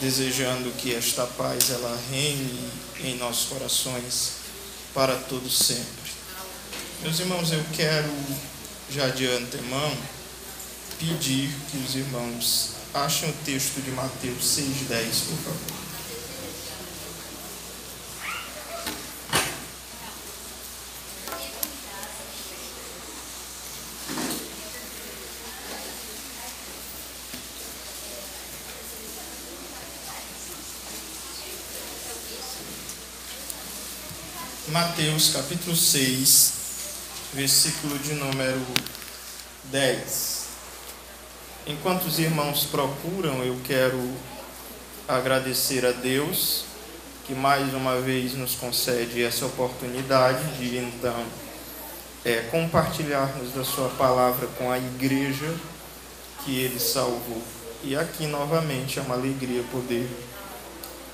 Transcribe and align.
desejando 0.00 0.70
que 0.78 0.94
esta 0.94 1.26
paz 1.26 1.70
ela 1.70 2.00
reine 2.10 2.70
em 3.00 3.16
nossos 3.16 3.48
corações 3.48 4.32
para 4.94 5.14
todo 5.16 5.48
sempre. 5.50 6.10
Meus 7.02 7.20
irmãos, 7.20 7.52
eu 7.52 7.64
quero 7.74 8.10
já 8.90 9.08
de 9.08 9.26
antemão 9.26 9.96
pedir 10.98 11.50
que 11.70 11.78
os 11.78 11.94
irmãos 11.94 12.70
achem 12.92 13.30
o 13.30 13.34
texto 13.44 13.80
de 13.82 13.90
Mateus 13.92 14.44
6:10, 14.44 15.26
por 15.28 15.38
favor. 15.38 15.89
Mateus 34.80 35.34
capítulo 35.34 35.76
6, 35.76 36.54
versículo 37.34 37.98
de 37.98 38.14
número 38.14 38.64
10. 39.64 40.46
Enquanto 41.66 42.06
os 42.06 42.18
irmãos 42.18 42.64
procuram, 42.64 43.44
eu 43.44 43.60
quero 43.62 44.00
agradecer 45.06 45.84
a 45.84 45.92
Deus 45.92 46.64
que 47.26 47.34
mais 47.34 47.74
uma 47.74 48.00
vez 48.00 48.32
nos 48.32 48.54
concede 48.54 49.22
essa 49.22 49.44
oportunidade 49.44 50.42
de 50.56 50.78
então 50.78 51.26
é, 52.24 52.36
compartilharmos 52.50 53.52
da 53.52 53.62
Sua 53.62 53.90
palavra 53.90 54.46
com 54.56 54.72
a 54.72 54.78
igreja 54.78 55.54
que 56.42 56.58
Ele 56.58 56.80
salvou. 56.80 57.42
E 57.84 57.94
aqui 57.94 58.26
novamente 58.26 58.98
é 58.98 59.02
uma 59.02 59.14
alegria 59.14 59.62
poder 59.70 60.08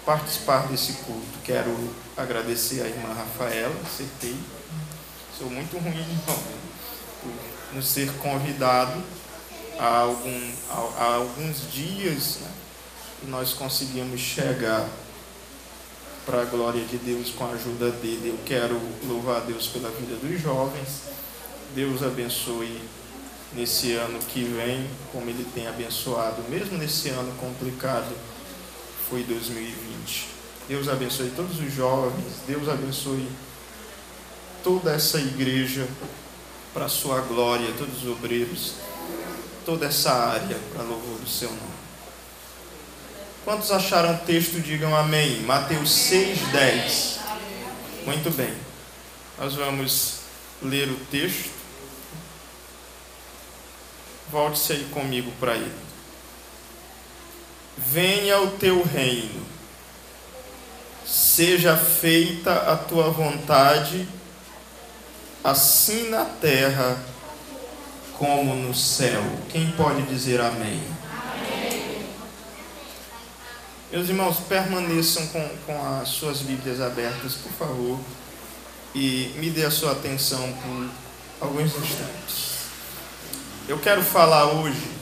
participar 0.07 0.69
desse 0.69 0.93
culto. 1.05 1.39
Quero 1.45 1.77
agradecer 2.17 2.81
a 2.81 2.87
irmã 2.87 3.13
Rafaela, 3.13 3.75
acertei. 3.85 4.37
Sou 5.37 5.51
muito 5.51 5.77
ruim, 5.77 5.99
irmão, 5.99 6.43
por 7.73 7.83
ser 7.83 8.11
convidado 8.13 9.03
há, 9.79 9.99
algum, 9.99 10.53
há, 10.71 11.15
alguns 11.17 11.71
dias 11.71 12.39
né, 12.41 12.51
nós 13.25 13.53
conseguimos 13.53 14.21
chegar 14.21 14.89
para 16.25 16.43
a 16.43 16.45
glória 16.45 16.85
de 16.85 16.97
Deus 16.99 17.31
com 17.31 17.45
a 17.45 17.51
ajuda 17.51 17.91
dele. 17.91 18.31
Eu 18.31 18.39
quero 18.47 18.81
louvar 19.07 19.39
a 19.39 19.41
Deus 19.41 19.67
pela 19.67 19.91
vida 19.91 20.17
dos 20.17 20.41
jovens. 20.41 21.03
Deus 21.75 22.03
abençoe 22.03 22.81
nesse 23.53 23.93
ano 23.93 24.19
que 24.21 24.45
vem, 24.45 24.89
como 25.13 25.29
ele 25.29 25.47
tem 25.55 25.67
abençoado, 25.67 26.43
mesmo 26.49 26.79
nesse 26.79 27.11
ano 27.11 27.33
complicado 27.39 28.13
foi 29.09 29.23
2020. 29.23 30.29
Deus 30.69 30.89
abençoe 30.89 31.31
todos 31.37 31.61
os 31.61 31.73
jovens, 31.73 32.43
Deus 32.47 32.69
abençoe 32.69 33.29
toda 34.65 34.93
essa 34.93 35.19
igreja 35.19 35.87
para 36.75 36.87
a 36.87 36.89
sua 36.89 37.21
glória, 37.21 37.73
todos 37.79 38.03
os 38.03 38.11
obreiros, 38.11 38.75
toda 39.65 39.87
essa 39.87 40.13
área 40.13 40.59
para 40.73 40.83
louvor 40.83 41.19
do 41.21 41.29
seu 41.29 41.49
nome. 41.49 41.77
Quantos 43.45 43.71
acharam 43.71 44.15
o 44.15 44.19
texto, 44.19 44.61
digam 44.61 44.95
amém. 44.97 45.41
Mateus 45.43 45.91
6,10. 45.91 47.21
Muito 48.05 48.37
bem. 48.37 48.53
Nós 49.39 49.55
vamos 49.55 50.17
ler 50.61 50.89
o 50.89 50.97
texto. 51.13 51.51
Volte-se 54.33 54.73
aí 54.73 54.85
comigo 54.93 55.31
para 55.39 55.55
ele 55.55 55.86
venha 57.77 58.41
o 58.41 58.53
teu 58.53 58.83
reino, 58.83 59.45
seja 61.05 61.77
feita 61.77 62.53
a 62.53 62.77
tua 62.77 63.11
vontade, 63.11 64.09
assim 65.45 66.09
na 66.09 66.25
terra 66.25 66.99
como 68.19 68.55
no 68.55 68.75
céu. 68.75 69.23
Quem 69.51 69.71
pode 69.73 70.03
dizer 70.03 70.41
amém? 70.41 70.81
amém. 71.13 72.07
Meus 73.93 74.09
irmãos, 74.09 74.39
permaneçam 74.49 75.27
com, 75.29 75.49
com 75.67 75.99
as 76.01 76.09
suas 76.09 76.39
Bíblias 76.39 76.81
abertas, 76.81 77.35
por 77.35 77.53
favor, 77.53 78.01
e 78.95 79.35
me 79.37 79.51
dê 79.51 79.65
a 79.65 79.71
sua 79.71 79.93
atenção 79.93 80.53
por 80.63 81.47
alguns 81.47 81.77
instantes. 81.77 82.57
Eu 83.69 83.79
quero 83.79 84.03
falar 84.03 84.47
hoje 84.47 84.96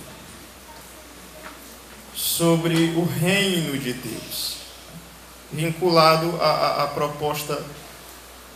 sobre 2.14 2.94
o 2.97 3.04
reino 3.04 3.76
de 3.78 3.92
Deus, 3.92 4.56
vinculado 5.52 6.41
à, 6.41 6.84
à, 6.84 6.86
proposta 6.88 7.60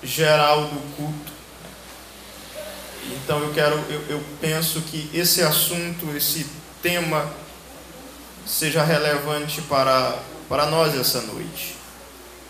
geral 0.02 0.64
do 0.66 0.96
culto. 0.96 1.32
Então 3.06 3.40
eu 3.40 3.52
quero, 3.52 3.74
eu, 3.90 4.02
eu 4.08 4.24
penso 4.40 4.80
que 4.82 5.10
esse 5.12 5.42
assunto, 5.42 6.14
esse 6.16 6.46
tema, 6.82 7.30
seja 8.46 8.82
relevante 8.82 9.60
para, 9.62 10.18
para 10.48 10.66
nós 10.66 10.94
essa 10.94 11.20
noite. 11.22 11.74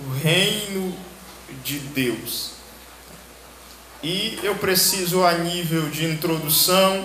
O 0.00 0.10
reino 0.10 0.94
de 1.64 1.78
Deus. 1.78 2.52
E 4.02 4.38
eu 4.42 4.54
preciso, 4.54 5.24
a 5.24 5.32
nível 5.32 5.88
de 5.90 6.04
introdução, 6.04 7.04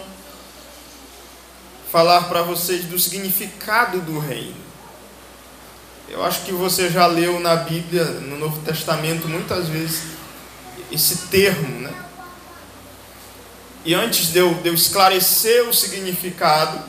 falar 1.93 2.23
para 2.23 2.41
vocês 2.41 2.85
do 2.85 2.97
significado 2.97 4.01
do 4.01 4.17
reino. 4.17 4.55
Eu 6.09 6.25
acho 6.25 6.41
que 6.41 6.51
você 6.51 6.89
já 6.89 7.05
leu 7.05 7.39
na 7.39 7.55
Bíblia, 7.55 8.03
no 8.03 8.35
Novo 8.35 8.59
Testamento, 8.63 9.27
muitas 9.27 9.67
vezes 9.67 10.05
esse 10.91 11.27
termo, 11.27 11.81
né? 11.81 11.93
E 13.85 13.93
antes 13.93 14.31
de 14.31 14.39
eu, 14.39 14.55
de 14.55 14.69
eu 14.69 14.73
esclarecer 14.73 15.69
o 15.69 15.73
significado, 15.73 16.83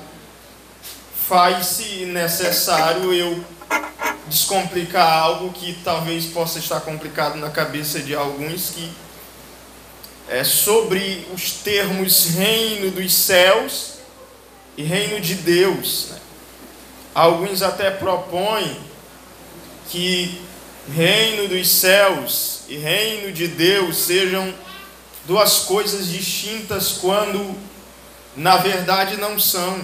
faz-se 1.29 2.07
necessário 2.07 3.13
eu 3.13 3.45
descomplicar 4.27 5.07
algo 5.07 5.53
que 5.53 5.79
talvez 5.85 6.25
possa 6.25 6.59
estar 6.59 6.81
complicado 6.81 7.37
na 7.37 7.51
cabeça 7.51 8.01
de 8.01 8.15
alguns 8.15 8.71
que 8.71 8.91
é 10.31 10.43
sobre 10.43 11.29
os 11.35 11.51
termos 11.51 12.29
reino 12.29 12.91
dos 12.91 13.13
céus 13.13 13.94
e 14.77 14.83
reino 14.83 15.21
de 15.21 15.35
Deus. 15.35 16.09
Né? 16.11 16.19
Alguns 17.15 17.63
até 17.63 17.91
propõem 17.91 18.77
que 19.89 20.41
reino 20.93 21.49
dos 21.49 21.69
céus 21.69 22.63
e 22.69 22.77
reino 22.77 23.33
de 23.33 23.49
Deus 23.49 23.97
sejam 23.97 24.53
duas 25.27 25.61
coisas 25.61 26.09
distintas 26.09 26.93
quando 27.01 27.57
na 28.37 28.57
verdade 28.57 29.17
não 29.17 29.39
são. 29.39 29.83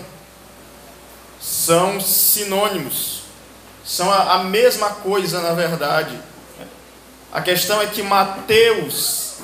São 1.41 2.01
sinônimos. 2.01 3.23
São 3.85 4.11
a, 4.11 4.35
a 4.35 4.45
mesma 4.45 4.91
coisa 4.91 5.41
na 5.41 5.53
verdade. 5.53 6.19
A 7.33 7.41
questão 7.41 7.81
é 7.81 7.87
que 7.87 8.03
Mateus 8.03 9.37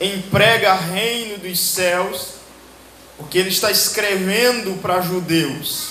emprega 0.00 0.72
reino 0.72 1.38
dos 1.38 1.58
céus 1.58 2.39
porque 3.20 3.36
ele 3.36 3.50
está 3.50 3.70
escrevendo 3.70 4.80
para 4.80 5.02
judeus 5.02 5.88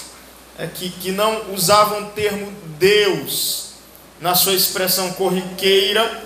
é, 0.58 0.66
que, 0.66 0.90
que 0.90 1.12
não 1.12 1.54
usavam 1.54 2.08
o 2.08 2.10
termo 2.10 2.52
Deus 2.80 3.74
na 4.20 4.34
sua 4.34 4.56
expressão 4.56 5.14
corriqueira, 5.14 6.24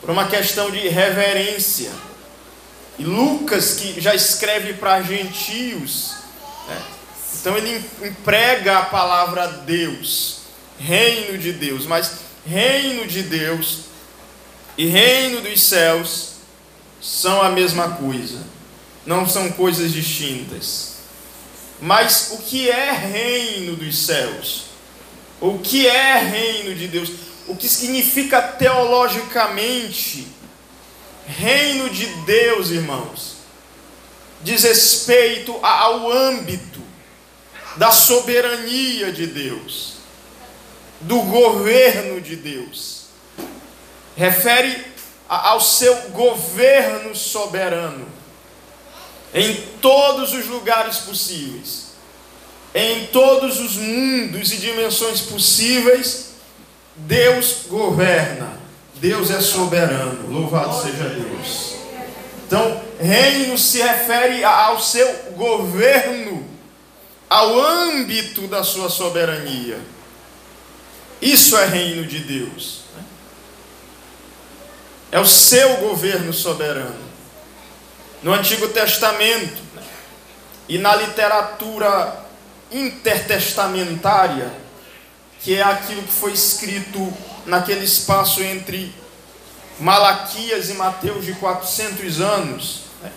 por 0.00 0.10
uma 0.10 0.26
questão 0.26 0.72
de 0.72 0.88
reverência. 0.88 1.92
E 2.98 3.04
Lucas, 3.04 3.74
que 3.74 4.00
já 4.00 4.12
escreve 4.12 4.74
para 4.74 5.00
gentios, 5.02 6.16
né, 6.66 6.82
então 7.40 7.56
ele 7.56 7.82
emprega 8.02 8.78
a 8.78 8.86
palavra 8.86 9.46
Deus, 9.46 10.40
reino 10.80 11.38
de 11.38 11.52
Deus, 11.52 11.86
mas 11.86 12.10
reino 12.44 13.06
de 13.06 13.22
Deus 13.22 13.82
e 14.76 14.84
reino 14.84 15.40
dos 15.40 15.62
céus 15.62 16.32
são 17.00 17.40
a 17.40 17.50
mesma 17.50 17.90
coisa 17.90 18.57
não 19.06 19.28
são 19.28 19.50
coisas 19.52 19.92
distintas. 19.92 20.98
Mas 21.80 22.30
o 22.32 22.38
que 22.38 22.68
é 22.68 22.90
reino 22.90 23.76
dos 23.76 24.06
céus? 24.06 24.64
O 25.40 25.58
que 25.58 25.86
é 25.86 26.18
reino 26.18 26.74
de 26.74 26.88
Deus? 26.88 27.10
O 27.46 27.56
que 27.56 27.68
significa 27.68 28.42
teologicamente 28.42 30.26
reino 31.26 31.88
de 31.88 32.06
Deus, 32.24 32.70
irmãos? 32.70 33.36
Diz 34.42 34.64
respeito 34.64 35.56
ao 35.62 36.10
âmbito 36.10 36.80
da 37.76 37.92
soberania 37.92 39.12
de 39.12 39.26
Deus, 39.26 39.94
do 41.00 41.20
governo 41.22 42.20
de 42.20 42.34
Deus. 42.34 43.06
Refere 44.16 44.84
ao 45.28 45.60
seu 45.60 45.94
governo 46.10 47.14
soberano 47.14 48.17
em 49.34 49.54
todos 49.80 50.32
os 50.32 50.46
lugares 50.46 50.98
possíveis. 50.98 51.88
em 52.74 53.06
todos 53.06 53.58
os 53.58 53.76
mundos 53.76 54.52
e 54.52 54.58
dimensões 54.58 55.22
possíveis, 55.22 56.32
Deus 56.94 57.62
governa. 57.68 58.58
Deus 58.96 59.30
é 59.30 59.40
soberano. 59.40 60.30
Louvado 60.30 60.80
seja 60.82 61.08
Deus. 61.08 61.74
Então, 62.46 62.82
reino 63.00 63.56
se 63.56 63.80
refere 63.80 64.44
ao 64.44 64.80
seu 64.80 65.32
governo, 65.36 66.46
ao 67.28 67.58
âmbito 67.58 68.46
da 68.46 68.62
sua 68.62 68.88
soberania. 68.88 69.78
Isso 71.20 71.56
é 71.56 71.66
reino 71.66 72.06
de 72.06 72.20
Deus. 72.20 72.82
É 75.10 75.18
o 75.18 75.26
seu 75.26 75.76
governo 75.78 76.32
soberano. 76.32 77.07
No 78.22 78.32
Antigo 78.32 78.68
Testamento 78.68 79.62
e 80.68 80.76
na 80.76 80.94
literatura 80.96 82.26
intertestamentária, 82.70 84.52
que 85.40 85.54
é 85.56 85.62
aquilo 85.62 86.02
que 86.02 86.12
foi 86.12 86.32
escrito 86.32 87.12
naquele 87.46 87.84
espaço 87.84 88.42
entre 88.42 88.92
Malaquias 89.78 90.68
e 90.68 90.74
Mateus 90.74 91.24
de 91.24 91.32
400 91.34 92.20
anos, 92.20 92.80
né? 93.00 93.12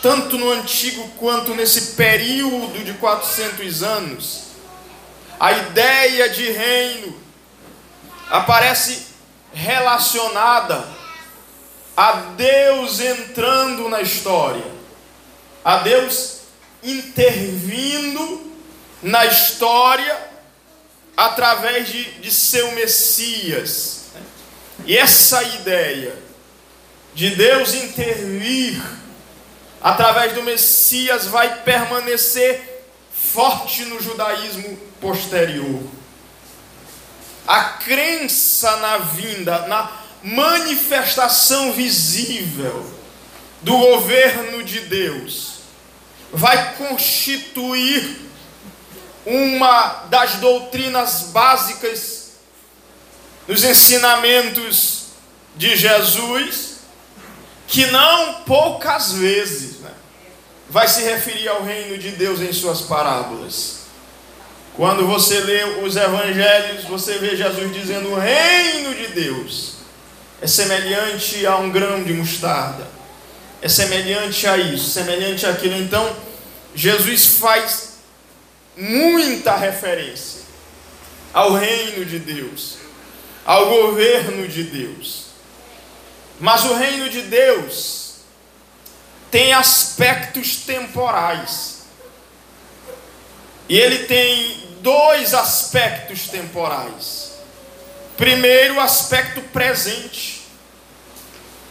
tanto 0.00 0.38
no 0.38 0.52
Antigo 0.52 1.08
quanto 1.18 1.54
nesse 1.54 1.94
período 1.96 2.84
de 2.84 2.94
400 2.94 3.82
anos, 3.82 4.42
a 5.40 5.52
ideia 5.52 6.28
de 6.28 6.52
reino 6.52 7.20
aparece 8.30 9.08
relacionada 9.52 11.01
a 11.96 12.12
Deus 12.36 13.00
entrando 13.00 13.88
na 13.88 14.00
história, 14.00 14.64
a 15.64 15.78
Deus 15.78 16.40
intervindo 16.82 18.52
na 19.02 19.26
história 19.26 20.16
através 21.16 21.88
de, 21.88 22.04
de 22.20 22.30
seu 22.30 22.72
Messias. 22.72 24.06
E 24.84 24.96
essa 24.96 25.42
ideia 25.42 26.16
de 27.14 27.30
Deus 27.30 27.74
intervir 27.74 28.82
através 29.80 30.32
do 30.32 30.42
Messias 30.42 31.26
vai 31.26 31.62
permanecer 31.62 32.86
forte 33.12 33.84
no 33.84 34.00
judaísmo 34.00 34.76
posterior. 35.00 35.82
A 37.46 37.64
crença 37.64 38.76
na 38.76 38.98
vinda, 38.98 39.66
na 39.66 40.01
manifestação 40.22 41.72
visível 41.72 42.86
do 43.60 43.76
governo 43.76 44.62
de 44.62 44.80
Deus 44.80 45.52
vai 46.32 46.76
constituir 46.76 48.20
uma 49.26 50.06
das 50.08 50.36
doutrinas 50.36 51.30
básicas 51.32 52.32
nos 53.46 53.62
ensinamentos 53.64 55.06
de 55.56 55.76
Jesus, 55.76 56.76
que 57.68 57.86
não 57.86 58.42
poucas 58.44 59.12
vezes 59.12 59.80
né, 59.80 59.90
vai 60.68 60.88
se 60.88 61.02
referir 61.02 61.48
ao 61.48 61.62
reino 61.62 61.98
de 61.98 62.12
Deus 62.12 62.40
em 62.40 62.52
suas 62.52 62.80
parábolas. 62.82 63.82
Quando 64.74 65.06
você 65.06 65.40
lê 65.40 65.64
os 65.84 65.96
evangelhos, 65.96 66.84
você 66.84 67.18
vê 67.18 67.36
Jesus 67.36 67.72
dizendo: 67.74 68.10
o 68.10 68.18
reino 68.18 68.94
de 68.94 69.08
Deus 69.08 69.81
é 70.42 70.46
semelhante 70.48 71.46
a 71.46 71.56
um 71.56 71.70
grão 71.70 72.02
de 72.02 72.12
mostarda, 72.12 72.84
é 73.62 73.68
semelhante 73.68 74.44
a 74.48 74.58
isso, 74.58 74.90
semelhante 74.90 75.46
àquilo. 75.46 75.76
Então, 75.76 76.16
Jesus 76.74 77.36
faz 77.38 77.92
muita 78.76 79.54
referência 79.54 80.42
ao 81.32 81.52
reino 81.54 82.04
de 82.04 82.18
Deus, 82.18 82.78
ao 83.46 83.68
governo 83.68 84.48
de 84.48 84.64
Deus. 84.64 85.26
Mas 86.40 86.64
o 86.64 86.74
reino 86.74 87.08
de 87.08 87.22
Deus 87.22 88.14
tem 89.30 89.52
aspectos 89.52 90.56
temporais. 90.56 91.82
E 93.68 93.78
ele 93.78 94.06
tem 94.06 94.76
dois 94.80 95.34
aspectos 95.34 96.26
temporais. 96.26 97.31
Primeiro, 98.22 98.78
aspecto 98.78 99.40
presente. 99.52 100.42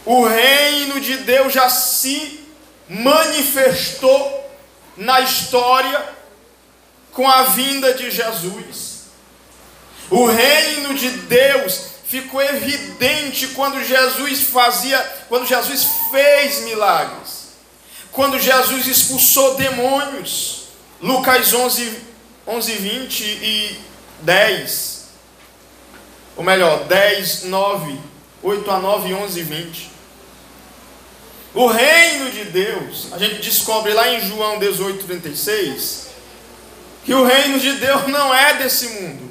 O 0.04 0.26
reino 0.26 1.00
de 1.00 1.16
Deus 1.16 1.50
já 1.50 1.70
se 1.70 2.46
manifestou 2.86 4.50
na 4.94 5.22
história 5.22 6.14
com 7.10 7.26
a 7.26 7.44
vinda 7.44 7.94
de 7.94 8.10
Jesus. 8.10 9.04
O 10.10 10.26
reino 10.26 10.92
de 10.92 11.08
Deus 11.10 11.86
ficou 12.06 12.42
evidente 12.42 13.46
quando 13.54 13.82
Jesus 13.82 14.42
fazia, 14.42 14.98
quando 15.30 15.46
Jesus 15.46 15.86
fez 16.10 16.64
milagres. 16.64 17.54
Quando 18.10 18.38
Jesus 18.38 18.86
expulsou 18.86 19.54
demônios. 19.54 20.64
Lucas 21.00 21.54
11, 21.54 21.98
11 22.46 22.72
20 22.72 23.22
e 23.22 23.80
10 24.20 25.01
ou 26.36 26.44
melhor, 26.44 26.84
10, 26.84 27.44
9, 27.44 27.98
8 28.42 28.70
a 28.70 28.78
9, 28.78 29.14
11 29.14 29.40
e 29.40 29.42
20. 29.42 29.90
O 31.54 31.66
reino 31.66 32.30
de 32.30 32.44
Deus, 32.44 33.08
a 33.12 33.18
gente 33.18 33.42
descobre 33.42 33.92
lá 33.92 34.08
em 34.08 34.20
João 34.26 34.58
18, 34.58 35.04
36, 35.04 36.08
que 37.04 37.12
o 37.12 37.24
reino 37.24 37.60
de 37.60 37.74
Deus 37.74 38.06
não 38.08 38.34
é 38.34 38.54
desse 38.54 38.88
mundo. 38.88 39.30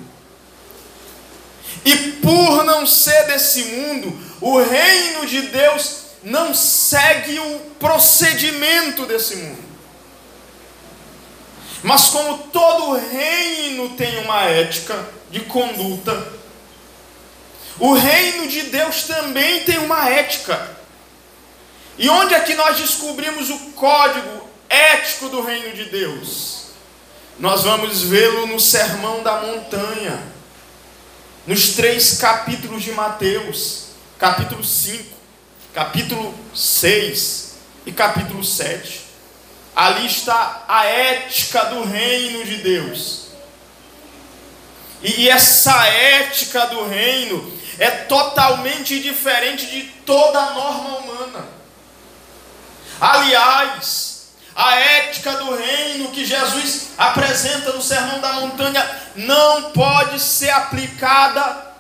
E 1.84 1.96
por 2.22 2.64
não 2.64 2.86
ser 2.86 3.26
desse 3.26 3.64
mundo, 3.64 4.16
o 4.40 4.60
reino 4.62 5.26
de 5.26 5.42
Deus 5.44 6.02
não 6.24 6.54
segue 6.54 7.40
o 7.40 7.60
procedimento 7.80 9.08
desse 9.08 9.38
mundo. 9.38 9.72
Mas 11.82 12.10
como 12.10 12.38
todo 12.50 13.00
reino 13.00 13.90
tem 13.96 14.20
uma 14.20 14.44
ética 14.44 15.10
de 15.32 15.40
conduta, 15.40 16.41
o 17.82 17.94
reino 17.94 18.48
de 18.48 18.62
Deus 18.62 19.06
também 19.06 19.64
tem 19.64 19.80
uma 19.80 20.08
ética. 20.08 20.70
E 21.98 22.08
onde 22.10 22.36
é 22.36 22.40
que 22.40 22.54
nós 22.54 22.78
descobrimos 22.78 23.50
o 23.50 23.58
código 23.72 24.48
ético 24.70 25.30
do 25.30 25.42
reino 25.42 25.74
de 25.74 25.86
Deus? 25.86 26.66
Nós 27.40 27.64
vamos 27.64 28.04
vê-lo 28.04 28.46
no 28.46 28.60
Sermão 28.60 29.24
da 29.24 29.42
Montanha, 29.42 30.22
nos 31.48 31.70
três 31.70 32.20
capítulos 32.20 32.84
de 32.84 32.92
Mateus, 32.92 33.86
capítulo 34.20 34.64
5, 34.64 35.18
capítulo 35.74 36.36
6 36.54 37.56
e 37.88 37.92
capítulo 37.92 38.44
7. 38.44 39.02
Ali 39.76 40.06
está 40.06 40.66
a 40.68 40.86
ética 40.86 41.64
do 41.66 41.84
reino 41.84 42.46
de 42.46 42.58
Deus. 42.58 43.22
E 45.02 45.28
essa 45.28 45.88
ética 45.88 46.68
do 46.68 46.88
reino 46.88 47.60
é 47.80 47.90
totalmente 47.90 49.00
diferente 49.00 49.66
de 49.66 49.84
toda 50.06 50.40
a 50.40 50.52
norma 50.52 50.98
humana. 50.98 51.46
Aliás, 53.00 54.12
a 54.56 54.76
ética 54.76 55.32
do 55.38 55.56
reino 55.56 56.12
que 56.12 56.26
Jesus 56.26 56.90
apresenta 56.98 57.72
no 57.72 57.82
Sermão 57.82 58.20
da 58.20 58.34
Montanha 58.34 58.88
não 59.16 59.72
pode 59.72 60.20
ser 60.20 60.50
aplicada 60.50 61.72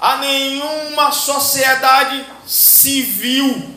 a 0.00 0.18
nenhuma 0.18 1.10
sociedade 1.10 2.24
civil. 2.46 3.74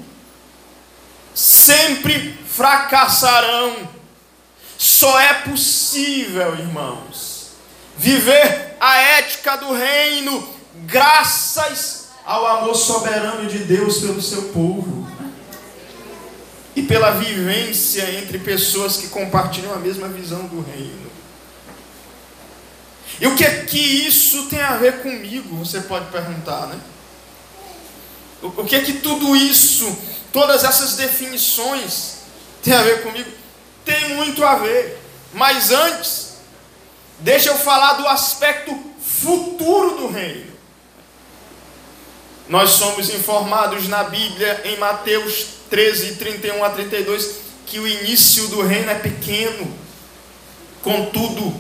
Sempre 1.34 2.38
fracassarão. 2.48 3.90
Só 4.78 5.20
é 5.20 5.34
possível, 5.34 6.56
irmãos, 6.56 7.52
viver 7.98 8.76
a 8.80 8.98
ética 8.98 9.56
do 9.58 9.74
reino 9.74 10.61
graças 10.92 12.10
ao 12.26 12.46
amor 12.46 12.76
soberano 12.76 13.50
de 13.50 13.60
Deus 13.60 14.00
pelo 14.00 14.22
seu 14.22 14.50
povo 14.50 15.10
e 16.76 16.84
pela 16.84 17.12
vivência 17.12 18.04
entre 18.12 18.38
pessoas 18.40 18.98
que 18.98 19.08
compartilham 19.08 19.74
a 19.74 19.78
mesma 19.78 20.08
visão 20.10 20.46
do 20.48 20.62
reino. 20.62 21.10
E 23.20 23.28
o 23.28 23.36
que 23.36 23.44
é 23.44 23.64
que 23.64 23.78
isso 23.78 24.46
tem 24.48 24.62
a 24.62 24.78
ver 24.78 25.02
comigo? 25.02 25.56
Você 25.58 25.82
pode 25.82 26.12
perguntar, 26.12 26.68
né? 26.68 26.80
O 28.42 28.64
que 28.66 28.76
é 28.76 28.82
que 28.82 28.94
tudo 28.94 29.36
isso, 29.36 29.96
todas 30.32 30.64
essas 30.64 30.96
definições, 30.96 32.16
tem 32.64 32.74
a 32.74 32.82
ver 32.82 33.04
comigo? 33.04 33.30
Tem 33.86 34.16
muito 34.16 34.44
a 34.44 34.56
ver. 34.56 35.00
Mas 35.34 35.72
antes, 35.72 36.38
deixa 37.20 37.50
eu 37.50 37.58
falar 37.58 37.94
do 37.94 38.08
aspecto 38.08 38.76
futuro 39.00 39.98
do 39.98 40.08
reino. 40.08 40.51
Nós 42.48 42.72
somos 42.72 43.10
informados 43.10 43.88
na 43.88 44.04
Bíblia, 44.04 44.62
em 44.66 44.78
Mateus 44.78 45.46
13, 45.70 46.16
31 46.16 46.64
a 46.64 46.70
32, 46.70 47.36
que 47.66 47.80
o 47.80 47.88
início 47.88 48.48
do 48.50 48.62
reino 48.62 48.92
é 48.92 48.96
pequeno. 48.96 49.74
Contudo, 50.82 51.56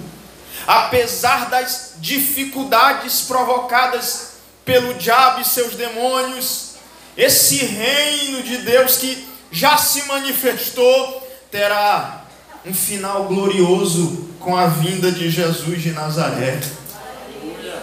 apesar 0.67 1.49
das 1.49 1.93
dificuldades 1.97 3.21
provocadas 3.21 4.31
pelo 4.65 4.93
diabo 4.95 5.41
e 5.41 5.45
seus 5.45 5.75
demônios, 5.75 6.71
esse 7.15 7.57
reino 7.57 8.43
de 8.43 8.57
Deus 8.57 8.97
que 8.97 9.27
já 9.51 9.77
se 9.77 10.03
manifestou 10.03 11.27
terá 11.49 12.25
um 12.65 12.73
final 12.73 13.25
glorioso 13.25 14.29
com 14.39 14.55
a 14.55 14.67
vinda 14.67 15.11
de 15.11 15.29
Jesus 15.29 15.81
de 15.81 15.91
Nazaré. 15.91 16.59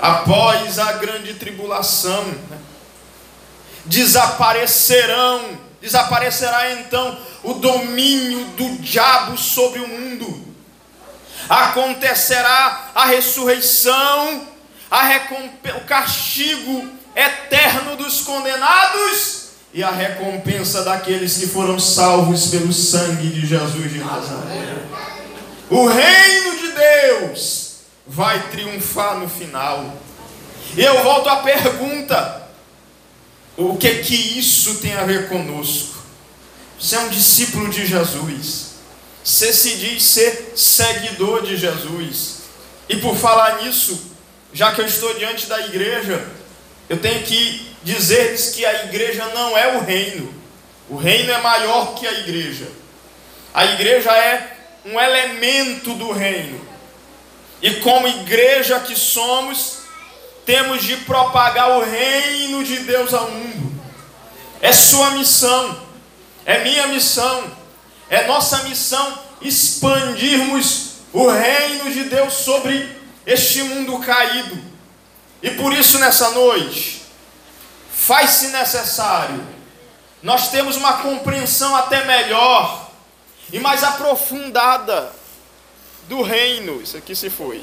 Após 0.01 0.79
a 0.79 0.93
grande 0.93 1.35
tribulação, 1.35 2.25
né? 2.25 2.59
Desaparecerão, 3.89 5.59
desaparecerá 5.81 6.73
então 6.73 7.19
o 7.43 7.55
domínio 7.55 8.45
do 8.57 8.77
diabo 8.79 9.37
sobre 9.37 9.81
o 9.81 9.89
mundo. 9.89 10.47
Acontecerá 11.49 12.91
a 12.95 13.07
ressurreição, 13.07 14.47
a 14.91 15.03
o 15.77 15.81
castigo 15.87 16.89
eterno 17.15 17.97
dos 17.97 18.21
condenados 18.21 19.49
e 19.73 19.83
a 19.83 19.91
recompensa 19.91 20.83
daqueles 20.83 21.37
que 21.37 21.47
foram 21.47 21.79
salvos 21.79 22.49
pelo 22.49 22.73
sangue 22.73 23.29
de 23.29 23.47
Jesus 23.47 23.93
de 23.93 23.99
Nazaré. 23.99 24.77
O 25.71 25.87
reino 25.87 26.59
de 26.59 26.73
Deus 26.73 27.69
vai 28.07 28.49
triunfar 28.49 29.19
no 29.19 29.29
final. 29.29 29.95
E 30.77 30.83
eu 30.83 31.03
volto 31.03 31.29
à 31.29 31.37
pergunta: 31.37 32.48
o 33.59 33.77
que 33.77 33.97
que 33.97 34.39
isso 34.39 34.77
tem 34.77 34.95
a 34.95 35.05
ver 35.05 35.29
conosco? 35.29 35.99
Você 36.79 36.95
é 36.95 37.01
um 37.01 37.09
discípulo 37.09 37.69
de 37.69 37.85
Jesus. 37.85 38.69
Você 39.25 39.53
se 39.53 39.77
diz 39.77 40.05
ser 40.05 40.53
seguidor 40.55 41.43
de 41.43 41.57
Jesus. 41.57 42.39
E 42.89 42.97
por 42.99 43.17
falar 43.17 43.63
nisso, 43.63 44.13
já 44.53 44.73
que 44.73 44.81
eu 44.81 44.87
estou 44.87 45.13
diante 45.15 45.47
da 45.47 45.61
igreja, 45.67 46.25
eu 46.89 46.99
tenho 46.99 47.23
que 47.25 47.69
dizer-lhes 47.83 48.55
que 48.55 48.65
a 48.65 48.85
igreja 48.85 49.27
não 49.35 49.59
é 49.59 49.77
o 49.77 49.81
reino. 49.81 50.33
O 50.89 50.97
reino 50.97 51.33
é 51.33 51.41
maior 51.41 51.97
que 51.97 52.07
a 52.07 52.13
igreja. 52.13 52.69
A 53.53 53.67
igreja 53.67 54.11
é 54.13 54.57
um 54.85 55.01
elemento 55.01 55.95
do 55.95 56.13
reino. 56.13 56.61
E 57.61 57.73
como 57.81 58.07
igreja 58.07 58.79
que 58.81 58.95
somos, 58.95 59.78
temos 60.49 60.83
de 60.83 60.97
propagar 60.97 61.73
o 61.73 61.85
reino 61.85 62.65
de 62.65 62.79
Deus 62.79 63.13
ao 63.13 63.31
mundo. 63.31 63.79
É 64.63 64.73
sua 64.73 65.11
missão, 65.11 65.79
é 66.47 66.65
minha 66.65 66.87
missão, 66.87 67.53
é 68.09 68.27
nossa 68.27 68.63
missão 68.63 69.19
expandirmos 69.43 71.01
o 71.13 71.29
reino 71.29 71.91
de 71.91 72.05
Deus 72.05 72.33
sobre 72.33 72.97
este 73.27 73.63
mundo 73.63 73.99
caído. 73.99 74.59
E 75.43 75.51
por 75.51 75.71
isso, 75.75 75.99
nessa 75.99 76.31
noite, 76.31 77.03
faz-se 77.93 78.49
necessário 78.49 79.47
nós 80.23 80.51
temos 80.51 80.77
uma 80.77 80.95
compreensão 80.95 81.77
até 81.77 82.05
melhor 82.07 82.91
e 83.53 83.61
mais 83.61 83.85
aprofundada 83.85 85.13
do 86.09 86.23
reino. 86.23 86.81
Isso 86.81 86.97
aqui 86.97 87.15
se 87.15 87.29
foi. 87.29 87.63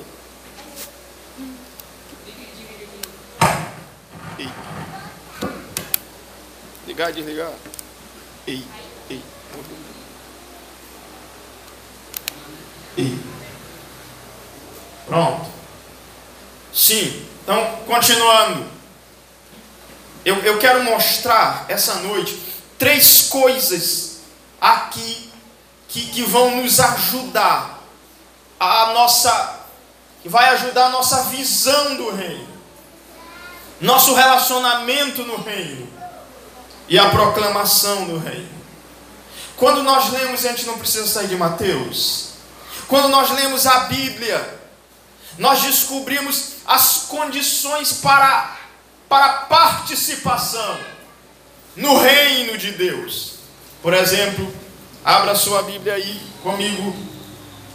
Ligar, 6.96 7.12
desligar. 7.12 7.52
Ei, 8.48 8.64
ei. 9.10 9.22
Ei. 12.98 13.20
Pronto. 15.06 15.46
Sim. 16.74 17.28
Então, 17.44 17.80
continuando. 17.86 18.66
Eu, 20.24 20.38
eu 20.38 20.58
quero 20.58 20.86
mostrar 20.86 21.66
essa 21.68 21.96
noite 21.96 22.42
três 22.80 23.24
coisas 23.24 24.22
aqui 24.62 25.30
que, 25.90 26.06
que 26.12 26.24
vão 26.24 26.62
nos 26.62 26.80
ajudar 26.80 27.84
a 28.58 28.94
nossa 28.94 29.66
que 30.24 30.30
vai 30.30 30.48
ajudar 30.52 30.86
a 30.86 30.90
nossa 30.90 31.24
visão 31.24 31.98
do 31.98 32.16
reino, 32.16 32.48
nosso 33.82 34.16
relacionamento 34.16 35.24
no 35.24 35.36
reino 35.44 35.95
e 36.88 36.98
a 37.00 37.10
proclamação 37.10 38.06
do 38.06 38.18
reino. 38.18 38.50
Quando 39.58 39.84
nós 39.84 40.12
lemos, 40.12 40.46
a 40.46 40.50
gente 40.50 40.66
não 40.66 40.78
precisa 40.78 41.08
sair 41.08 41.28
de 41.28 41.36
Mateus. 41.36 42.30
Quando 42.88 43.10
nós 43.10 43.32
lemos 43.32 43.66
a 43.66 43.82
Bíblia, 43.86 44.60
nós 45.38 45.62
descobrimos 45.62 46.56
as 46.66 47.06
condições 47.08 47.94
para, 47.94 48.58
para 49.08 49.30
participação 49.30 50.80
no 51.76 51.98
reino 51.98 52.58
de 52.58 52.72
Deus. 52.72 53.36
Por 53.82 53.94
exemplo, 53.94 54.54
abra 55.04 55.36
sua 55.36 55.64
Bíblia 55.64 55.94
aí 55.94 56.22
comigo 56.42 56.96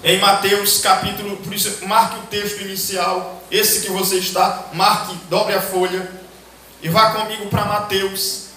em 0.03 0.19
Mateus 0.19 0.79
capítulo, 0.79 1.37
por 1.39 1.53
isso 1.53 1.87
marque 1.87 2.19
o 2.19 2.23
texto 2.23 2.63
inicial, 2.63 3.43
esse 3.51 3.83
que 3.83 3.91
você 3.91 4.17
está, 4.17 4.71
marque, 4.73 5.15
dobre 5.29 5.55
a 5.55 5.61
folha 5.61 6.11
e 6.83 6.89
vá 6.89 7.13
comigo 7.13 7.47
para 7.49 7.67
Mateus, 7.67 8.50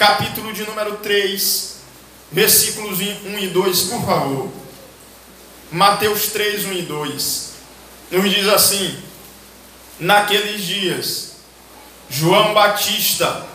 capítulo 0.00 0.50
de 0.54 0.64
número 0.64 0.96
3, 0.96 1.76
versículos 2.32 3.00
1 3.00 3.38
e 3.38 3.48
2, 3.48 3.82
por 3.82 4.06
favor. 4.06 4.50
Mateus 5.70 6.28
3, 6.28 6.64
1 6.64 6.72
e 6.72 6.82
2. 6.82 7.50
Nos 8.10 8.30
diz 8.30 8.48
assim: 8.48 8.98
Naqueles 9.98 10.62
dias, 10.62 11.32
João 12.08 12.54
Batista 12.54 13.46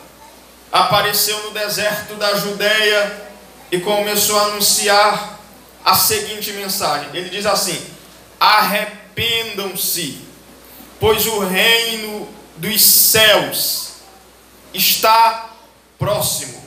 apareceu 0.71 1.35
no 1.45 1.49
deserto 1.49 2.13
da 2.13 2.35
Judéia 2.35 3.27
e 3.71 3.79
começou 3.79 4.37
a 4.37 4.43
anunciar 4.43 5.39
a 5.83 5.95
seguinte 5.95 6.51
mensagem. 6.51 7.09
Ele 7.15 7.29
diz 7.29 7.47
assim: 7.47 7.83
Arrependam-se, 8.39 10.21
pois 10.99 11.25
o 11.25 11.39
reino 11.39 12.29
dos 12.57 12.79
céus 12.83 13.93
está 14.71 15.54
próximo. 16.05 16.63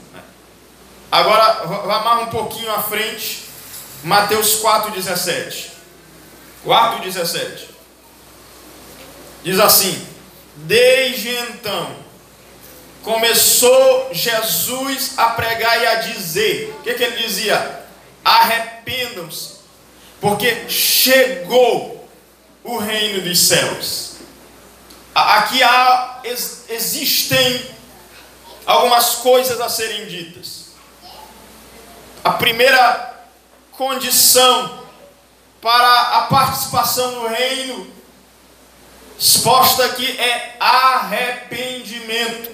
Agora, 1.13 1.65
vamos 1.65 2.25
um 2.25 2.31
pouquinho 2.31 2.73
à 2.73 2.83
frente, 2.83 3.45
Mateus 4.03 4.61
4,17. 4.61 5.69
4,17. 6.67 7.69
Diz 9.45 9.61
assim: 9.61 10.07
Desde 10.57 11.29
então, 11.29 11.95
começou 13.05 14.09
Jesus 14.13 15.13
a 15.17 15.31
pregar 15.31 15.81
e 15.81 15.87
a 15.87 15.95
dizer: 15.95 16.75
O 16.81 16.83
que, 16.83 16.95
que 16.95 17.05
ele 17.05 17.23
dizia? 17.23 17.79
arrependam-se, 18.25 19.61
porque 20.21 20.69
chegou 20.69 22.07
o 22.63 22.77
reino 22.77 23.23
dos 23.23 23.39
céus. 23.39 24.17
Aqui 25.15 25.63
há, 25.63 26.21
existem 26.69 27.78
algumas 28.69 29.15
coisas 29.17 29.59
a 29.61 29.69
serem 29.71 30.07
ditas. 30.07 30.67
A 32.23 32.33
primeira 32.33 33.15
condição 33.73 34.85
para 35.63 36.19
a 36.19 36.23
participação 36.23 37.13
no 37.13 37.29
reino 37.29 37.91
exposta 39.19 39.87
aqui 39.87 40.07
é 40.21 40.57
arrependimento. 40.61 42.51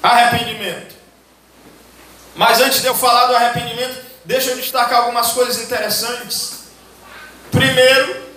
Arrependimento. 0.00 0.94
Mas 2.36 2.60
antes 2.60 2.80
de 2.80 2.86
eu 2.86 2.94
falar 2.94 3.26
do 3.26 3.34
arrependimento, 3.34 4.00
deixa 4.24 4.50
eu 4.50 4.56
destacar 4.56 5.00
algumas 5.00 5.32
coisas 5.32 5.60
interessantes. 5.60 6.60
Primeiro, 7.50 8.30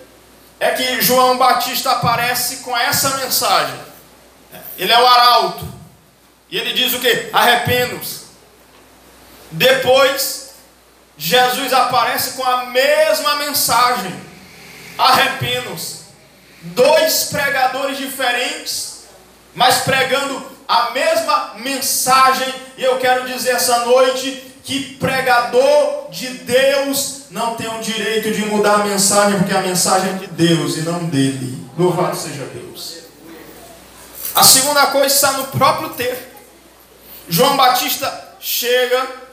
é 0.58 0.72
que 0.72 1.00
João 1.00 1.38
Batista 1.38 1.92
aparece 1.92 2.56
com 2.56 2.76
essa 2.76 3.18
mensagem. 3.18 3.78
Ele 4.76 4.92
é 4.92 5.00
o 5.00 5.06
arauto. 5.06 5.73
E 6.54 6.56
ele 6.56 6.72
diz 6.72 6.94
o 6.94 7.00
que? 7.00 7.30
Arrependo-se. 7.32 8.26
Depois, 9.50 10.50
Jesus 11.18 11.72
aparece 11.72 12.34
com 12.34 12.44
a 12.44 12.66
mesma 12.66 13.34
mensagem. 13.38 14.14
Arrependam-se. 14.96 16.04
Dois 16.62 17.24
pregadores 17.24 17.98
diferentes, 17.98 19.06
mas 19.52 19.78
pregando 19.78 20.46
a 20.68 20.92
mesma 20.92 21.54
mensagem. 21.56 22.54
E 22.78 22.84
eu 22.84 22.98
quero 22.98 23.26
dizer 23.26 23.56
essa 23.56 23.80
noite 23.86 24.54
que 24.62 24.94
pregador 24.94 26.08
de 26.12 26.28
Deus 26.28 27.22
não 27.32 27.56
tem 27.56 27.66
o 27.66 27.80
direito 27.80 28.30
de 28.30 28.42
mudar 28.46 28.74
a 28.74 28.84
mensagem, 28.84 29.40
porque 29.40 29.56
a 29.56 29.60
mensagem 29.60 30.10
é 30.10 30.18
de 30.18 30.28
Deus 30.28 30.76
e 30.76 30.82
não 30.82 31.04
dele. 31.06 31.68
Louvado 31.76 32.16
seja 32.16 32.44
Deus. 32.44 32.98
A 34.36 34.44
segunda 34.44 34.86
coisa 34.86 35.12
está 35.12 35.32
no 35.32 35.48
próprio 35.48 35.88
texto. 35.94 36.33
João 37.28 37.56
Batista 37.56 38.36
chega 38.40 39.24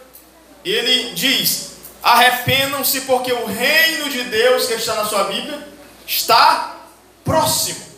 ele 0.64 1.14
diz: 1.14 1.72
Arrependam-se, 2.04 3.02
porque 3.02 3.32
o 3.32 3.46
reino 3.46 4.10
de 4.10 4.24
Deus 4.24 4.68
que 4.68 4.74
está 4.74 4.96
na 4.96 5.06
sua 5.06 5.26
Bíblia 5.26 5.68
está 6.08 6.76
próximo. 7.24 7.92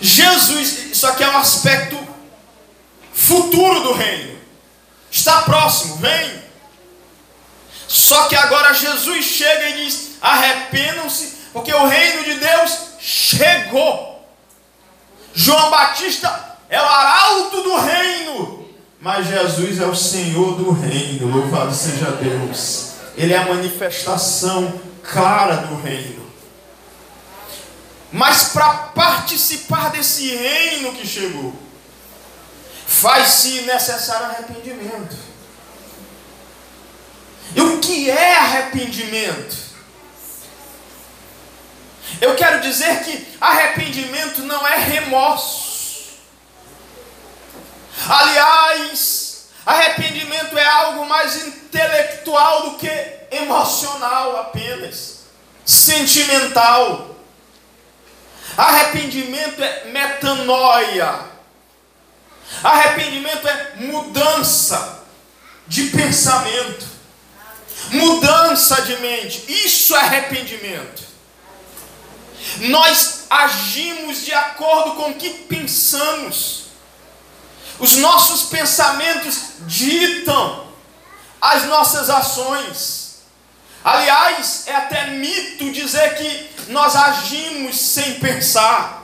Jesus, 0.00 0.92
isso 0.92 1.06
aqui 1.06 1.24
é 1.24 1.28
um 1.28 1.38
aspecto 1.38 1.98
futuro 3.12 3.80
do 3.82 3.92
reino. 3.92 4.38
Está 5.10 5.42
próximo, 5.42 5.96
vem. 5.96 6.42
Só 7.88 8.28
que 8.28 8.36
agora 8.36 8.74
Jesus 8.74 9.24
chega 9.24 9.70
e 9.70 9.84
diz: 9.84 10.10
arrependam-se, 10.20 11.38
porque 11.52 11.72
o 11.72 11.86
reino 11.86 12.24
de 12.24 12.34
Deus 12.34 12.78
chegou. 13.00 14.08
João 15.34 15.70
Batista 15.70 16.47
é 16.68 16.80
o 16.80 16.84
arauto 16.84 17.62
do 17.62 17.76
reino, 17.76 18.66
mas 19.00 19.26
Jesus 19.26 19.80
é 19.80 19.86
o 19.86 19.94
Senhor 19.94 20.56
do 20.56 20.70
reino. 20.70 21.34
Louvado 21.34 21.74
seja 21.74 22.10
Deus. 22.12 22.92
Ele 23.16 23.32
é 23.32 23.38
a 23.38 23.46
manifestação 23.46 24.80
clara 25.02 25.56
do 25.56 25.80
reino. 25.80 26.28
Mas 28.12 28.50
para 28.50 28.72
participar 28.94 29.90
desse 29.90 30.34
reino 30.34 30.92
que 30.92 31.06
chegou, 31.06 31.54
faz-se 32.86 33.62
necessário 33.62 34.26
arrependimento. 34.26 35.16
E 37.54 37.60
o 37.60 37.78
que 37.78 38.10
é 38.10 38.36
arrependimento? 38.36 39.56
Eu 42.20 42.34
quero 42.34 42.60
dizer 42.60 43.04
que 43.04 43.26
arrependimento 43.40 44.42
não 44.42 44.66
é 44.66 44.76
remorso. 44.76 45.67
Aliás, 48.06 49.48
arrependimento 49.64 50.56
é 50.56 50.64
algo 50.64 51.06
mais 51.06 51.46
intelectual 51.46 52.70
do 52.70 52.78
que 52.78 52.90
emocional 53.30 54.38
apenas, 54.40 55.20
sentimental. 55.64 57.16
Arrependimento 58.56 59.62
é 59.62 59.84
metanoia. 59.86 61.26
Arrependimento 62.62 63.46
é 63.46 63.74
mudança 63.76 65.04
de 65.66 65.84
pensamento, 65.84 66.86
mudança 67.90 68.82
de 68.82 68.96
mente. 68.96 69.44
Isso 69.48 69.94
é 69.94 69.98
arrependimento. 69.98 71.06
Nós 72.60 73.26
agimos 73.28 74.24
de 74.24 74.32
acordo 74.32 74.94
com 74.94 75.10
o 75.10 75.14
que 75.14 75.30
pensamos. 75.30 76.67
Os 77.78 77.96
nossos 77.96 78.44
pensamentos 78.44 79.38
ditam 79.66 80.66
as 81.40 81.64
nossas 81.64 82.10
ações. 82.10 83.18
Aliás, 83.84 84.64
é 84.66 84.74
até 84.74 85.10
mito 85.10 85.70
dizer 85.70 86.16
que 86.16 86.50
nós 86.72 86.96
agimos 86.96 87.78
sem 87.78 88.14
pensar. 88.14 88.98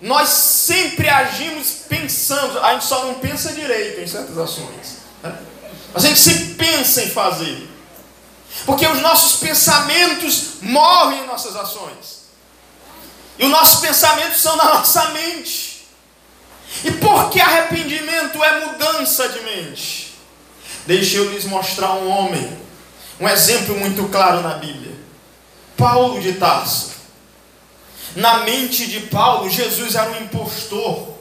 Nós 0.00 0.28
sempre 0.28 1.08
agimos 1.08 1.66
pensando, 1.88 2.60
a 2.60 2.72
gente 2.72 2.84
só 2.84 3.04
não 3.04 3.14
pensa 3.14 3.52
direito 3.52 4.00
em 4.00 4.06
certas 4.06 4.38
ações. 4.38 4.98
Né? 5.22 5.36
A 5.94 5.98
gente 5.98 6.18
se 6.18 6.54
pensa 6.54 7.02
em 7.02 7.10
fazer. 7.10 7.68
Porque 8.64 8.86
os 8.86 9.00
nossos 9.00 9.40
pensamentos 9.40 10.60
movem 10.62 11.26
nossas 11.26 11.56
ações. 11.56 12.18
E 13.38 13.44
os 13.44 13.50
nossos 13.50 13.80
pensamentos 13.80 14.40
são 14.40 14.56
na 14.56 14.64
nossa 14.64 15.10
mente. 15.10 15.67
E 16.84 16.90
por 16.92 17.30
que 17.30 17.40
arrependimento 17.40 18.42
é 18.42 18.66
mudança 18.66 19.28
de 19.28 19.40
mente? 19.40 20.14
Deixe 20.86 21.16
eu 21.16 21.30
lhes 21.30 21.44
mostrar 21.44 21.94
um 21.94 22.08
homem 22.08 22.68
um 23.20 23.28
exemplo 23.28 23.76
muito 23.76 24.08
claro 24.08 24.42
na 24.42 24.54
Bíblia. 24.54 24.94
Paulo 25.76 26.20
de 26.20 26.34
Tarso. 26.34 26.92
Na 28.14 28.38
mente 28.38 28.86
de 28.86 29.00
Paulo, 29.00 29.50
Jesus 29.50 29.94
era 29.94 30.10
um 30.10 30.22
impostor. 30.22 31.16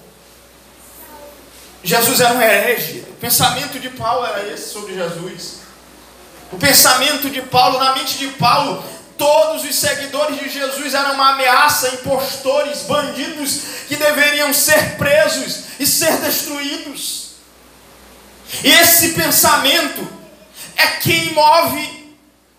Jesus 1.84 2.20
era 2.22 2.34
um 2.34 2.42
herege. 2.42 3.04
O 3.10 3.16
pensamento 3.16 3.80
de 3.80 3.90
Paulo 3.90 4.26
era 4.26 4.48
esse 4.48 4.70
sobre 4.72 4.94
Jesus. 4.94 5.62
O 6.52 6.58
pensamento 6.58 7.30
de 7.30 7.42
Paulo, 7.42 7.80
na 7.80 7.96
mente 7.96 8.18
de 8.18 8.28
Paulo, 8.30 8.84
todos 9.18 9.64
os 9.64 9.76
seguidores 9.76 10.40
de 10.40 10.50
Jesus 10.50 10.94
eram 10.94 11.14
uma 11.14 11.32
ameaça, 11.32 11.90
impostores, 11.90 12.84
bandidos 12.84 13.62
que 13.88 13.96
deveriam 13.96 14.54
ser 14.54 14.98
presos 14.98 15.64
e 15.80 15.86
ser 15.86 16.18
destruídos. 16.18 17.32
E 18.64 18.70
esse 18.70 19.10
pensamento 19.10 20.08
é 20.76 20.88
quem 21.02 21.34
move, 21.34 22.16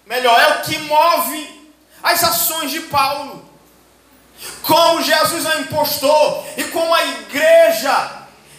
melhor, 0.07 0.39
é 0.39 0.49
o 0.59 0.63
que 0.63 0.79
move 0.81 1.71
as 2.03 2.23
ações 2.25 2.71
de 2.71 2.81
Paulo. 2.81 3.49
Como 4.63 5.03
Jesus 5.03 5.47
é 5.47 5.61
impostor 5.61 6.45
e 6.57 6.65
como 6.65 6.95
a 6.95 7.05
igreja 7.05 8.19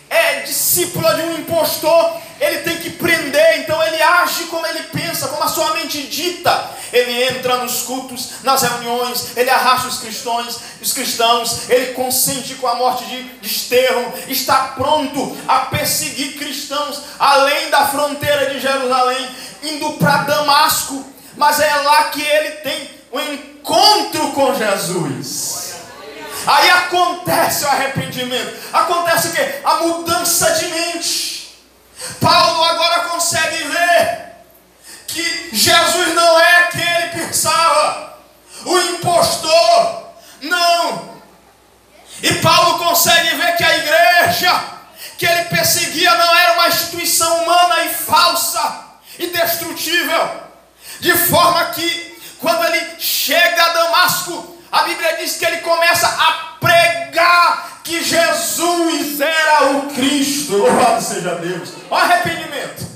é 0.10 0.42
discípula 0.42 1.14
de 1.16 1.22
um 1.22 1.38
impostor, 1.38 2.20
ele 2.40 2.60
tem 2.60 2.78
que 2.78 2.92
prender, 2.92 3.60
então 3.60 3.82
ele 3.84 4.02
age 4.02 4.46
como 4.46 4.66
ele 4.66 4.84
pensa, 4.84 5.28
como 5.28 5.44
a 5.44 5.48
sua 5.48 5.74
mente 5.74 6.04
dita. 6.04 6.72
Ele 6.92 7.24
entra 7.24 7.58
nos 7.58 7.82
cultos, 7.82 8.44
nas 8.44 8.64
reuniões, 8.64 9.38
ele 9.38 9.50
arrasta 9.50 9.88
os 9.88 10.00
cristãos, 10.00 10.60
os 10.82 10.92
cristãos, 10.92 11.70
ele 11.70 11.94
consente 11.94 12.56
com 12.56 12.68
a 12.68 12.76
morte 12.76 13.06
de, 13.06 13.24
de 13.24 13.48
Estevão, 13.48 14.12
está 14.28 14.70
pronto 14.70 15.38
a 15.48 15.60
perseguir 15.66 16.38
cristãos 16.38 17.02
além 17.20 17.70
da 17.70 17.88
fronteira 17.88 18.50
de 18.50 18.60
Jerusalém, 18.60 19.30
indo 19.62 19.94
para 19.94 20.24
Damasco, 20.24 21.06
mas 21.38 21.60
é 21.60 21.76
lá 21.76 22.06
que 22.06 22.22
ele 22.22 22.52
tem 22.58 22.90
o 23.12 23.18
um 23.18 23.34
encontro 23.34 24.32
com 24.32 24.56
Jesus. 24.56 25.70
Aí 26.46 26.70
acontece 26.70 27.66
o 27.66 27.68
arrependimento. 27.68 28.58
Acontece 28.74 29.28
o 29.28 29.32
quê? 29.32 29.62
A 29.64 29.76
mudança 29.76 30.52
de 30.54 30.68
mente. 30.68 31.60
Paulo 32.20 32.64
agora 32.64 33.10
consegue 33.10 33.64
ver 33.66 34.30
que 35.08 35.50
Jesus 35.52 36.14
não 36.16 36.40
é 36.40 36.64
quem 36.72 36.82
ele 36.82 37.26
pensava. 37.26 38.18
O 38.66 38.80
impostor. 38.80 40.04
Não. 40.42 41.20
E 42.22 42.34
Paulo 42.36 42.80
consegue 42.80 43.36
ver 43.36 43.56
que 43.56 43.64
a 43.64 43.78
igreja 43.78 44.64
que 45.18 45.26
ele 45.26 45.46
perseguia 45.46 46.16
não 46.16 46.36
era 46.36 46.54
uma 46.54 46.68
instituição 46.70 47.44
humana 47.44 47.84
e 47.84 47.94
falsa 47.94 48.86
e 49.18 49.28
destrutível. 49.28 50.50
De 51.00 51.14
forma 51.14 51.66
que, 51.66 52.20
quando 52.40 52.66
ele 52.66 53.00
chega 53.00 53.64
a 53.64 53.74
Damasco, 53.74 54.58
a 54.72 54.84
Bíblia 54.84 55.18
diz 55.18 55.38
que 55.38 55.46
ele 55.46 55.58
começa 55.58 56.08
a 56.08 56.58
pregar 56.60 57.82
que 57.84 58.04
Jesus 58.04 59.20
era 59.20 59.72
o 59.72 59.94
Cristo. 59.94 60.58
Louvado 60.58 61.04
seja 61.04 61.36
Deus. 61.36 61.70
O 61.90 61.96
arrependimento. 61.96 62.88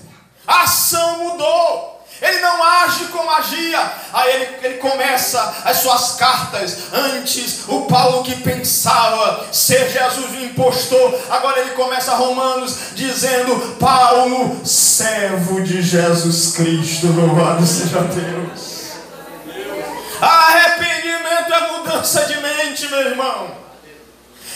A 0.45 0.63
ação 0.63 1.17
mudou. 1.19 1.92
Ele 2.23 2.39
não 2.39 2.63
age 2.63 3.05
como 3.07 3.29
agia. 3.29 3.91
Aí 4.13 4.33
ele, 4.33 4.57
ele 4.63 4.73
começa 4.75 5.55
as 5.65 5.77
suas 5.77 6.11
cartas. 6.15 6.77
Antes, 6.93 7.67
o 7.67 7.81
Paulo 7.81 8.23
que 8.23 8.37
pensava 8.37 9.45
ser 9.51 9.89
Jesus 9.89 10.31
o 10.31 10.41
impostor. 10.45 11.19
Agora 11.29 11.59
ele 11.59 11.71
começa 11.71 12.15
Romanos 12.15 12.77
dizendo: 12.93 13.75
Paulo, 13.77 14.65
servo 14.65 15.61
de 15.61 15.81
Jesus 15.81 16.53
Cristo. 16.55 17.07
Louvado 17.07 17.67
seja 17.67 17.99
Deus. 17.99 18.93
Arrependimento 20.21 21.53
é 21.53 21.71
mudança 21.73 22.23
de 22.23 22.37
mente, 22.37 22.87
meu 22.87 23.01
irmão. 23.01 23.63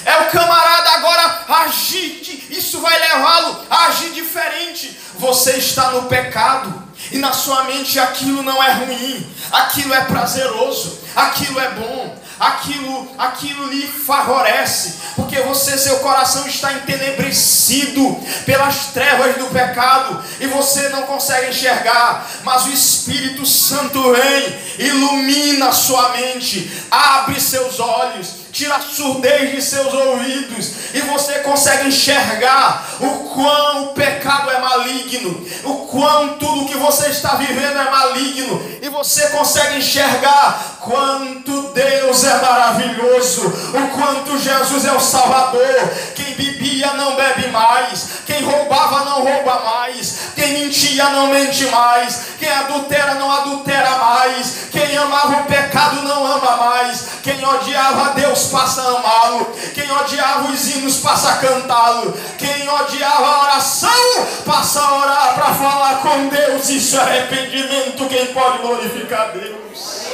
É 0.06 0.20
o 0.20 0.32
camarada 0.32 0.90
agora 0.92 1.46
agir, 1.66 2.48
isso 2.50 2.80
vai 2.80 2.98
levá-lo 2.98 3.60
a 3.70 3.88
agir 3.88 4.12
diferente. 4.12 4.98
Você 5.20 5.58
está 5.58 5.92
no 5.92 6.04
pecado 6.04 6.87
e 7.12 7.18
na 7.18 7.32
sua 7.32 7.64
mente 7.64 8.00
aquilo 8.00 8.44
não 8.44 8.62
é 8.62 8.72
ruim, 8.74 9.26
aquilo 9.52 9.94
é 9.94 10.02
prazeroso, 10.02 11.00
aquilo 11.16 11.60
é 11.60 11.72
bom, 11.72 12.18
aquilo, 12.40 13.12
aquilo 13.18 13.68
lhe 13.68 13.88
favorece, 13.88 14.96
porque 15.16 15.40
você, 15.42 15.78
seu 15.78 16.00
coração 16.00 16.48
está 16.48 16.74
entenebrecido 16.74 18.20
pelas 18.46 18.88
trevas 18.88 19.38
do 19.38 19.48
pecado 19.48 20.24
e 20.40 20.48
você 20.48 20.90
não 20.90 21.04
consegue 21.04 21.50
enxergar, 21.50 22.28
mas 22.44 22.66
o 22.66 22.70
Espírito 22.70 23.46
Santo 23.46 24.14
vem, 24.14 24.60
ilumina 24.80 25.72
sua 25.72 26.10
mente, 26.10 26.72
abre 26.92 27.40
seus 27.40 27.80
olhos 27.80 28.47
tira 28.58 28.76
a 28.78 28.82
surdez 28.82 29.52
de 29.52 29.62
seus 29.62 29.94
ouvidos 29.94 30.72
e 30.92 31.02
você 31.02 31.34
consegue 31.40 31.90
enxergar 31.90 32.98
o 33.00 33.30
quão 33.30 33.84
o 33.84 33.88
pecado 33.90 34.50
é 34.50 34.60
maligno, 34.60 35.46
o 35.64 35.86
quão 35.86 36.40
tudo 36.40 36.66
que 36.66 36.76
você 36.76 37.10
está 37.10 37.36
vivendo 37.36 37.78
é 37.78 37.92
maligno 37.92 38.80
e 38.82 38.90
você 38.90 39.28
consegue 39.28 39.78
enxergar 39.78 40.78
quanto 40.82 41.74
Deus 41.74 42.24
é 42.24 42.42
maravilhoso, 42.42 43.46
o 43.46 43.88
quanto 43.96 44.40
Jesus 44.40 44.86
é 44.86 44.92
o 44.92 45.00
Salvador. 45.00 45.92
Bebia 46.38 46.94
não 46.94 47.16
bebe 47.16 47.48
mais, 47.48 48.10
quem 48.28 48.44
roubava 48.44 49.06
não 49.06 49.24
rouba 49.24 49.60
mais, 49.60 50.20
quem 50.36 50.54
mentia 50.54 51.10
não 51.10 51.28
mente 51.28 51.66
mais, 51.66 52.28
quem 52.38 52.50
adultera 52.50 53.16
não 53.16 53.32
adultera 53.32 53.90
mais, 53.98 54.68
quem 54.72 54.96
amava 54.96 55.42
o 55.42 55.44
pecado 55.46 56.04
não 56.04 56.26
ama 56.28 56.58
mais, 56.58 57.06
quem 57.24 57.44
odiava 57.44 58.14
Deus 58.14 58.46
passa 58.46 58.82
a 58.82 59.00
amá-lo, 59.00 59.52
quem 59.74 59.92
odiava 59.92 60.52
os 60.52 60.68
hinos 60.70 60.98
passa 60.98 61.30
a 61.32 61.38
cantá-lo, 61.38 62.16
quem 62.38 62.70
odiava 62.70 63.26
a 63.26 63.42
oração 63.42 64.28
passa 64.46 64.80
a 64.80 64.98
orar 65.00 65.34
para 65.34 65.54
falar 65.56 66.02
com 66.02 66.28
Deus. 66.28 66.70
Isso 66.70 66.98
é 66.98 67.02
arrependimento. 67.02 68.08
Quem 68.08 68.28
pode 68.28 68.60
glorificar 68.60 69.32
Deus? 69.32 70.08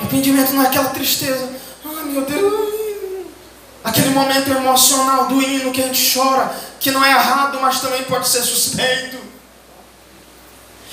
Arrependimento 0.00 0.52
não 0.52 0.62
é 0.62 0.66
aquela 0.66 0.88
tristeza. 0.90 1.61
Meu 2.12 2.22
Deus. 2.26 2.72
Aquele 3.82 4.10
momento 4.10 4.50
emocional 4.50 5.26
do 5.26 5.42
hino 5.42 5.72
que 5.72 5.82
a 5.82 5.86
gente 5.86 6.14
chora, 6.14 6.54
que 6.78 6.90
não 6.90 7.04
é 7.04 7.10
errado, 7.10 7.58
mas 7.60 7.80
também 7.80 8.04
pode 8.04 8.28
ser 8.28 8.42
suspeito. 8.42 9.16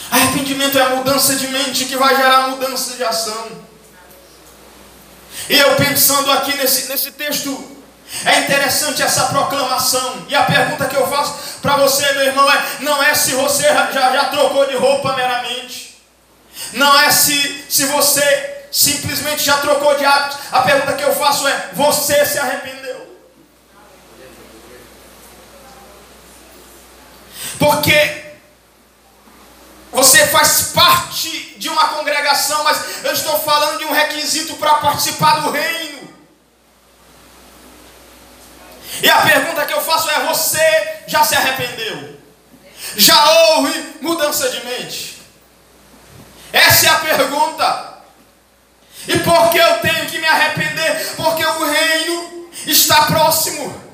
Arrependimento 0.10 0.77
é 0.77 0.82
a 0.82 0.89
mudança 0.95 1.36
de 1.36 1.47
mente 1.49 1.86
que 1.86 1.97
vai 1.97 2.15
gerar 2.15 2.47
mudança 2.47 2.95
de 2.95 3.03
ação. 3.03 3.47
E 5.49 5.58
eu 5.58 5.75
pensando 5.75 6.32
aqui 6.32 6.55
nesse, 6.58 6.89
nesse 6.89 7.12
texto, 7.12 7.77
é 8.25 8.39
interessante 8.39 9.03
essa 9.03 9.25
proclamação. 9.25 10.25
E 10.27 10.36
a 10.36 10.43
pergunta 10.43 10.86
que 10.86 10.95
eu 10.95 11.08
faço 11.08 11.60
para 11.62 11.75
você, 11.77 12.12
meu 12.13 12.23
irmão, 12.23 12.51
é: 12.51 12.65
não 12.79 13.03
é 13.03 13.13
se 13.13 13.34
você 13.34 13.63
já, 13.63 13.91
já 13.91 14.25
trocou 14.25 14.65
de 14.65 14.75
roupa 14.75 15.15
meramente. 15.15 16.01
Não 16.73 16.99
é 17.01 17.12
se, 17.12 17.65
se 17.69 17.86
você 17.86 18.59
simplesmente 18.71 19.43
já 19.43 19.58
trocou 19.58 19.95
de 19.97 20.05
hábitos. 20.05 20.38
A 20.51 20.62
pergunta 20.62 20.93
que 20.93 21.03
eu 21.03 21.15
faço 21.15 21.47
é: 21.47 21.69
você 21.73 22.25
se 22.25 22.38
arrependeu? 22.38 23.17
Porque 27.58 28.25
você 29.91 30.27
faz 30.27 30.71
parte 30.73 31.55
de 31.58 31.67
uma 31.67 31.89
congregação, 31.89 32.63
mas 32.63 33.03
eu 33.03 33.12
estou 33.12 33.39
falando 33.39 33.79
de 33.79 33.86
um 33.86 33.91
requisito 33.91 34.55
para 34.55 34.75
participar 34.75 35.41
do 35.41 35.51
reino. 35.51 35.99
E 39.01 39.10
a 39.10 39.21
pergunta 39.21 39.65
que 39.65 39.73
eu 39.73 39.82
faço 39.82 40.10
é: 40.10 40.25
você 40.25 41.03
já 41.08 41.23
se 41.23 41.36
arrependeu? 41.36 42.17
Já 42.95 43.32
houve 43.32 43.97
mudança 44.01 44.49
de 44.49 44.65
mente? 44.65 45.21
Essa 46.51 46.88
é 46.88 46.89
a 46.89 46.99
pergunta. 46.99 47.88
E 49.07 49.17
por 49.19 49.49
que 49.49 49.57
eu 49.57 49.79
tenho 49.79 50.05
que 50.07 50.19
me 50.19 50.27
arrepender? 50.27 51.15
Porque 51.15 51.45
o 51.45 51.69
reino 51.69 52.49
está 52.65 53.03
próximo. 53.03 53.89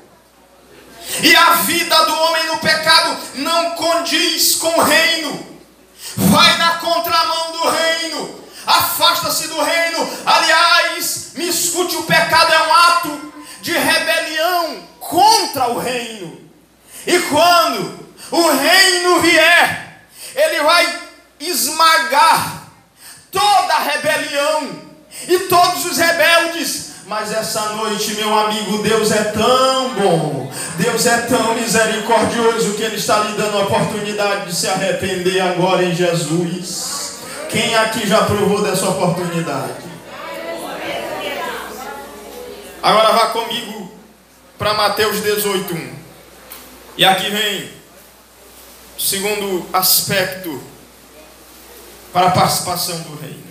E 1.22 1.36
a 1.36 1.52
vida 1.52 2.04
do 2.04 2.14
homem 2.14 2.46
no 2.46 2.58
pecado 2.58 3.16
não 3.36 3.70
condiz 3.70 4.56
com 4.56 4.68
o 4.68 4.82
reino. 4.82 5.46
Vai 6.16 6.56
na 6.58 6.76
contramão 6.78 7.52
do 7.52 7.68
reino. 7.70 8.44
Afasta-se 8.66 9.48
do 9.48 9.62
reino. 9.62 10.08
Aliás, 10.26 11.32
me 11.34 11.48
escute: 11.48 11.96
o 11.96 12.02
pecado 12.02 12.52
é 12.52 12.62
um 12.68 12.74
ato 12.74 13.32
de 13.60 13.72
rebelião 13.72 14.88
contra 15.00 15.68
o 15.68 15.78
reino. 15.78 16.40
E 17.06 17.18
quando 17.20 18.06
o 18.32 18.50
reino 18.50 19.20
vier, 19.20 20.02
ele 20.34 20.60
vai 20.62 21.00
esmagar 21.38 22.64
toda 23.30 23.74
a 23.74 23.78
rebelião 23.78 24.85
e 25.28 25.38
todos 25.40 25.84
os 25.86 25.98
rebeldes. 25.98 26.86
Mas 27.06 27.32
essa 27.32 27.60
noite, 27.74 28.14
meu 28.14 28.36
amigo, 28.36 28.82
Deus 28.82 29.12
é 29.12 29.24
tão 29.24 29.94
bom, 29.94 30.52
Deus 30.76 31.06
é 31.06 31.18
tão 31.18 31.54
misericordioso 31.54 32.74
que 32.74 32.82
Ele 32.82 32.96
está 32.96 33.20
lhe 33.20 33.36
dando 33.36 33.58
a 33.58 33.62
oportunidade 33.62 34.46
de 34.46 34.56
se 34.56 34.66
arrepender 34.66 35.40
agora 35.40 35.84
em 35.84 35.94
Jesus. 35.94 37.20
Quem 37.48 37.76
aqui 37.76 38.08
já 38.08 38.24
provou 38.24 38.60
dessa 38.60 38.88
oportunidade? 38.88 39.86
Agora 42.82 43.12
vá 43.12 43.26
comigo 43.28 43.92
para 44.58 44.74
Mateus 44.74 45.22
18. 45.22 45.76
E 46.96 47.04
aqui 47.04 47.30
vem 47.30 47.70
o 48.96 49.00
segundo 49.00 49.66
aspecto 49.72 50.62
para 52.12 52.28
a 52.28 52.30
participação 52.30 52.98
do 53.00 53.16
reino. 53.20 53.45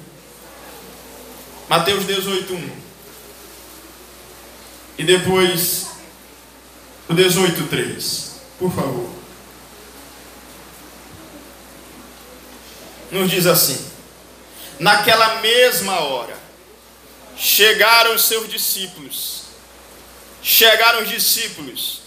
Mateus 1.68 2.06
18, 2.06 2.54
1. 2.54 2.70
E 4.98 5.04
depois 5.04 5.88
o 7.10 7.14
18, 7.14 7.68
3. 7.68 8.36
Por 8.60 8.72
favor. 8.74 9.10
Nos 13.12 13.30
diz 13.30 13.46
assim: 13.46 13.84
Naquela 14.80 15.42
mesma 15.42 16.00
hora, 16.02 16.38
chegaram 17.36 18.14
os 18.14 18.26
seus 18.26 18.50
discípulos. 18.50 19.46
Chegaram 20.42 21.02
os 21.02 21.10
discípulos 21.10 22.02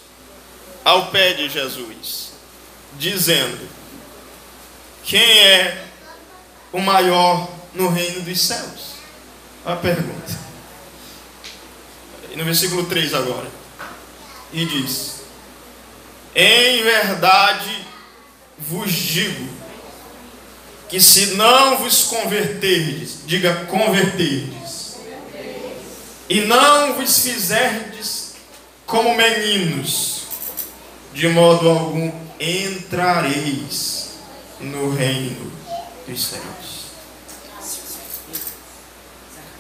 ao 0.85 1.07
pé 1.07 1.33
de 1.33 1.49
Jesus, 1.49 2.33
dizendo: 2.97 3.69
Quem 5.03 5.21
é 5.21 5.85
o 6.73 6.81
maior 6.81 7.51
no 7.75 7.89
reino 7.89 8.23
dos 8.23 8.41
céus? 8.41 8.88
A 9.69 9.77
pergunta. 9.77 10.39
No 12.35 12.43
versículo 12.43 12.87
3 12.87 13.13
agora. 13.13 13.47
E 14.51 14.65
diz: 14.65 15.21
Em 16.35 16.83
verdade 16.83 17.87
vos 18.57 18.91
digo 18.91 19.47
que 20.89 20.99
se 20.99 21.35
não 21.35 21.77
vos 21.77 22.05
converterdes, 22.05 23.19
diga 23.27 23.67
converterdes, 23.67 24.97
e 26.31 26.41
não 26.41 26.95
vos 26.95 27.19
fizerdes 27.19 28.37
como 28.87 29.15
meninos, 29.15 30.23
de 31.13 31.29
modo 31.29 31.69
algum 31.69 32.11
entrareis 32.41 34.13
no 34.61 34.95
reino 34.95 35.53
dos 36.07 36.25
céus. 36.25 36.78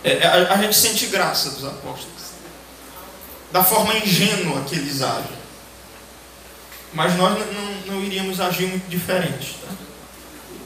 É, 0.05 0.13
é, 0.19 0.27
a, 0.27 0.55
a 0.55 0.63
gente 0.63 0.77
sente 0.77 1.07
graça 1.07 1.51
dos 1.51 1.65
apóstolos, 1.65 2.19
da 3.53 3.65
forma 3.65 3.97
ingênua 3.97 4.63
que 4.63 4.77
eles 4.77 5.03
agem. 5.03 5.39
Mas 6.93 7.17
nós 7.17 7.39
não, 7.53 7.95
não, 7.95 8.05
iríamos 8.05 8.41
agir 8.41 8.67
muito 8.67 8.89
diferente. 8.89 9.57
Tá? 9.63 9.69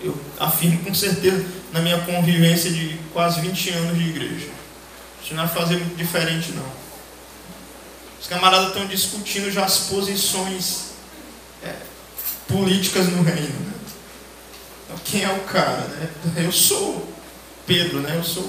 Eu 0.03 0.19
afirmo 0.39 0.85
com 0.85 0.95
certeza 0.95 1.45
na 1.73 1.81
minha 1.81 2.01
convivência 2.03 2.71
de 2.71 2.99
quase 3.13 3.41
20 3.41 3.71
anos 3.71 3.99
de 3.99 4.09
igreja. 4.09 4.49
Gente 5.23 5.35
não 5.35 5.47
vai 5.47 5.55
fazer 5.55 5.77
muito 5.77 5.97
diferente, 5.97 6.53
não. 6.53 6.83
Os 8.21 8.27
camaradas 8.27 8.69
estão 8.69 8.87
discutindo 8.87 9.51
já 9.51 9.65
as 9.65 9.79
posições 9.79 10.93
é, 11.63 11.75
políticas 12.47 13.09
no 13.09 13.23
reino. 13.23 13.49
Né? 13.49 13.73
Então, 14.85 14.99
quem 15.05 15.25
é 15.25 15.33
o 15.33 15.41
cara? 15.41 15.89
Né? 15.89 16.11
Eu 16.37 16.53
sou 16.53 17.13
Pedro, 17.67 18.01
né? 18.01 18.17
eu 18.17 18.25
sou 18.25 18.49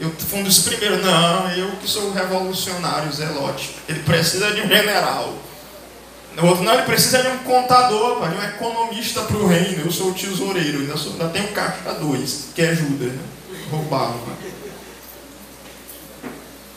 eu 0.00 0.10
fui 0.10 0.40
um 0.40 0.42
dos 0.42 0.60
primeiros. 0.60 1.04
Não, 1.04 1.50
eu 1.50 1.70
que 1.76 1.88
sou 1.88 2.12
revolucionário, 2.12 3.12
Zelote. 3.12 3.76
Ele 3.88 4.00
precisa 4.00 4.50
de 4.52 4.62
um 4.62 4.68
general. 4.68 5.34
O 6.36 6.46
outro, 6.46 6.64
não, 6.64 6.74
ele 6.74 6.82
precisa 6.82 7.22
de 7.22 7.28
um 7.28 7.38
contador, 7.38 8.28
de 8.28 8.34
um 8.34 8.42
economista 8.42 9.22
para 9.22 9.36
o 9.36 9.46
reino. 9.46 9.84
Eu 9.84 9.92
sou 9.92 10.10
o 10.10 10.14
tesoureiro, 10.14 10.80
ainda, 10.80 10.96
sou, 10.96 11.12
ainda 11.12 11.28
tenho 11.28 11.48
caixa 11.48 11.94
dois, 11.94 12.48
que 12.54 12.74
Judas, 12.74 13.12
né? 13.12 13.22
Roubava. 13.70 14.18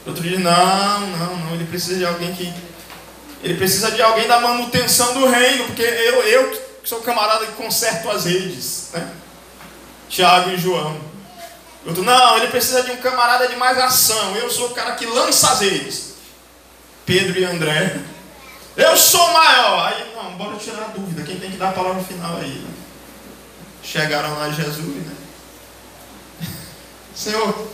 Outro 0.06 0.22
diz, 0.22 0.40
não, 0.40 1.00
não, 1.08 1.38
não, 1.38 1.54
ele 1.56 1.66
precisa 1.66 1.98
de 1.98 2.06
alguém 2.06 2.34
que. 2.36 2.54
Ele 3.44 3.56
precisa 3.56 3.92
de 3.92 4.02
alguém 4.02 4.28
da 4.28 4.40
manutenção 4.40 5.14
do 5.14 5.28
reino, 5.28 5.66
porque 5.66 5.82
eu, 5.82 6.22
eu 6.24 6.52
que 6.52 6.90
sou 6.90 7.02
camarada 7.02 7.46
que 7.46 7.54
conserto 7.54 8.10
as 8.10 8.26
redes. 8.26 8.90
Né? 8.94 9.12
Tiago 10.08 10.52
e 10.52 10.58
João. 10.58 11.17
Outro, 11.88 12.04
não, 12.04 12.38
ele 12.38 12.48
precisa 12.48 12.84
de 12.84 12.92
um 12.92 12.98
camarada 12.98 13.48
de 13.48 13.56
mais 13.56 13.78
ação. 13.78 14.36
Eu 14.36 14.50
sou 14.50 14.68
o 14.68 14.74
cara 14.74 14.96
que 14.96 15.06
lança 15.06 15.52
as 15.52 15.62
redes. 15.62 16.16
Pedro 17.06 17.40
e 17.40 17.46
André. 17.46 17.98
Eu 18.76 18.98
sou 18.98 19.32
maior. 19.32 19.88
Aí, 19.88 20.14
não, 20.14 20.36
bora 20.36 20.58
tirar 20.58 20.84
a 20.84 20.88
dúvida. 20.88 21.24
Quem 21.24 21.40
tem 21.40 21.50
que 21.50 21.56
dar 21.56 21.70
a 21.70 21.72
palavra 21.72 22.04
final 22.04 22.36
aí? 22.36 22.60
Né? 22.60 22.70
Chegaram 23.82 24.38
lá 24.38 24.50
Jesus, 24.50 25.06
né? 25.06 25.16
Senhor, 27.16 27.68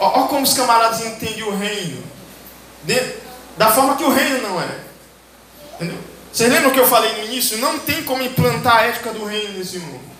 olha 0.00 0.28
como 0.28 0.42
os 0.42 0.54
camaradas 0.54 1.04
entendem 1.04 1.42
o 1.42 1.54
reino. 1.54 2.02
De, 2.84 3.16
da 3.58 3.70
forma 3.70 3.96
que 3.96 4.04
o 4.04 4.14
reino 4.14 4.48
não 4.48 4.62
é. 4.62 4.80
Entendeu? 5.74 5.98
Vocês 6.32 6.50
lembram 6.50 6.70
o 6.70 6.72
que 6.72 6.80
eu 6.80 6.88
falei 6.88 7.12
no 7.12 7.24
início? 7.24 7.58
Não 7.58 7.78
tem 7.80 8.02
como 8.04 8.22
implantar 8.22 8.78
a 8.78 8.86
ética 8.86 9.12
do 9.12 9.26
reino 9.26 9.58
nesse 9.58 9.78
mundo. 9.78 10.12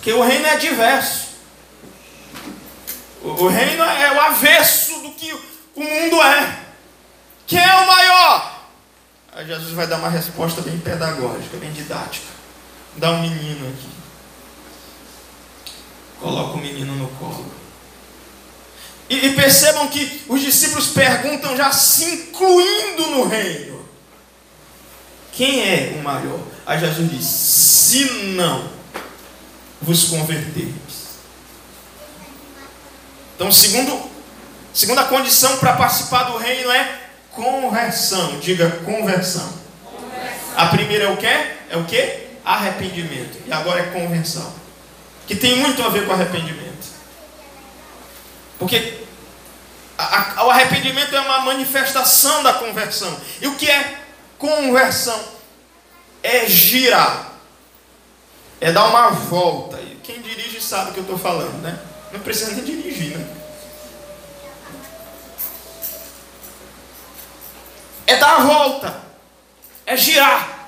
Porque 0.00 0.14
o 0.14 0.22
reino 0.22 0.46
é 0.46 0.56
diverso. 0.56 1.28
O 3.22 3.48
reino 3.48 3.84
é 3.84 4.12
o 4.16 4.20
avesso 4.20 4.98
do 5.00 5.10
que 5.10 5.30
o 5.30 5.80
mundo 5.80 6.22
é. 6.22 6.58
Quem 7.46 7.62
é 7.62 7.74
o 7.74 7.86
maior? 7.86 8.64
Aí 9.30 9.46
Jesus 9.46 9.72
vai 9.72 9.86
dar 9.86 9.98
uma 9.98 10.08
resposta 10.08 10.62
bem 10.62 10.78
pedagógica, 10.78 11.58
bem 11.58 11.70
didática. 11.72 12.24
Dá 12.96 13.10
um 13.10 13.20
menino 13.20 13.68
aqui. 13.68 13.88
Coloca 16.18 16.54
o 16.54 16.60
menino 16.62 16.94
no 16.94 17.08
colo. 17.08 17.52
E, 19.10 19.26
e 19.26 19.34
percebam 19.34 19.86
que 19.88 20.22
os 20.26 20.40
discípulos 20.40 20.88
perguntam 20.88 21.54
já 21.54 21.70
se 21.72 22.04
incluindo 22.06 23.06
no 23.08 23.28
reino. 23.28 23.86
Quem 25.32 25.60
é 25.60 25.94
o 26.00 26.02
maior? 26.02 26.40
Aí 26.64 26.80
Jesus 26.80 27.10
diz: 27.10 27.26
se 27.26 28.04
não 28.34 28.79
vos 29.80 30.04
converterdes. 30.04 31.00
Então, 33.34 33.50
segundo, 33.50 34.10
segunda 34.72 35.04
condição 35.04 35.56
para 35.58 35.74
participar 35.74 36.24
do 36.24 36.36
reino 36.36 36.70
é 36.70 37.00
conversão. 37.32 38.38
Diga 38.38 38.70
conversão. 38.84 39.50
conversão. 39.84 40.54
A 40.56 40.66
primeira 40.66 41.04
é 41.04 41.08
o 41.08 41.16
que? 41.16 41.26
É 41.26 41.76
o 41.76 41.84
que? 41.84 42.26
Arrependimento. 42.44 43.38
E 43.46 43.52
agora 43.52 43.80
é 43.80 43.84
conversão. 43.84 44.52
Que 45.26 45.34
tem 45.34 45.56
muito 45.56 45.82
a 45.82 45.88
ver 45.88 46.06
com 46.06 46.12
arrependimento. 46.12 46.70
Porque 48.58 48.98
a, 49.96 50.40
a, 50.40 50.44
o 50.44 50.50
arrependimento 50.50 51.16
é 51.16 51.20
uma 51.20 51.40
manifestação 51.40 52.42
da 52.42 52.52
conversão. 52.54 53.18
E 53.40 53.46
o 53.46 53.54
que 53.54 53.70
é 53.70 54.00
conversão? 54.38 55.18
É 56.22 56.46
girar. 56.46 57.29
É 58.60 58.70
dar 58.70 58.88
uma 58.88 59.10
volta. 59.10 59.80
E 59.80 59.98
quem 60.02 60.20
dirige 60.20 60.60
sabe 60.60 60.90
o 60.90 60.92
que 60.92 61.00
eu 61.00 61.04
estou 61.04 61.18
falando, 61.18 61.62
né? 61.62 61.78
Não 62.12 62.20
precisa 62.20 62.52
nem 62.52 62.64
dirigir, 62.64 63.16
né? 63.16 63.36
É 68.06 68.16
dar 68.16 68.36
a 68.36 68.40
volta. 68.40 69.00
É 69.86 69.96
girar. 69.96 70.58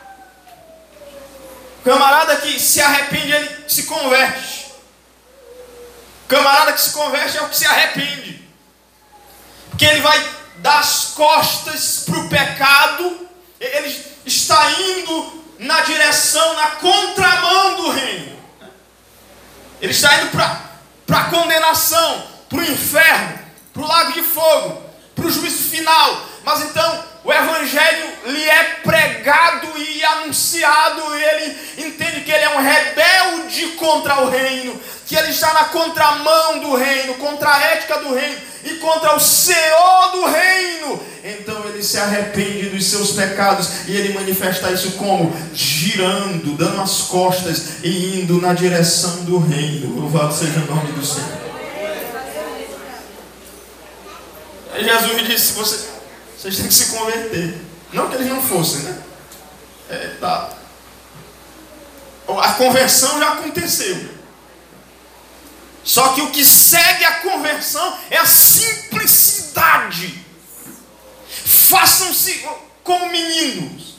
Camarada 1.85 2.37
que 2.37 2.59
se 2.59 2.81
arrepende, 2.81 3.33
ele 3.33 3.68
se 3.68 3.85
converte. 3.85 4.72
Camarada 6.28 6.72
que 6.72 6.81
se 6.81 6.92
converte 6.92 7.37
é 7.37 7.42
o 7.42 7.48
que 7.48 7.57
se 7.57 7.66
arrepende. 7.66 8.48
Porque 9.68 9.85
ele 9.85 10.00
vai 10.00 10.31
dar 10.59 10.78
as 10.78 11.07
costas 11.07 12.05
para 12.07 12.18
o 12.20 12.28
pecado, 12.28 13.28
ele 13.61 14.07
está 14.24 14.70
indo 14.81 15.41
na 15.62 15.81
direção, 15.81 16.55
na 16.55 16.66
contramão 16.72 17.77
do 17.77 17.90
reino. 17.90 18.38
Ele 19.81 19.92
está 19.92 20.14
indo 20.16 20.31
para 20.31 21.18
a 21.18 21.25
condenação, 21.25 22.27
para 22.48 22.59
o 22.59 22.62
inferno, 22.62 23.38
para 23.72 23.83
o 23.83 23.87
lago 23.87 24.12
de 24.12 24.22
fogo, 24.22 24.83
para 25.14 25.27
o 25.27 25.31
juízo 25.31 25.70
final. 25.70 26.27
Mas 26.44 26.62
então 26.62 27.05
o 27.25 27.33
evangelho 27.33 28.12
lhe 28.27 28.48
é 28.48 28.64
pregado 28.83 29.79
e 29.79 30.05
anunciado, 30.05 31.16
e 31.16 31.22
ele 31.22 31.87
entende 31.87 32.20
que 32.22 32.31
ele 32.31 32.44
é 32.44 32.51
um 32.51 32.62
rebelde 32.62 33.66
contra 33.72 34.20
o 34.20 34.31
reino, 34.31 34.81
que 35.07 35.16
ele 35.16 35.31
está 35.31 35.53
na 35.55 35.64
contramão 35.66 36.59
do 36.59 36.75
reino, 36.75 37.14
contra 37.14 37.55
a 37.55 37.61
ética 37.61 37.98
do 37.98 38.14
reino 38.14 38.51
e 38.64 38.75
contra 38.75 39.14
o 39.16 39.20
Senhor 39.20 40.12
do 40.12 40.27
reino. 40.27 41.01
Então 41.25 41.64
ele 41.68 41.83
se 41.83 41.98
arrepende 41.98 42.70
dos 42.70 42.87
seus 42.87 43.12
pecados 43.12 43.68
e 43.87 43.96
ele 43.96 44.12
manifesta 44.12 44.70
isso 44.70 44.92
como 44.92 45.35
girando, 45.55 46.57
dando 46.57 46.81
as 46.81 47.03
costas 47.03 47.83
e 47.83 48.20
indo 48.20 48.40
na 48.40 48.53
direção 48.53 49.25
do 49.25 49.38
reino. 49.38 50.01
Louvado 50.01 50.35
seja 50.35 50.61
o 50.61 50.75
nome 50.75 50.92
do 50.92 51.05
Senhor. 51.05 51.42
Jesus 54.79 55.27
disse: 55.29 55.53
você, 55.53 55.88
vocês 56.37 56.57
têm 56.57 56.66
que 56.66 56.75
se 56.75 56.87
converter. 56.87 57.55
Não 57.92 58.09
que 58.09 58.16
eles 58.16 58.29
não 58.29 58.42
fossem, 58.42 58.81
né? 58.81 58.98
É, 59.90 60.16
tá. 60.20 60.51
A 62.29 62.53
conversão 62.55 63.18
já 63.18 63.35
aconteceu. 63.35 64.12
Só 65.85 66.12
que 66.12 66.23
o 66.23 66.31
que 66.31 66.45
segue 66.45 67.05
a 67.05 67.21
conversão 67.21 67.99
é 68.11 68.18
a 68.18 68.27
simplicidade. 68.27 70.23
Façam-se 71.29 72.47
como 72.85 73.11
meninos. 73.11 73.97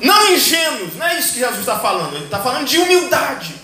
Não 0.00 0.32
ingênuos, 0.32 0.94
não 0.96 1.06
é 1.06 1.18
isso 1.18 1.32
que 1.32 1.38
Jesus 1.40 1.60
está 1.60 1.78
falando. 1.78 2.14
Ele 2.14 2.24
está 2.24 2.40
falando 2.40 2.66
de 2.66 2.78
humildade. 2.78 3.54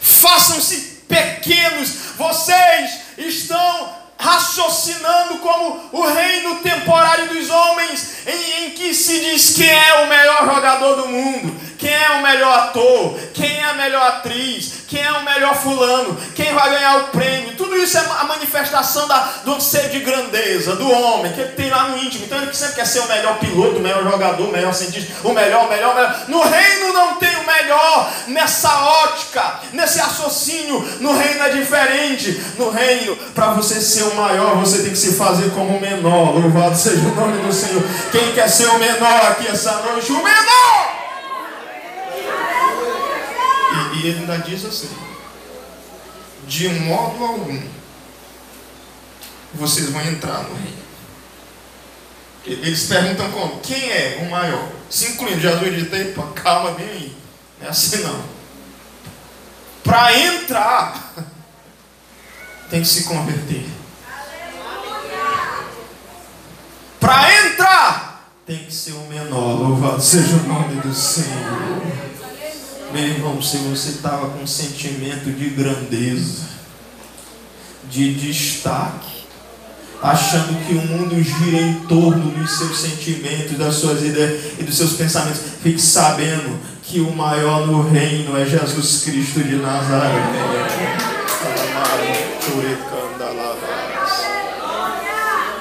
Façam-se 0.00 1.02
pequenos. 1.08 1.90
Vocês 2.16 3.00
estão 3.16 4.01
raciocinando 4.22 5.38
como 5.38 5.90
o 5.90 6.06
reino 6.06 6.54
temporário 6.60 7.28
dos 7.28 7.50
homens, 7.50 8.18
em, 8.24 8.66
em, 8.66 8.70
que 8.70 8.94
se 8.94 9.18
diz 9.18 9.50
quem 9.50 9.68
é 9.68 9.94
o 10.04 10.06
melhor 10.08 10.46
jogador 10.46 10.94
do 10.94 11.08
mundo, 11.08 11.60
quem 11.76 11.92
é 11.92 12.10
o 12.10 12.22
melhor 12.22 12.56
ator, 12.60 13.18
quem 13.34 13.58
é 13.58 13.64
a 13.64 13.74
melhor 13.74 14.06
atriz, 14.06 14.84
quem 14.86 15.02
é 15.02 15.10
o 15.10 15.24
melhor 15.24 15.56
fulano, 15.56 16.16
quem 16.36 16.54
vai 16.54 16.70
ganhar 16.70 16.98
o 16.98 17.04
prêmio. 17.08 17.56
Tudo 17.56 17.74
isso 17.76 17.98
é 17.98 18.00
a 18.20 18.24
manifestação 18.24 19.08
da, 19.08 19.18
do 19.44 19.54
anseio 19.54 19.90
de 19.90 19.98
grandeza 19.98 20.76
do 20.76 20.88
homem, 20.88 21.32
que 21.32 21.40
ele 21.40 21.52
tem 21.52 21.70
lá 21.70 21.88
no 21.88 21.98
íntimo. 21.98 22.24
Então 22.24 22.40
ele 22.40 22.54
sempre 22.54 22.76
quer 22.76 22.86
ser 22.86 23.00
o 23.00 23.08
melhor 23.08 23.36
piloto, 23.40 23.78
o 23.78 23.80
melhor 23.80 24.04
jogador, 24.04 24.48
o 24.48 24.52
melhor 24.52 24.72
cientista, 24.72 25.12
o 25.24 25.32
melhor, 25.32 25.66
o 25.66 25.68
melhor, 25.68 25.92
o 25.92 25.94
melhor. 25.96 26.24
No 26.28 26.42
reino 26.42 26.92
não 26.92 27.16
tem 27.16 27.34
o 27.34 27.46
melhor 27.46 28.12
nessa 28.28 28.72
ótica, 28.84 29.60
nesse 29.72 29.98
raciocínio. 29.98 30.78
No 31.00 31.12
reino 31.16 31.42
é 31.42 31.48
diferente. 31.48 32.40
No 32.56 32.70
reino, 32.70 33.16
para 33.34 33.54
você 33.54 33.80
ser 33.80 34.04
o 34.04 34.11
maior, 34.14 34.56
você 34.56 34.82
tem 34.82 34.90
que 34.90 34.96
se 34.96 35.14
fazer 35.14 35.50
como 35.50 35.76
o 35.76 35.80
menor. 35.80 36.34
Louvado 36.34 36.76
seja 36.76 37.00
o 37.00 37.14
nome 37.14 37.42
do 37.42 37.52
Senhor. 37.52 37.82
Quem 38.10 38.32
quer 38.32 38.48
ser 38.48 38.68
o 38.68 38.78
menor 38.78 39.30
aqui 39.30 39.48
essa 39.48 39.82
noite? 39.82 40.12
O 40.12 40.22
menor! 40.22 41.02
E, 43.94 43.96
e 43.96 44.06
ele 44.06 44.20
ainda 44.20 44.38
diz 44.38 44.64
assim: 44.64 44.90
de 46.46 46.68
modo 46.68 47.24
algum 47.24 47.62
vocês 49.54 49.90
vão 49.90 50.02
entrar 50.02 50.42
no 50.44 50.54
reino. 50.54 50.82
Eles 52.44 52.84
perguntam 52.84 53.30
como? 53.30 53.60
Quem 53.60 53.90
é 53.90 54.18
o 54.26 54.30
maior? 54.30 54.68
Se 54.90 55.12
incluindo 55.12 55.40
Jesus 55.40 55.74
diz, 55.74 55.92
epa, 55.92 56.26
calma 56.34 56.72
bem 56.72 56.88
aí. 56.88 57.16
Não 57.60 57.66
é 57.68 57.70
assim 57.70 58.02
não. 58.02 58.24
Para 59.84 60.18
entrar, 60.18 61.14
tem 62.70 62.82
que 62.82 62.88
se 62.88 63.04
converter. 63.04 63.61
Para 67.02 67.48
entrar, 67.48 68.32
tem 68.46 68.58
que 68.58 68.72
ser 68.72 68.92
o 68.92 69.08
menor. 69.08 69.58
Louvado 69.58 70.00
seja 70.00 70.36
o 70.36 70.46
nome 70.46 70.80
do 70.80 70.94
Senhor. 70.94 71.82
Meu 72.92 73.02
irmão, 73.02 73.42
se 73.42 73.56
você 73.56 73.88
estava 73.88 74.30
com 74.30 74.44
um 74.44 74.46
sentimento 74.46 75.28
de 75.32 75.50
grandeza, 75.50 76.44
de 77.90 78.14
destaque, 78.14 79.24
achando 80.00 80.64
que 80.64 80.74
o 80.74 80.86
mundo 80.86 81.20
gira 81.20 81.60
em 81.60 81.74
torno 81.86 82.30
dos 82.30 82.56
seus 82.56 82.78
sentimentos, 82.78 83.58
das 83.58 83.74
suas 83.74 84.00
ideias 84.00 84.52
e 84.60 84.62
dos 84.62 84.76
seus 84.76 84.92
pensamentos, 84.92 85.40
fique 85.60 85.82
sabendo 85.82 86.56
que 86.84 87.00
o 87.00 87.10
maior 87.12 87.66
no 87.66 87.82
reino 87.90 88.38
é 88.38 88.46
Jesus 88.46 89.02
Cristo 89.02 89.42
de 89.42 89.56
Nazaré. 89.56 90.22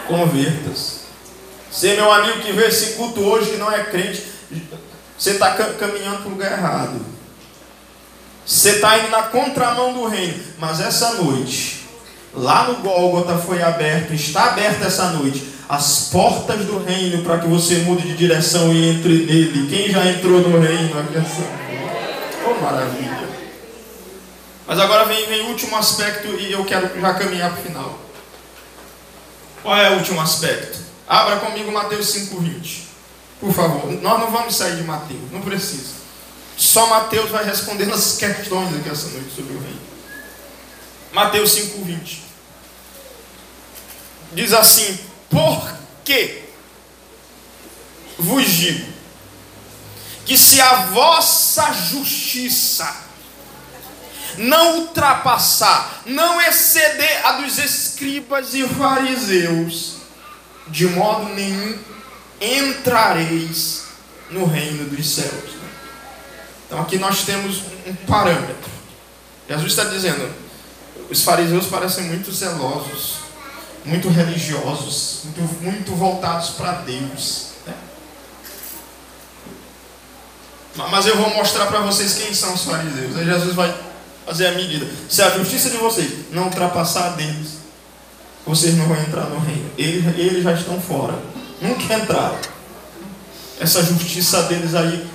Converta-se. 0.08 0.91
Você, 1.72 1.96
meu 1.96 2.12
amigo 2.12 2.42
que 2.42 2.52
vê 2.52 2.68
esse 2.68 2.94
culto 2.94 3.22
hoje 3.22 3.52
que 3.52 3.58
não 3.58 3.72
é 3.72 3.84
crente, 3.86 4.24
você 5.18 5.32
está 5.32 5.52
caminhando 5.52 6.18
para 6.18 6.28
o 6.28 6.32
lugar 6.32 6.52
errado. 6.52 7.00
Você 8.46 8.72
está 8.72 8.98
indo 8.98 9.10
na 9.10 9.24
contramão 9.24 9.94
do 9.94 10.06
reino. 10.06 10.44
Mas 10.60 10.82
essa 10.82 11.14
noite, 11.14 11.88
lá 12.34 12.66
no 12.66 12.76
Gólgota 12.82 13.38
foi 13.38 13.62
aberto, 13.62 14.14
está 14.14 14.46
aberta 14.46 14.88
essa 14.88 15.12
noite, 15.12 15.48
as 15.70 16.10
portas 16.12 16.66
do 16.66 16.84
reino 16.84 17.24
para 17.24 17.40
que 17.40 17.48
você 17.48 17.76
mude 17.76 18.06
de 18.06 18.18
direção 18.18 18.74
e 18.74 18.90
entre 18.90 19.26
nele. 19.26 19.70
Quem 19.70 19.90
já 19.90 20.06
entrou 20.08 20.42
no 20.42 20.60
reino? 20.60 20.92
Oh, 22.46 22.62
maravilha. 22.62 23.30
Mas 24.68 24.80
agora 24.80 25.06
vem, 25.06 25.26
vem 25.28 25.44
o 25.44 25.48
último 25.50 25.78
aspecto 25.78 26.28
e 26.28 26.52
eu 26.52 26.66
quero 26.66 27.00
já 27.00 27.14
caminhar 27.14 27.52
para 27.52 27.60
o 27.62 27.64
final. 27.64 28.00
Qual 29.64 29.78
é 29.78 29.90
o 29.92 29.98
último 29.98 30.20
aspecto? 30.20 30.91
Abra 31.12 31.42
comigo 31.42 31.70
Mateus 31.74 32.16
5,20. 32.16 32.84
Por 33.42 33.54
favor. 33.54 33.92
Nós 34.02 34.18
não 34.18 34.32
vamos 34.32 34.56
sair 34.56 34.78
de 34.78 34.84
Mateus, 34.84 35.30
não 35.30 35.42
precisa. 35.42 35.96
Só 36.56 36.88
Mateus 36.88 37.30
vai 37.30 37.44
respondendo 37.44 37.94
as 37.94 38.16
questões 38.16 38.74
aqui 38.74 38.88
essa 38.88 39.10
noite 39.10 39.36
sobre 39.36 39.58
o 39.58 39.60
reino. 39.60 39.82
Mateus 41.12 41.54
5,20. 41.54 42.20
Diz 44.32 44.54
assim: 44.54 44.98
Por 45.30 45.74
que 46.06 46.44
vos 48.18 48.48
digo 48.48 48.94
que 50.26 50.38
se 50.38 50.62
a 50.62 50.86
vossa 50.86 51.74
justiça 51.74 52.90
não 54.38 54.80
ultrapassar, 54.80 56.04
não 56.06 56.40
exceder 56.40 57.26
a 57.26 57.34
dos 57.34 57.58
escribas 57.58 58.54
e 58.54 58.66
fariseus, 58.66 60.01
de 60.72 60.88
modo 60.88 61.34
nenhum 61.34 61.78
entrareis 62.40 63.84
no 64.32 64.46
reino 64.46 64.90
dos 64.90 65.08
céus. 65.08 65.52
Então 66.66 66.82
aqui 66.82 66.98
nós 66.98 67.24
temos 67.24 67.64
um 67.86 67.94
parâmetro. 68.08 68.72
Jesus 69.48 69.74
está 69.74 69.84
dizendo: 69.84 70.34
os 71.10 71.22
fariseus 71.24 71.68
parecem 71.68 72.06
muito 72.06 72.32
zelosos, 72.32 73.18
muito 73.84 74.10
religiosos, 74.10 75.24
muito, 75.26 75.64
muito 75.64 75.96
voltados 75.96 76.52
para 76.52 76.72
Deus. 76.74 77.50
Né? 77.68 77.74
Mas 80.90 81.06
eu 81.06 81.18
vou 81.18 81.30
mostrar 81.36 81.66
para 81.66 81.82
vocês 81.82 82.14
quem 82.14 82.34
são 82.34 82.54
os 82.54 82.64
fariseus. 82.64 83.18
Aí 83.18 83.26
Jesus 83.26 83.54
vai 83.54 83.78
fazer 84.26 84.48
a 84.48 84.52
medida. 84.54 84.88
Se 85.10 85.22
a 85.22 85.32
justiça 85.32 85.70
de 85.70 85.78
vocês 85.78 86.32
não 86.32 86.46
ultrapassar 86.46 87.08
a 87.08 87.10
deles, 87.10 87.51
vocês 88.46 88.76
não 88.76 88.88
vão 88.88 88.98
entrar 88.98 89.26
no 89.26 89.40
reino. 89.40 89.72
Eles, 89.78 90.06
eles 90.18 90.44
já 90.44 90.54
estão 90.54 90.80
fora. 90.82 91.18
Nunca 91.62 91.94
entraram. 91.94 92.38
Essa 93.60 93.84
justiça 93.84 94.44
deles 94.44 94.74
aí 94.74 95.08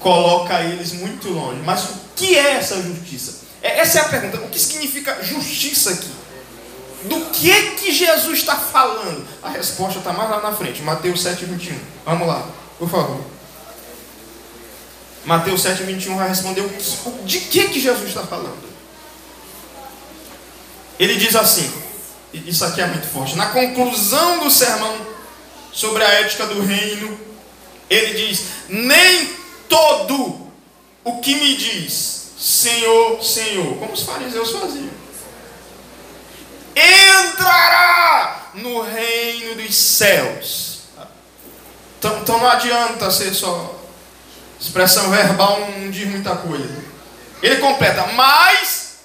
coloca 0.00 0.60
eles 0.62 0.92
muito 0.92 1.28
longe. 1.28 1.60
Mas 1.64 1.84
o 1.84 1.94
que 2.16 2.36
é 2.36 2.54
essa 2.54 2.82
justiça? 2.82 3.42
É, 3.62 3.78
essa 3.78 3.98
é 3.98 4.02
a 4.02 4.08
pergunta. 4.08 4.38
O 4.38 4.48
que 4.48 4.58
significa 4.58 5.22
justiça 5.22 5.90
aqui? 5.90 6.10
Do 7.04 7.20
que 7.26 7.50
é 7.50 7.70
que 7.72 7.92
Jesus 7.92 8.38
está 8.38 8.56
falando? 8.56 9.26
A 9.42 9.50
resposta 9.50 9.98
está 9.98 10.12
mais 10.12 10.30
lá 10.30 10.40
na 10.40 10.52
frente. 10.52 10.82
Mateus 10.82 11.22
7, 11.22 11.44
21. 11.44 11.78
Vamos 12.04 12.26
lá, 12.26 12.46
por 12.78 12.88
favor. 12.88 13.20
Mateus 15.24 15.62
7, 15.62 15.84
21 15.84 16.16
vai 16.16 16.28
responder 16.28 16.68
de 17.24 17.40
que, 17.40 17.68
que 17.68 17.80
Jesus 17.80 18.08
está 18.08 18.22
falando. 18.22 18.72
Ele 20.98 21.16
diz 21.16 21.34
assim, 21.34 21.72
isso 22.32 22.64
aqui 22.64 22.80
é 22.80 22.86
muito 22.86 23.06
forte. 23.06 23.36
Na 23.36 23.46
conclusão 23.46 24.40
do 24.40 24.50
sermão 24.50 24.96
sobre 25.72 26.02
a 26.02 26.08
ética 26.08 26.46
do 26.46 26.62
reino, 26.62 27.18
ele 27.88 28.14
diz: 28.14 28.44
Nem 28.68 29.30
todo 29.68 30.50
o 31.04 31.20
que 31.20 31.34
me 31.34 31.56
diz 31.56 32.22
Senhor, 32.38 33.22
Senhor, 33.22 33.76
como 33.76 33.92
os 33.92 34.02
fariseus 34.02 34.50
faziam, 34.50 34.90
entrará 36.74 38.50
no 38.54 38.82
reino 38.82 39.54
dos 39.62 39.74
céus. 39.76 40.80
Então, 41.98 42.18
então 42.18 42.38
não 42.38 42.48
adianta 42.48 43.08
ser 43.12 43.32
só 43.32 43.78
expressão 44.60 45.08
verbal, 45.10 45.60
não 45.78 45.88
diz 45.90 46.08
muita 46.08 46.34
coisa. 46.34 46.82
Ele 47.40 47.56
completa, 47.56 48.08
mas, 48.08 48.96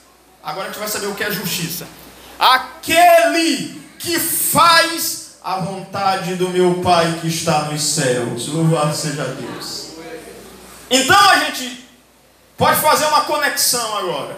agora 0.44 0.70
a 0.70 0.72
gente 0.72 0.80
vai 0.80 0.88
saber 0.88 1.06
o 1.06 1.13
que 1.13 1.24
é 1.24 1.30
justiça. 1.30 1.88
Aquele 2.39 3.82
que 4.00 4.19
faz 4.19 5.38
a 5.43 5.60
vontade 5.60 6.36
do 6.36 6.50
meu 6.50 6.82
Pai 6.82 7.19
que 7.21 7.28
está 7.28 7.63
nos 7.63 7.82
céus. 7.82 8.47
Louvado 8.47 8.95
seja 8.95 9.23
Deus. 9.23 9.88
Então 10.89 11.30
a 11.30 11.39
gente 11.45 11.86
pode 12.58 12.80
fazer 12.80 13.06
uma 13.06 13.21
conexão 13.21 13.97
agora. 13.97 14.38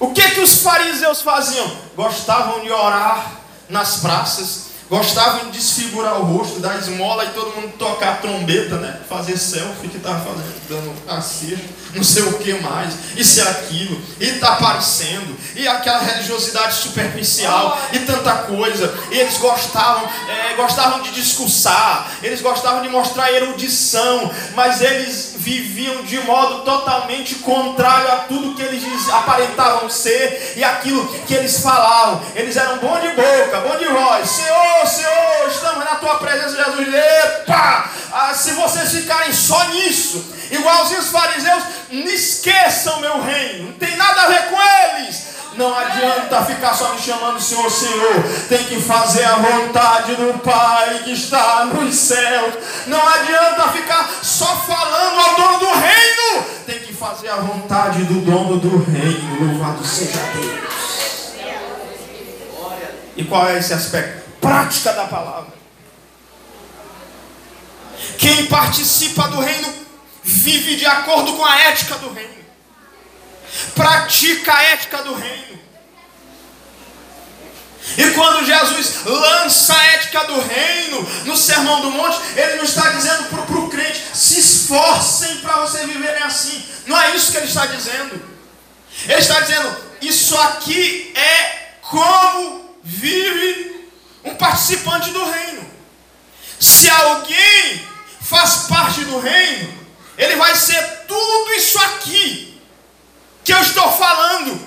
O 0.00 0.12
que 0.12 0.30
que 0.30 0.40
os 0.40 0.62
fariseus 0.62 1.22
faziam? 1.22 1.70
Gostavam 1.96 2.60
de 2.60 2.70
orar 2.70 3.32
nas 3.68 3.98
praças, 3.98 4.67
gostavam 4.88 5.50
de 5.50 5.58
desfigurar 5.58 6.20
o 6.20 6.24
rosto, 6.24 6.60
dar 6.60 6.78
esmola 6.78 7.24
e 7.24 7.28
todo 7.28 7.54
mundo 7.54 7.74
tocar 7.78 8.20
trombeta, 8.20 8.76
né? 8.76 9.00
Fazer 9.08 9.36
selfie 9.36 9.88
que 9.88 9.98
estava 9.98 10.20
fazendo, 10.20 10.68
dando 10.68 10.94
assista, 11.08 11.64
não 11.94 12.02
sei 12.02 12.22
o 12.22 12.38
que 12.38 12.54
mais, 12.54 12.94
isso 13.16 13.38
e 13.38 13.42
aquilo, 13.42 14.00
e 14.20 14.32
tá 14.32 14.54
aparecendo, 14.54 15.36
e 15.54 15.66
aquela 15.66 15.98
religiosidade 16.00 16.74
superficial, 16.74 17.78
e 17.92 17.98
tanta 18.00 18.32
coisa. 18.34 18.94
E 19.10 19.18
eles 19.18 19.36
gostavam, 19.38 20.08
é, 20.28 20.54
gostavam 20.54 21.02
de 21.02 21.10
discursar, 21.12 22.10
eles 22.22 22.40
gostavam 22.40 22.82
de 22.82 22.88
mostrar 22.88 23.32
erudição, 23.32 24.30
mas 24.54 24.80
eles 24.80 25.34
viviam 25.48 26.02
de 26.02 26.20
modo 26.20 26.62
totalmente 26.62 27.36
contrário 27.36 28.12
a 28.12 28.16
tudo 28.28 28.54
que 28.54 28.62
eles 28.62 28.84
aparentavam 29.08 29.88
ser 29.88 30.54
e 30.56 30.62
aquilo 30.62 31.08
que 31.26 31.32
eles 31.32 31.60
falavam. 31.60 32.20
Eles 32.34 32.56
eram 32.56 32.76
bom 32.78 33.00
de 33.00 33.08
boca, 33.08 33.60
bom 33.60 33.76
de 33.78 33.86
voz. 33.86 34.28
Senhor, 34.28 34.86
Senhor, 34.86 35.48
estamos 35.48 35.84
na 35.84 35.96
tua 35.96 36.16
presença, 36.16 36.64
Jesus. 36.64 36.94
Epa! 36.94 37.90
Ah, 38.12 38.34
se 38.34 38.52
vocês 38.52 38.92
ficarem 38.92 39.32
só 39.32 39.62
nisso, 39.68 40.34
igualzinho 40.50 41.00
os 41.00 41.08
fariseus, 41.08 41.62
não 41.90 42.06
esqueçam 42.08 43.00
meu 43.00 43.22
reino. 43.22 43.68
Não 43.68 43.72
tem 43.72 43.96
nada 43.96 44.22
a 44.22 44.28
ver 44.28 44.50
com 44.50 44.58
eles. 44.60 45.37
Não 45.58 45.76
adianta 45.76 46.44
ficar 46.44 46.72
só 46.72 46.94
me 46.94 47.00
chamando 47.00 47.40
Senhor, 47.40 47.68
Senhor. 47.68 48.22
Tem 48.48 48.64
que 48.64 48.80
fazer 48.80 49.24
a 49.24 49.34
vontade 49.34 50.14
do 50.14 50.38
Pai 50.38 51.00
que 51.02 51.12
está 51.12 51.64
nos 51.64 51.96
céus. 51.96 52.54
Não 52.86 53.08
adianta 53.08 53.68
ficar 53.70 54.08
só 54.22 54.46
falando 54.54 55.20
ao 55.20 55.34
dono 55.34 55.58
do 55.58 55.80
reino. 55.80 56.44
Tem 56.64 56.78
que 56.78 56.92
fazer 56.92 57.30
a 57.30 57.36
vontade 57.38 58.04
do 58.04 58.20
dono 58.20 58.60
do 58.60 58.84
reino. 58.84 59.46
Louvado 59.46 59.84
seja 59.84 60.20
Deus. 60.34 60.78
E 63.16 63.24
qual 63.24 63.48
é 63.48 63.58
esse 63.58 63.74
aspecto? 63.74 64.30
Prática 64.40 64.92
da 64.92 65.06
palavra. 65.06 65.58
Quem 68.16 68.46
participa 68.46 69.26
do 69.26 69.40
reino 69.40 69.74
vive 70.22 70.76
de 70.76 70.86
acordo 70.86 71.32
com 71.32 71.44
a 71.44 71.58
ética 71.62 71.96
do 71.96 72.12
reino 72.12 72.37
pratica 73.74 74.54
a 74.54 74.62
ética 74.62 75.02
do 75.02 75.14
reino. 75.14 75.58
E 77.96 78.10
quando 78.10 78.44
Jesus 78.44 79.04
lança 79.06 79.74
a 79.74 79.86
ética 79.86 80.24
do 80.24 80.40
reino 80.40 81.02
no 81.24 81.36
Sermão 81.36 81.80
do 81.80 81.90
Monte, 81.90 82.18
ele 82.36 82.56
não 82.56 82.64
está 82.64 82.90
dizendo 82.90 83.24
para 83.24 83.58
o 83.58 83.68
crente: 83.70 84.04
se 84.14 84.40
esforcem 84.40 85.38
para 85.38 85.60
você 85.60 85.86
viverem 85.86 86.22
assim. 86.22 86.62
Não 86.86 87.00
é 87.00 87.16
isso 87.16 87.32
que 87.32 87.38
ele 87.38 87.46
está 87.46 87.66
dizendo. 87.66 88.20
Ele 89.04 89.18
está 89.18 89.40
dizendo: 89.40 89.76
isso 90.02 90.36
aqui 90.38 91.12
é 91.16 91.70
como 91.82 92.76
vive 92.82 93.90
um 94.24 94.34
participante 94.34 95.10
do 95.10 95.24
reino. 95.24 95.66
Se 96.60 96.90
alguém 96.90 97.86
faz 98.20 98.66
parte 98.68 99.04
do 99.04 99.18
reino, 99.18 99.72
ele 100.18 100.36
vai 100.36 100.54
ser 100.54 100.82
tudo 101.06 101.52
isso 101.54 101.78
aqui 101.78 102.57
que 103.48 103.54
eu 103.54 103.60
estou 103.62 103.90
falando. 103.92 104.60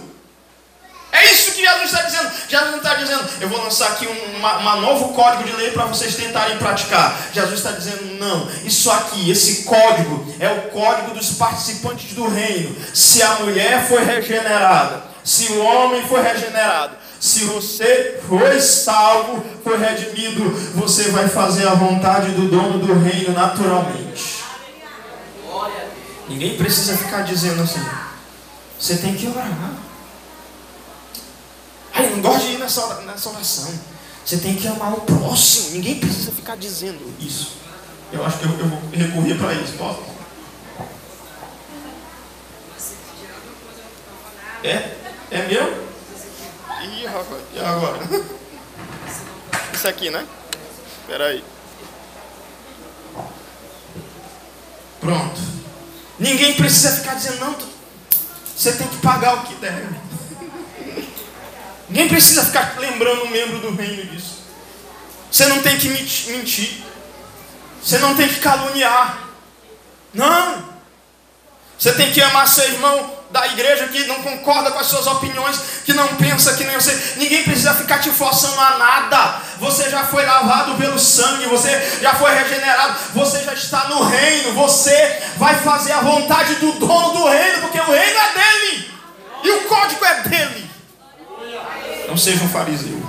É 1.11 1.31
isso 1.31 1.51
que 1.51 1.61
Jesus 1.61 1.83
está 1.83 2.01
dizendo. 2.01 2.31
Jesus 2.49 2.71
não 2.71 2.77
está 2.77 2.95
dizendo, 2.95 3.29
eu 3.39 3.47
vou 3.47 3.61
lançar 3.63 3.89
aqui 3.89 4.07
um 4.07 4.37
uma, 4.37 4.77
novo 4.77 5.13
código 5.13 5.43
de 5.43 5.51
lei 5.51 5.69
para 5.69 5.85
vocês 5.85 6.15
tentarem 6.15 6.57
praticar. 6.57 7.15
Jesus 7.31 7.59
está 7.59 7.73
dizendo, 7.73 8.17
não, 8.19 8.49
isso 8.65 8.89
aqui, 8.89 9.29
esse 9.29 9.65
código, 9.65 10.33
é 10.39 10.49
o 10.49 10.61
código 10.71 11.13
dos 11.13 11.33
participantes 11.33 12.13
do 12.13 12.27
reino. 12.27 12.75
Se 12.91 13.21
a 13.21 13.35
mulher 13.35 13.87
foi 13.87 14.03
regenerada, 14.03 15.03
se 15.23 15.51
o 15.51 15.63
homem 15.63 16.03
foi 16.07 16.23
regenerado, 16.23 16.95
se 17.19 17.43
você 17.43 18.19
foi 18.27 18.59
salvo, 18.59 19.45
foi 19.63 19.77
redimido, 19.77 20.49
você 20.73 21.11
vai 21.11 21.27
fazer 21.27 21.67
a 21.67 21.75
vontade 21.75 22.31
do 22.31 22.49
dono 22.49 22.79
do 22.79 22.99
reino 22.99 23.31
naturalmente. 23.31 24.41
Ninguém 26.27 26.57
precisa 26.57 26.97
ficar 26.97 27.21
dizendo 27.21 27.61
assim. 27.61 28.10
Você 28.81 28.97
tem 28.97 29.15
que 29.15 29.27
orar. 29.27 29.75
Ai, 31.93 32.09
não 32.09 32.21
gosto 32.21 32.47
de 32.47 32.53
ir 32.53 32.57
nessa, 32.57 33.01
nessa 33.01 33.29
oração. 33.29 33.71
Você 34.25 34.37
tem 34.37 34.55
que 34.55 34.67
amar 34.67 34.93
o 34.93 35.01
próximo. 35.01 35.73
Ninguém 35.73 35.99
precisa 35.99 36.31
ficar 36.31 36.57
dizendo 36.57 36.99
isso. 37.19 37.57
Eu 38.11 38.25
acho 38.25 38.39
que 38.39 38.45
eu, 38.45 38.59
eu 38.59 38.67
vou 38.67 38.81
recorrer 38.91 39.37
para 39.37 39.53
isso. 39.53 39.73
Posso? 39.73 40.01
É? 44.63 44.97
É 45.29 45.47
meu? 45.47 45.87
Ih, 46.83 47.05
rapaz. 47.05 47.41
E 47.53 47.59
agora? 47.59 47.99
Isso 49.73 49.87
aqui, 49.87 50.09
né? 50.09 50.25
Espera 51.01 51.27
aí. 51.27 51.43
Pronto. 54.99 55.41
Ninguém 56.19 56.55
precisa 56.55 56.95
ficar 56.97 57.15
dizendo, 57.15 57.39
não, 57.39 57.55
você 58.61 58.73
tem 58.73 58.87
que 58.87 58.97
pagar 58.97 59.37
o 59.37 59.41
que 59.41 59.55
deve. 59.55 59.87
Ninguém 61.89 62.07
precisa 62.07 62.45
ficar 62.45 62.75
lembrando 62.77 63.23
um 63.23 63.29
membro 63.29 63.57
do 63.57 63.75
reino 63.75 64.05
disso. 64.05 64.43
Você 65.31 65.47
não 65.47 65.63
tem 65.63 65.79
que 65.79 65.89
mentir. 65.89 66.83
Você 67.81 67.97
não 67.97 68.15
tem 68.15 68.29
que 68.29 68.39
caluniar. 68.39 69.17
Não. 70.13 70.63
Você 71.75 71.91
tem 71.93 72.11
que 72.11 72.21
amar 72.21 72.47
seu 72.47 72.65
irmão 72.65 73.11
da 73.31 73.47
igreja 73.47 73.87
que 73.87 74.05
não 74.05 74.21
concorda 74.21 74.69
com 74.69 74.77
as 74.77 74.85
suas 74.85 75.07
opiniões, 75.07 75.59
que 75.83 75.93
não 75.93 76.07
pensa 76.17 76.53
que 76.53 76.63
nem 76.63 76.75
você. 76.75 77.15
Ninguém 77.17 77.43
precisa 77.43 77.73
ficar 77.73 77.97
te 77.97 78.11
forçando 78.11 78.59
a 78.59 78.77
nada 78.77 79.41
você 79.61 79.91
já 79.91 80.03
foi 80.03 80.25
lavado 80.25 80.73
pelo 80.75 80.97
sangue, 80.97 81.45
você 81.45 81.99
já 82.01 82.15
foi 82.15 82.33
regenerado, 82.33 82.97
você 83.13 83.43
já 83.43 83.53
está 83.53 83.87
no 83.89 84.03
reino, 84.03 84.53
você 84.53 85.21
vai 85.37 85.55
fazer 85.59 85.91
a 85.91 86.01
vontade 86.01 86.55
do 86.55 86.71
dono 86.73 87.11
do 87.11 87.29
reino, 87.29 87.61
porque 87.61 87.79
o 87.79 87.91
reino 87.91 88.19
é 88.19 88.33
dele 88.33 88.91
e 89.43 89.51
o 89.51 89.61
código 89.67 90.03
é 90.03 90.21
dele. 90.23 90.69
Não 92.07 92.17
seja 92.17 92.43
um 92.43 92.49
fariseu, 92.49 92.99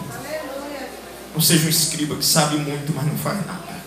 não 1.34 1.40
seja 1.40 1.66
um 1.66 1.70
escriba 1.70 2.16
que 2.16 2.24
sabe 2.24 2.56
muito, 2.56 2.92
mas 2.94 3.06
não 3.06 3.16
faz 3.16 3.38
nada, 3.46 3.82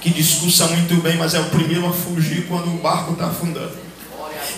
que 0.00 0.10
discursa 0.10 0.68
muito 0.68 0.94
bem, 1.02 1.16
mas 1.16 1.34
é 1.34 1.40
o 1.40 1.50
primeiro 1.50 1.88
a 1.88 1.92
fugir 1.92 2.46
quando 2.46 2.72
o 2.72 2.78
barco 2.78 3.14
está 3.14 3.26
afundando 3.26 3.89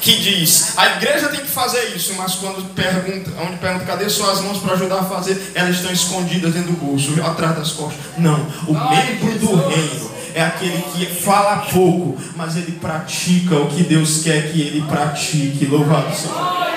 que 0.01 0.16
diz: 0.16 0.76
a 0.76 0.97
igreja 0.97 1.28
tem 1.28 1.40
que 1.40 1.51
fazer 1.51 1.95
isso, 1.95 2.14
mas 2.14 2.34
quando 2.36 2.74
pergunta, 2.74 3.30
onde 3.43 3.57
pergunta, 3.57 3.84
cadê 3.84 4.09
suas 4.09 4.40
mãos 4.40 4.59
para 4.59 4.74
ajudar 4.74 5.01
a 5.01 5.05
fazer, 5.05 5.53
elas 5.55 5.76
estão 5.76 5.93
escondidas 5.93 6.55
dentro 6.55 6.72
do 6.72 6.78
bolso, 6.78 7.12
atrás 7.22 7.57
das 7.57 7.72
costas. 7.72 8.01
Não, 8.18 8.40
o 8.66 8.72
membro 8.72 9.38
do 9.38 9.68
reino 9.68 10.11
é 10.34 10.43
aquele 10.43 10.82
que 10.95 11.07
fala 11.07 11.66
pouco, 11.70 12.20
mas 12.36 12.57
ele 12.57 12.72
pratica 12.72 13.57
o 13.57 13.68
que 13.68 13.82
Deus 13.82 14.22
quer 14.22 14.51
que 14.51 14.61
ele 14.61 14.82
pratique. 14.82 15.66
Louvado 15.66 16.14
seja. 16.14 16.72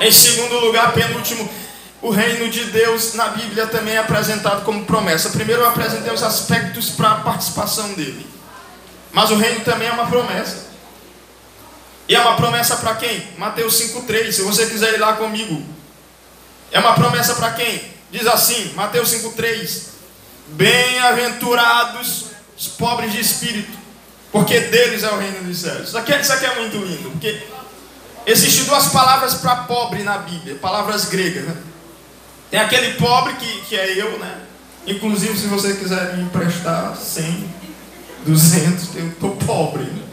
Em 0.00 0.10
segundo 0.10 0.58
lugar, 0.60 0.92
penúltimo, 0.92 1.48
o 2.02 2.10
reino 2.10 2.48
de 2.48 2.64
Deus 2.64 3.14
na 3.14 3.28
Bíblia 3.28 3.66
também 3.66 3.94
é 3.94 3.98
apresentado 3.98 4.64
como 4.64 4.84
promessa. 4.84 5.28
Primeiro 5.30 5.62
eu 5.62 5.68
apresentei 5.68 6.12
os 6.12 6.22
aspectos 6.22 6.90
para 6.90 7.10
a 7.10 7.14
participação 7.16 7.92
dele. 7.92 8.26
Mas 9.12 9.30
o 9.30 9.36
reino 9.36 9.60
também 9.60 9.88
é 9.88 9.92
uma 9.92 10.06
promessa. 10.06 10.69
E 12.10 12.14
é 12.16 12.20
uma 12.20 12.34
promessa 12.34 12.74
para 12.78 12.96
quem? 12.96 13.22
Mateus 13.38 13.80
5,3. 13.80 14.32
Se 14.32 14.42
você 14.42 14.66
quiser 14.66 14.94
ir 14.94 14.98
lá 14.98 15.12
comigo. 15.12 15.64
É 16.72 16.80
uma 16.80 16.92
promessa 16.94 17.36
para 17.36 17.52
quem? 17.52 17.84
Diz 18.10 18.26
assim, 18.26 18.72
Mateus 18.74 19.14
5,3. 19.14 19.82
Bem-aventurados 20.48 22.24
os 22.58 22.66
pobres 22.66 23.12
de 23.12 23.20
espírito, 23.20 23.78
porque 24.32 24.58
deles 24.58 25.04
é 25.04 25.10
o 25.12 25.18
reino 25.18 25.44
dos 25.44 25.58
céus. 25.58 25.90
Isso 25.90 25.98
aqui, 25.98 26.12
é, 26.12 26.20
isso 26.20 26.32
aqui 26.32 26.46
é 26.46 26.56
muito 26.56 26.78
lindo, 26.78 27.12
porque 27.12 27.44
existem 28.26 28.64
duas 28.64 28.88
palavras 28.88 29.34
para 29.34 29.54
pobre 29.62 30.02
na 30.02 30.18
Bíblia, 30.18 30.56
palavras 30.56 31.04
gregas. 31.04 31.44
Né? 31.44 31.56
Tem 32.50 32.58
aquele 32.58 32.94
pobre 32.94 33.34
que, 33.34 33.60
que 33.68 33.76
é 33.76 33.92
eu, 33.96 34.18
né? 34.18 34.40
Inclusive, 34.84 35.38
se 35.38 35.46
você 35.46 35.74
quiser 35.74 36.16
me 36.16 36.24
emprestar 36.24 36.96
100, 36.96 37.54
200, 38.26 38.96
eu 38.96 39.08
estou 39.10 39.36
pobre. 39.36 39.84
Né? 39.84 40.09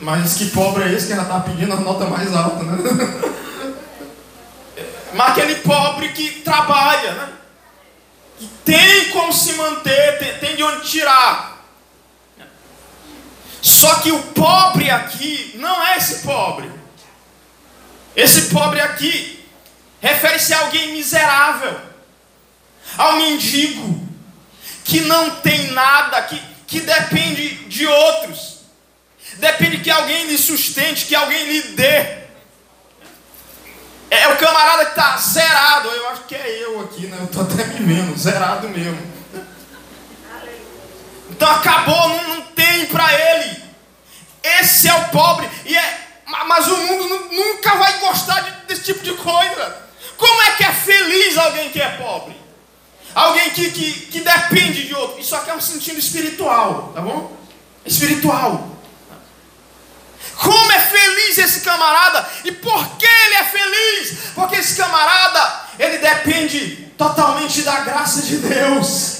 Mas 0.00 0.34
que 0.34 0.46
pobre 0.46 0.84
é 0.84 0.92
esse 0.92 1.08
que 1.08 1.14
já 1.14 1.22
está 1.22 1.40
pedindo 1.40 1.72
a 1.74 1.76
nota 1.76 2.06
mais 2.06 2.34
alta, 2.34 2.62
né? 2.64 2.78
Mas 5.12 5.30
aquele 5.30 5.56
pobre 5.56 6.10
que 6.10 6.40
trabalha, 6.40 7.12
né? 7.12 7.32
Que 8.38 8.46
tem 8.64 9.10
como 9.10 9.32
se 9.32 9.52
manter, 9.54 10.18
tem, 10.18 10.38
tem 10.38 10.56
de 10.56 10.62
onde 10.62 10.88
tirar. 10.88 11.66
Só 13.60 13.96
que 13.96 14.10
o 14.10 14.22
pobre 14.22 14.90
aqui 14.90 15.54
não 15.56 15.86
é 15.86 15.98
esse 15.98 16.20
pobre. 16.20 16.70
Esse 18.16 18.42
pobre 18.48 18.80
aqui 18.80 19.44
refere-se 20.00 20.54
a 20.54 20.60
alguém 20.60 20.92
miserável, 20.92 21.78
ao 22.96 23.16
mendigo, 23.16 24.08
que 24.84 25.00
não 25.02 25.36
tem 25.36 25.72
nada, 25.72 26.22
que, 26.22 26.40
que 26.66 26.80
depende 26.80 27.66
de 27.66 27.86
outros. 27.86 28.59
Depende 29.36 29.78
que 29.78 29.90
alguém 29.90 30.26
lhe 30.26 30.38
sustente, 30.38 31.06
que 31.06 31.14
alguém 31.14 31.44
lhe 31.46 31.62
dê. 31.72 32.20
É 34.10 34.28
o 34.28 34.36
camarada 34.36 34.86
que 34.86 34.90
está 34.90 35.16
zerado. 35.16 35.88
Eu 35.88 36.08
acho 36.08 36.24
que 36.24 36.34
é 36.34 36.64
eu 36.64 36.80
aqui, 36.80 37.06
né? 37.06 37.16
Eu 37.20 37.26
estou 37.26 37.42
até 37.42 37.64
me 37.64 37.94
vendo, 37.94 38.18
zerado 38.18 38.68
mesmo. 38.68 39.00
Então 41.30 41.50
acabou, 41.50 42.08
não, 42.08 42.28
não 42.28 42.42
tem 42.42 42.86
para 42.86 43.12
ele. 43.14 43.62
Esse 44.42 44.88
é 44.88 44.94
o 44.94 45.08
pobre. 45.08 45.48
E 45.64 45.76
é, 45.76 46.00
mas 46.46 46.66
o 46.66 46.76
mundo 46.76 47.28
nunca 47.32 47.76
vai 47.76 47.98
gostar 48.00 48.40
de, 48.40 48.50
desse 48.66 48.82
tipo 48.82 49.02
de 49.02 49.14
coisa. 49.14 49.90
Como 50.16 50.42
é 50.42 50.52
que 50.52 50.64
é 50.64 50.72
feliz 50.72 51.38
alguém 51.38 51.70
que 51.70 51.80
é 51.80 51.88
pobre? 51.96 52.36
Alguém 53.14 53.50
que, 53.50 53.70
que, 53.70 53.92
que 54.06 54.20
depende 54.20 54.86
de 54.86 54.94
outro. 54.94 55.20
Isso 55.20 55.34
aqui 55.34 55.50
é 55.50 55.54
um 55.54 55.60
sentido 55.60 55.98
espiritual, 55.98 56.92
tá 56.94 57.00
bom? 57.00 57.36
Espiritual. 57.86 58.68
Como 60.40 60.72
é 60.72 60.80
feliz 60.80 61.36
esse 61.36 61.60
camarada? 61.60 62.26
E 62.44 62.52
por 62.52 62.96
que 62.96 63.04
ele 63.04 63.34
é 63.34 63.44
feliz? 63.44 64.18
Porque 64.34 64.56
esse 64.56 64.74
camarada, 64.74 65.60
ele 65.78 65.98
depende 65.98 66.88
totalmente 66.96 67.60
da 67.62 67.80
graça 67.80 68.22
de 68.22 68.36
Deus, 68.36 69.18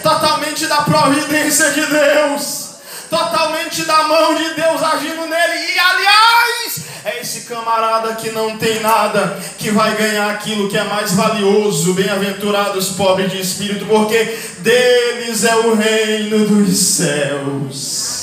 totalmente 0.00 0.66
da 0.66 0.82
providência 0.82 1.70
de 1.70 1.84
Deus, 1.86 2.76
totalmente 3.10 3.82
da 3.82 4.04
mão 4.04 4.36
de 4.36 4.54
Deus 4.54 4.80
agindo 4.80 5.26
nele. 5.26 5.72
E 5.74 5.78
aliás, 5.80 6.80
é 7.04 7.20
esse 7.20 7.42
camarada 7.42 8.14
que 8.14 8.30
não 8.30 8.56
tem 8.56 8.78
nada 8.78 9.40
que 9.58 9.72
vai 9.72 9.96
ganhar 9.96 10.30
aquilo 10.30 10.70
que 10.70 10.78
é 10.78 10.84
mais 10.84 11.12
valioso. 11.14 11.94
Bem-aventurados 11.94 12.90
pobres 12.90 13.32
de 13.32 13.40
espírito, 13.40 13.86
porque 13.86 14.38
deles 14.58 15.44
é 15.44 15.56
o 15.56 15.74
reino 15.74 16.46
dos 16.46 16.78
céus 16.78 18.19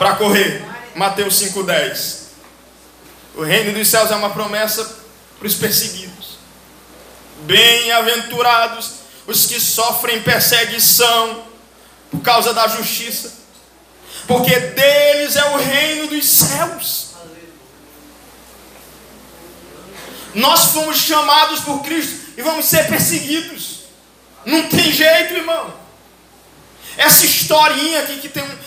para 0.00 0.16
correr. 0.16 0.64
Mateus 0.94 1.34
5,10. 1.42 2.20
O 3.34 3.42
reino 3.42 3.74
dos 3.74 3.86
céus 3.86 4.10
é 4.10 4.16
uma 4.16 4.30
promessa 4.30 4.96
para 5.38 5.46
os 5.46 5.54
perseguidos. 5.54 6.38
Bem-aventurados 7.42 8.92
os 9.26 9.44
que 9.44 9.60
sofrem 9.60 10.22
perseguição 10.22 11.44
por 12.10 12.22
causa 12.22 12.54
da 12.54 12.66
justiça, 12.66 13.30
porque 14.26 14.58
deles 14.58 15.36
é 15.36 15.44
o 15.50 15.58
reino 15.58 16.06
dos 16.06 16.24
céus. 16.24 17.10
Nós 20.34 20.72
fomos 20.72 20.96
chamados 20.96 21.60
por 21.60 21.82
Cristo 21.82 22.32
e 22.38 22.42
vamos 22.42 22.64
ser 22.64 22.88
perseguidos. 22.88 23.80
Não 24.46 24.66
tem 24.66 24.90
jeito, 24.90 25.34
irmão. 25.34 25.74
Essa 26.96 27.26
historinha 27.26 28.00
aqui 28.00 28.18
que 28.18 28.28
tem 28.28 28.42
um, 28.42 28.58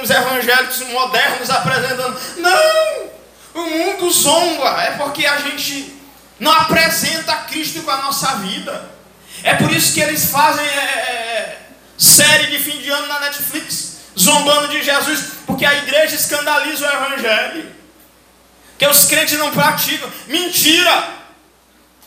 uns 0.00 0.10
evangélicos 0.10 0.80
modernos 0.88 1.50
apresentando. 1.50 2.20
Não! 2.38 3.10
O 3.54 3.68
mundo 3.68 4.10
zomba, 4.10 4.82
é 4.82 4.92
porque 4.92 5.26
a 5.26 5.38
gente 5.38 5.96
não 6.38 6.52
apresenta 6.52 7.34
Cristo 7.48 7.82
com 7.82 7.90
a 7.90 7.98
nossa 7.98 8.36
vida. 8.36 8.90
É 9.42 9.54
por 9.54 9.70
isso 9.70 9.92
que 9.92 10.00
eles 10.00 10.30
fazem 10.30 10.64
é, 10.64 10.68
é, 10.68 10.72
é, 10.72 11.58
série 11.98 12.46
de 12.46 12.58
fim 12.58 12.78
de 12.78 12.90
ano 12.90 13.06
na 13.06 13.20
Netflix, 13.20 13.98
zombando 14.18 14.68
de 14.68 14.82
Jesus, 14.82 15.32
porque 15.46 15.64
a 15.64 15.74
igreja 15.74 16.14
escandaliza 16.14 16.86
o 16.86 16.96
evangelho. 16.96 17.74
Que 18.78 18.86
os 18.86 19.04
crentes 19.04 19.38
não 19.38 19.50
praticam. 19.50 20.10
Mentira! 20.26 21.20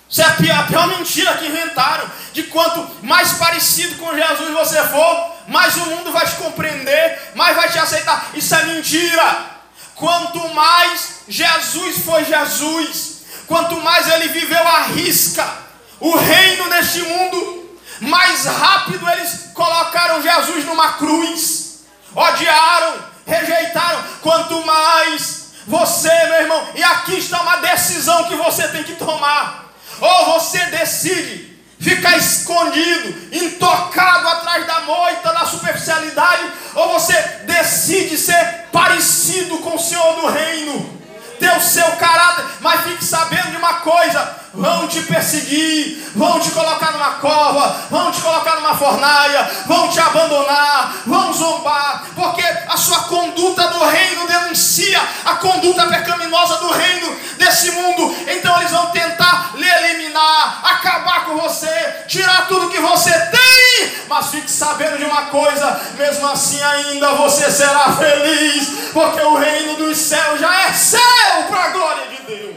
Isso 0.10 0.22
é 0.22 0.26
a 0.26 0.32
pior, 0.32 0.60
a 0.60 0.64
pior 0.64 0.88
mentira 0.88 1.34
que 1.38 1.48
inventaram. 1.48 2.10
De 2.34 2.44
quanto 2.44 2.88
mais 3.04 3.34
parecido 3.34 3.96
com 3.96 4.16
Jesus 4.16 4.52
você 4.52 4.82
for, 4.88 5.33
mais 5.48 5.76
o 5.78 5.86
mundo 5.88 6.12
vai 6.12 6.26
te 6.26 6.36
compreender, 6.36 7.32
mais 7.36 7.56
vai 7.56 7.70
te 7.70 7.80
aceitar. 7.80 8.32
Isso 8.34 8.54
é 8.56 8.64
mentira. 8.66 9.54
Quanto 9.96 10.40
mais 10.54 11.22
Jesus 11.28 12.04
foi 12.04 12.26
Jesus, 12.26 13.24
quanto 13.48 13.80
mais 13.82 14.08
ele 14.08 14.28
viveu 14.30 14.68
a 14.68 14.84
risca 14.84 15.64
o 16.00 16.18
reino 16.18 16.68
neste 16.68 17.02
mundo, 17.02 17.80
mais 18.02 18.44
rápido 18.46 19.08
eles 19.10 19.52
colocaram 19.54 20.22
Jesus 20.22 20.66
numa 20.66 20.94
cruz, 20.94 21.80
odiaram, 22.14 23.06
rejeitaram. 23.26 24.04
Quanto 24.22 24.66
mais 24.66 25.54
você, 25.66 26.12
meu 26.26 26.42
irmão, 26.42 26.68
e 26.76 26.84
aqui 26.84 27.18
está 27.18 27.42
uma 27.42 27.58
decisão 27.58 28.26
que 28.26 28.36
você 28.36 28.68
tem 28.68 28.84
que 28.84 28.96
tomar. 28.96 29.72
Ou 30.02 30.34
você 30.34 30.60
decide 30.66 31.53
ficar 31.84 32.18
escondido, 32.18 33.14
intocado 33.32 34.28
atrás 34.30 34.66
da 34.66 34.82
moita, 34.82 35.34
da 35.34 35.46
superficialidade, 35.46 36.52
ou 36.76 36.94
você 36.94 37.14
decide 37.46 38.18
ser 38.18 38.68
parecido 38.72 39.58
com 39.58 39.76
o 39.76 39.80
Senhor 39.80 40.22
do 40.22 40.28
reino, 40.28 41.03
ter 41.44 41.58
o 41.58 41.62
seu 41.62 41.92
caráter, 41.98 42.46
mas 42.62 42.82
fique 42.84 43.04
sabendo 43.04 43.52
de 43.52 43.58
uma 43.58 43.74
coisa: 43.76 44.36
vão 44.54 44.88
te 44.88 45.02
perseguir, 45.02 46.12
vão 46.16 46.40
te 46.40 46.52
colocar 46.52 46.94
numa 46.94 47.16
cova, 47.16 47.76
vão 47.90 48.12
te 48.12 48.22
colocar 48.22 48.56
numa 48.56 48.78
fornalha, 48.78 49.52
vão 49.66 49.90
te 49.90 50.00
abandonar, 50.00 50.94
vão 51.06 51.34
zombar, 51.34 52.06
porque 52.16 52.44
a 52.68 52.78
sua 52.78 53.00
conduta 53.04 53.68
do 53.68 53.84
reino 53.86 54.28
denuncia 54.28 55.02
a 55.26 55.36
conduta 55.36 55.88
pecaminosa 55.88 56.58
do 56.58 56.72
reino 56.72 57.18
desse 57.38 57.72
mundo. 57.72 58.16
Então 58.28 58.58
eles 58.60 58.72
vão 58.72 58.88
tentar 58.92 59.52
lhe 59.56 59.68
eliminar, 59.68 60.62
acabar 60.64 61.26
com 61.26 61.38
você, 61.38 62.04
tirar 62.08 62.48
tudo 62.48 62.70
que 62.70 62.80
você 62.80 63.12
tem, 63.12 63.92
mas 64.08 64.28
fique 64.28 64.50
sabendo 64.50 64.98
de 64.98 65.06
uma 65.06 65.24
coisa: 65.24 65.82
mesmo 65.98 66.28
assim, 66.28 66.62
ainda 66.62 67.14
você 67.14 67.52
será 67.52 67.92
feliz, 67.94 68.92
porque 68.94 69.22
o 69.22 69.36
reino 69.36 69.76
dos 69.78 69.98
céus 69.98 70.40
já 70.40 70.56
é 70.62 70.74
céu 70.74 71.44
para 71.50 71.64
a 71.64 71.70
glória 71.70 72.08
de 72.08 72.22
Deus. 72.24 72.54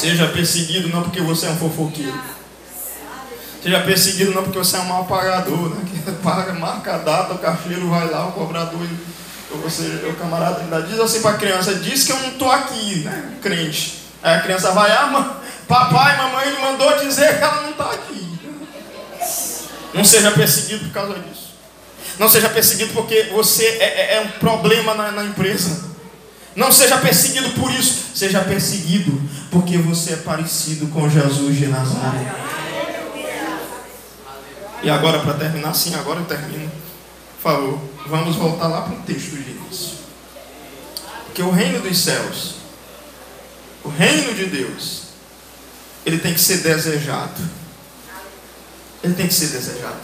Seja 0.00 0.28
perseguido 0.28 0.88
não 0.88 1.02
porque 1.02 1.20
você 1.20 1.44
é 1.44 1.50
um 1.50 1.58
fofoqueiro. 1.58 2.18
Seja 3.62 3.80
perseguido 3.80 4.32
não 4.32 4.44
porque 4.44 4.56
você 4.56 4.76
é 4.76 4.80
um 4.80 4.86
mal 4.86 5.04
pagador, 5.04 5.68
né? 5.68 5.84
Que 5.84 6.12
paga, 6.24 6.54
marca 6.54 6.94
a 6.94 6.98
data, 6.98 7.34
o 7.34 7.38
caixeiro 7.38 7.86
vai 7.90 8.08
lá, 8.08 8.26
o 8.26 8.32
cobrador, 8.32 8.80
ou 9.50 9.58
você, 9.58 9.82
o 10.08 10.14
camarada 10.14 10.62
ainda 10.62 10.80
diz 10.80 10.98
assim 10.98 11.20
para 11.20 11.32
a 11.32 11.36
criança, 11.36 11.74
diz 11.74 12.04
que 12.04 12.12
eu 12.12 12.18
não 12.18 12.30
estou 12.30 12.50
aqui, 12.50 13.00
né? 13.00 13.34
Crente. 13.42 14.00
Aí 14.22 14.36
a 14.36 14.40
criança 14.40 14.70
vai, 14.70 14.90
ah, 14.90 15.36
papai, 15.68 16.16
mamãe 16.16 16.58
mandou 16.62 16.98
dizer 17.00 17.36
que 17.36 17.44
ela 17.44 17.60
não 17.60 17.70
está 17.72 17.90
aqui. 17.90 18.40
Não 19.92 20.02
seja 20.02 20.30
perseguido 20.30 20.86
por 20.86 20.94
causa 20.94 21.12
disso. 21.12 21.50
Não 22.18 22.28
seja 22.30 22.48
perseguido 22.48 22.94
porque 22.94 23.24
você 23.34 23.64
é, 23.64 23.84
é, 23.84 24.16
é 24.16 24.20
um 24.22 24.38
problema 24.38 24.94
na, 24.94 25.12
na 25.12 25.24
empresa. 25.24 25.89
Não 26.54 26.72
seja 26.72 26.98
perseguido 26.98 27.50
por 27.50 27.70
isso. 27.72 28.10
Seja 28.14 28.40
perseguido 28.40 29.20
porque 29.50 29.78
você 29.78 30.14
é 30.14 30.16
parecido 30.16 30.88
com 30.88 31.08
Jesus 31.08 31.56
de 31.56 31.66
Nazaré. 31.66 32.34
E 34.82 34.88
agora, 34.88 35.20
para 35.20 35.34
terminar, 35.34 35.74
sim, 35.74 35.94
agora 35.94 36.20
eu 36.20 36.26
termino. 36.26 36.70
Favor, 37.42 37.78
vamos 38.06 38.36
voltar 38.36 38.68
lá 38.68 38.82
para 38.82 38.94
o 38.94 39.02
texto 39.02 39.30
de 39.30 39.50
início. 39.50 39.98
Porque 41.26 41.42
o 41.42 41.50
reino 41.50 41.80
dos 41.80 41.98
céus, 41.98 42.54
o 43.84 43.88
reino 43.88 44.34
de 44.34 44.46
Deus, 44.46 45.02
ele 46.04 46.18
tem 46.18 46.34
que 46.34 46.40
ser 46.40 46.58
desejado. 46.58 47.40
Ele 49.02 49.14
tem 49.14 49.26
que 49.26 49.34
ser 49.34 49.48
desejado. 49.48 50.00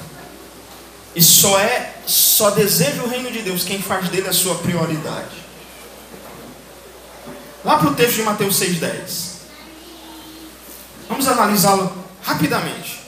E 1.14 1.22
só 1.22 1.59
é, 1.59 1.94
só 2.07 2.51
deseja 2.51 3.03
o 3.03 3.09
reino 3.09 3.30
de 3.30 3.42
Deus 3.42 3.64
quem 3.64 3.80
faz 3.80 4.09
dele 4.09 4.28
a 4.28 4.32
sua 4.32 4.57
prioridade. 4.57 5.45
Lá 7.67 7.79
para 7.79 7.89
o 7.89 7.95
texto 7.97 8.14
de 8.14 8.23
Mateus 8.23 8.61
6,10. 8.61 9.39
Vamos 11.09 11.27
analisá-lo 11.27 11.93
rapidamente. 12.23 13.01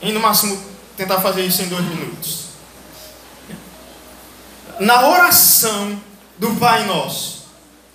Em 0.00 0.12
no 0.12 0.18
máximo 0.18 0.60
tentar 0.96 1.20
fazer 1.20 1.46
isso 1.46 1.62
em 1.62 1.68
dois 1.68 1.84
minutos. 1.84 2.46
Na 4.80 5.08
oração 5.08 6.02
do 6.38 6.56
Pai 6.56 6.86
Nosso, 6.86 7.46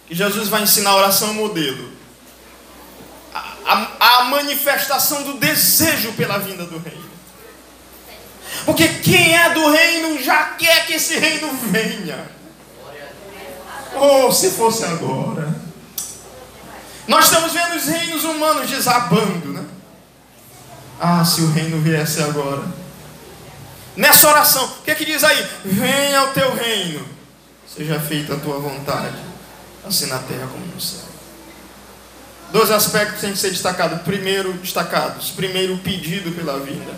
que 0.08 0.16
Jesus 0.16 0.48
vai 0.48 0.64
ensinar 0.64 0.92
a 0.92 0.96
oração 0.96 1.34
modelo, 1.34 1.92
a, 3.34 3.58
a, 3.66 4.20
a 4.20 4.24
manifestação 4.24 5.24
do 5.24 5.34
desejo 5.34 6.14
pela 6.14 6.38
vinda 6.38 6.64
do 6.64 6.80
reino. 6.80 7.12
Porque 8.64 8.88
quem 8.88 9.36
é 9.36 9.50
do 9.50 9.70
reino 9.70 10.24
já 10.24 10.46
quer 10.52 10.86
que 10.86 10.94
esse 10.94 11.20
reino 11.20 11.52
venha. 11.70 12.37
Oh, 13.96 14.32
se 14.32 14.52
fosse 14.52 14.84
agora. 14.84 15.56
Nós 17.08 17.26
estamos 17.26 17.54
vendo 17.54 17.76
os 17.76 17.86
reinos 17.86 18.24
humanos 18.24 18.70
desabando, 18.70 19.54
né? 19.54 19.66
Ah, 21.00 21.24
se 21.24 21.42
o 21.42 21.52
reino 21.52 21.80
viesse 21.82 22.22
agora. 22.22 22.64
Nessa 23.96 24.28
oração, 24.28 24.66
o 24.66 24.84
que 24.84 24.92
é 24.92 24.96
que 24.96 25.06
diz 25.06 25.24
aí? 25.24 25.48
Venha 25.64 26.24
o 26.24 26.28
teu 26.34 26.54
reino, 26.54 27.08
seja 27.68 28.00
feita 28.00 28.36
a 28.36 28.40
tua 28.40 28.60
vontade, 28.60 29.16
assim 29.86 30.08
na 30.08 30.20
terra 30.20 30.48
como 30.52 30.66
no 30.66 30.80
céu. 30.80 31.08
Dois 32.52 32.72
aspectos 32.72 33.22
têm 33.22 33.32
que 33.32 33.38
ser 33.38 33.52
destacados. 33.52 34.02
Primeiro, 34.02 34.54
destacados. 34.54 35.32
Primeiro, 35.32 35.74
o 35.74 35.80
pedido 35.80 36.32
pela 36.32 36.60
vinda. 36.60 36.94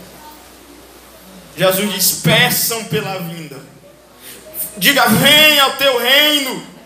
Jesus 1.57 1.93
diz: 1.93 2.11
peçam 2.21 2.83
pela 2.85 3.19
vinda. 3.19 3.59
Diga, 4.77 5.07
venha 5.07 5.63
ao 5.63 5.71
teu 5.73 5.99
reino. 5.99 6.78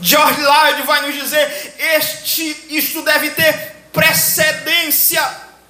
George 0.00 0.40
Lloyd 0.40 0.82
vai 0.82 1.02
nos 1.02 1.14
dizer: 1.14 1.74
este, 1.78 2.66
isto 2.70 3.02
deve 3.02 3.30
ter 3.30 3.76
precedência 3.92 5.22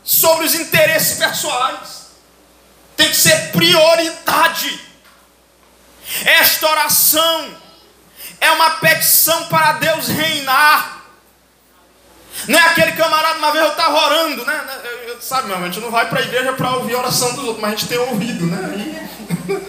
sobre 0.03 0.47
os 0.47 0.55
interesses 0.55 1.18
pessoais. 1.18 2.07
Tem 2.97 3.09
que 3.09 3.16
ser 3.16 3.53
prioridade. 3.53 4.81
Esta 6.24 6.68
oração 6.68 7.57
é 8.41 8.51
uma 8.53 8.70
petição 8.70 9.47
para 9.47 9.72
Deus 9.72 10.09
reinar. 10.09 11.05
Não 12.49 12.59
é 12.59 12.62
aquele 12.62 12.93
camarada, 12.93 13.39
uma 13.39 13.51
vez 13.51 13.64
eu 13.64 13.70
estava 13.70 13.97
orando, 13.97 14.45
né? 14.45 14.81
Sabe, 15.20 15.49
meu, 15.49 15.57
a 15.57 15.62
gente 15.62 15.81
não 15.81 15.91
vai 15.91 16.09
para 16.09 16.20
a 16.20 16.22
igreja 16.22 16.53
para 16.53 16.70
ouvir 16.77 16.95
a 16.95 16.99
oração 16.99 17.35
dos 17.35 17.45
outros, 17.45 17.61
mas 17.61 17.72
a 17.72 17.77
gente 17.77 17.89
tem 17.89 17.99
ouvido, 17.99 18.47
né? 18.47 19.09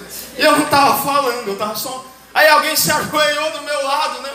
E 0.38 0.42
eu 0.42 0.52
não 0.52 0.66
estava 0.66 1.04
falando, 1.04 1.48
eu 1.48 1.54
estava 1.54 1.76
só. 1.76 2.06
Aí 2.32 2.48
alguém 2.50 2.76
se 2.76 2.92
ajoelhou 2.92 3.52
do 3.54 3.64
meu 3.64 3.84
lado, 3.84 4.22
né? 4.22 4.30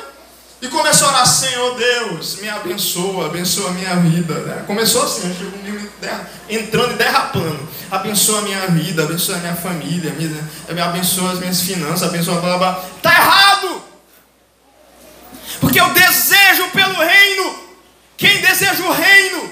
E 0.62 0.68
começou 0.68 1.08
a 1.08 1.10
orar, 1.10 1.26
Senhor 1.26 1.74
Deus, 1.74 2.36
me 2.36 2.48
abençoa, 2.48 3.26
abençoa 3.26 3.70
a 3.70 3.72
minha 3.72 3.96
vida. 3.96 4.32
Né? 4.32 4.62
Começou 4.64 5.02
assim, 5.02 5.34
chegou 5.36 5.58
entrando 6.48 6.92
e 6.92 6.96
derrapando. 6.96 7.68
Abençoa 7.90 8.38
a 8.38 8.42
minha 8.42 8.68
vida, 8.68 9.02
abençoa 9.02 9.34
a 9.34 9.38
minha 9.40 9.56
família, 9.56 10.12
me 10.12 10.80
abençoa 10.80 11.32
as 11.32 11.40
minhas 11.40 11.62
finanças, 11.62 12.04
abençoa 12.04 12.40
blá 12.40 12.58
blá. 12.58 12.84
Está 12.96 13.10
errado! 13.10 13.82
Porque 15.60 15.80
eu 15.80 15.92
desejo 15.92 16.68
pelo 16.70 16.94
reino. 16.94 17.62
Quem 18.16 18.40
deseja 18.40 18.84
o 18.84 18.92
reino, 18.92 19.50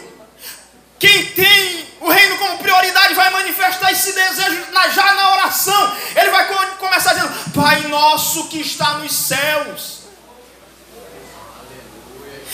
quem 0.97 1.27
tem 1.27 1.87
o 2.03 2.09
reino 2.09 2.39
como 2.39 2.59
prioridade, 2.59 3.15
vai 3.15 3.31
manifestar 3.31 3.91
esse 3.91 4.13
desejo 4.13 4.59
já 4.95 5.15
na 5.15 5.33
oração. 5.33 5.97
Ele 6.15 6.31
vai 6.31 6.47
começar 6.79 7.15
dizendo: 7.15 7.33
Pai 7.53 7.89
nosso 7.89 8.47
que 8.47 8.61
está 8.61 8.99
nos 8.99 9.13
céus 9.13 10.00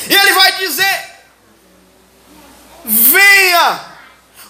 e 0.09 0.15
ele 0.15 0.33
vai 0.33 0.53
dizer: 0.59 1.11
Venha 2.85 3.81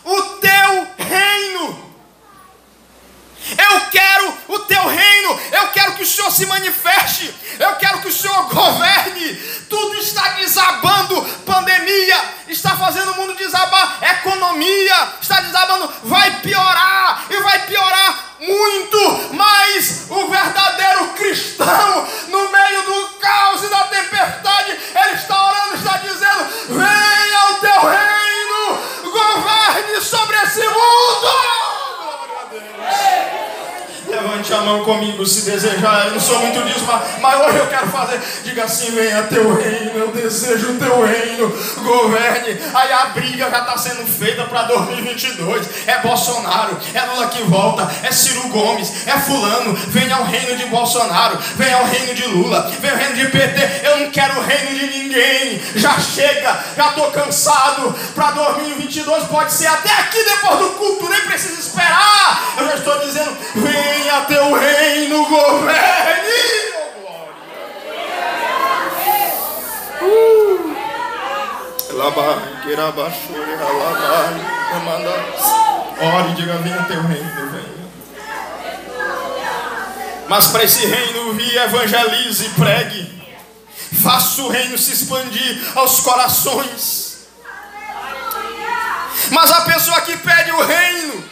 o 0.04 0.22
teu 0.22 0.88
reino. 0.98 1.86
Eu 3.56 3.80
quero 3.92 4.38
o 4.48 4.58
teu 4.60 4.88
reino, 4.88 5.40
eu 5.52 5.68
quero 5.68 5.94
que 5.94 6.02
o 6.02 6.06
Senhor 6.06 6.32
se 6.32 6.44
manifeste, 6.46 7.32
eu 7.60 7.76
quero 7.76 8.00
que 8.00 8.08
o 8.08 8.12
Senhor 8.12 8.42
governe. 8.48 9.34
Tudo 9.68 9.98
está 9.98 10.30
desabando, 10.30 11.22
pandemia 11.44 12.20
está 12.48 12.76
fazendo 12.76 13.12
o 13.12 13.14
mundo 13.14 13.36
desabar, 13.36 13.98
economia 14.02 15.12
está 15.20 15.40
desabando, 15.40 15.92
vai 16.02 16.40
piorar 16.40 17.26
e 17.30 17.36
vai 17.40 17.66
piorar 17.66 18.36
muito, 18.40 19.34
mas 19.34 20.06
o 20.10 20.28
verdadeiro 20.28 21.08
cristão, 21.14 22.08
no 22.28 22.50
meio 22.50 22.82
do 22.82 23.08
caos 23.20 23.62
e 23.62 23.68
da 23.68 23.84
tempestade, 23.84 24.70
ele 24.94 25.14
a 34.56 34.62
mão 34.62 34.84
comigo 34.84 35.24
se 35.26 35.42
desejar. 35.42 36.06
Eu 36.06 36.12
não 36.12 36.20
sou 36.20 36.38
muito 36.40 36.62
disso, 36.62 36.84
mas, 36.86 37.20
mas 37.20 37.40
hoje 37.46 37.58
eu 37.58 37.66
quero 37.66 37.88
fazer. 37.88 38.20
Diga 38.44 38.64
assim: 38.64 38.90
venha 38.92 39.22
teu 39.24 39.54
reino, 39.54 39.90
eu 39.98 40.08
desejo 40.08 40.72
o 40.72 40.78
teu 40.78 41.04
reino, 41.04 41.48
governe. 41.82 42.58
Aí 42.74 42.92
a 42.92 43.06
briga 43.06 43.50
já 43.50 43.60
está 43.60 43.76
sendo 43.76 44.06
feita 44.06 44.44
para 44.44 44.62
2022. 44.62 45.66
É 45.86 45.98
Bolsonaro, 45.98 46.76
é 46.94 47.02
Lula 47.02 47.28
que 47.28 47.42
volta, 47.44 47.88
é 48.02 48.10
Ciro 48.12 48.48
Gomes, 48.48 49.06
é 49.06 49.18
Fulano. 49.18 49.74
Venha 49.88 50.16
ao 50.16 50.24
reino 50.24 50.56
de 50.56 50.66
Bolsonaro, 50.66 51.38
venha 51.56 51.76
ao 51.76 51.84
reino 51.84 52.14
de 52.14 52.26
Lula, 52.26 52.70
venha 52.80 52.94
ao 52.94 52.98
reino 52.98 53.16
de 53.16 53.26
PT. 53.26 53.86
Eu 53.86 53.98
não 54.00 54.10
quero 54.10 54.38
o 54.38 54.42
reino 54.42 54.78
de 54.78 54.98
ninguém. 54.98 55.62
Já 55.76 55.98
chega, 56.00 56.58
já 56.76 56.88
estou 56.88 57.10
cansado. 57.10 57.94
Para 58.14 58.30
2022 58.30 59.24
pode 59.24 59.52
ser 59.52 59.66
até 59.66 59.92
aqui 59.92 60.22
depois 60.24 60.58
do 60.58 60.70
culto, 60.70 61.08
nem 61.08 61.20
precisa 61.22 61.60
esperar. 61.60 62.54
Eu 62.58 62.66
já 62.68 62.74
estou 62.76 62.98
dizendo: 63.00 63.36
venha 63.54 64.06
venha 64.06 64.16
teu 64.46 64.54
reino, 64.54 65.26
governe. 65.26 66.36
Ore 75.98 76.30
e 76.30 76.34
diga: 76.34 76.58
Venha 76.58 76.82
teu 76.84 77.02
reino, 77.02 77.50
venha. 77.50 77.86
Mas 80.28 80.48
para 80.48 80.64
esse 80.64 80.86
reino 80.86 81.32
vir, 81.32 81.56
evangelize 81.56 82.48
pregue. 82.50 83.16
Faça 84.02 84.42
o 84.42 84.48
reino 84.48 84.76
se 84.76 84.92
expandir 84.92 85.72
aos 85.74 86.00
corações. 86.00 87.26
Mas 89.30 89.50
a 89.50 89.62
pessoa 89.62 90.00
que 90.02 90.16
pede 90.18 90.52
o 90.52 90.62
reino, 90.64 91.24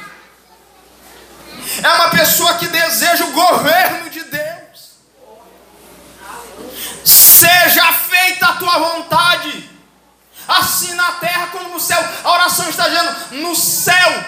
é 1.83 1.89
uma 1.89 2.11
pessoa 2.11 2.55
que 2.55 2.69
deseja 2.69 3.25
o 3.25 3.33
governo 3.33 4.11
de 4.11 4.23
Deus. 4.25 4.95
Seja 7.05 7.93
feita 7.93 8.47
a 8.47 8.53
tua 8.55 8.79
vontade, 8.79 9.71
assim 10.47 10.95
na 10.95 11.13
terra 11.13 11.49
como 11.49 11.71
no 11.71 11.81
céu. 11.81 12.03
A 12.23 12.33
oração 12.33 12.69
está 12.69 12.89
dizendo: 12.89 13.43
no 13.43 13.55
céu, 13.55 14.25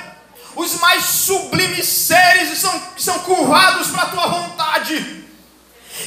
os 0.54 0.78
mais 0.80 1.04
sublimes 1.04 1.86
seres 1.86 2.58
são, 2.58 2.82
são 2.96 3.18
curvados 3.20 3.88
para 3.88 4.02
a 4.02 4.06
tua 4.06 4.26
vontade. 4.26 5.24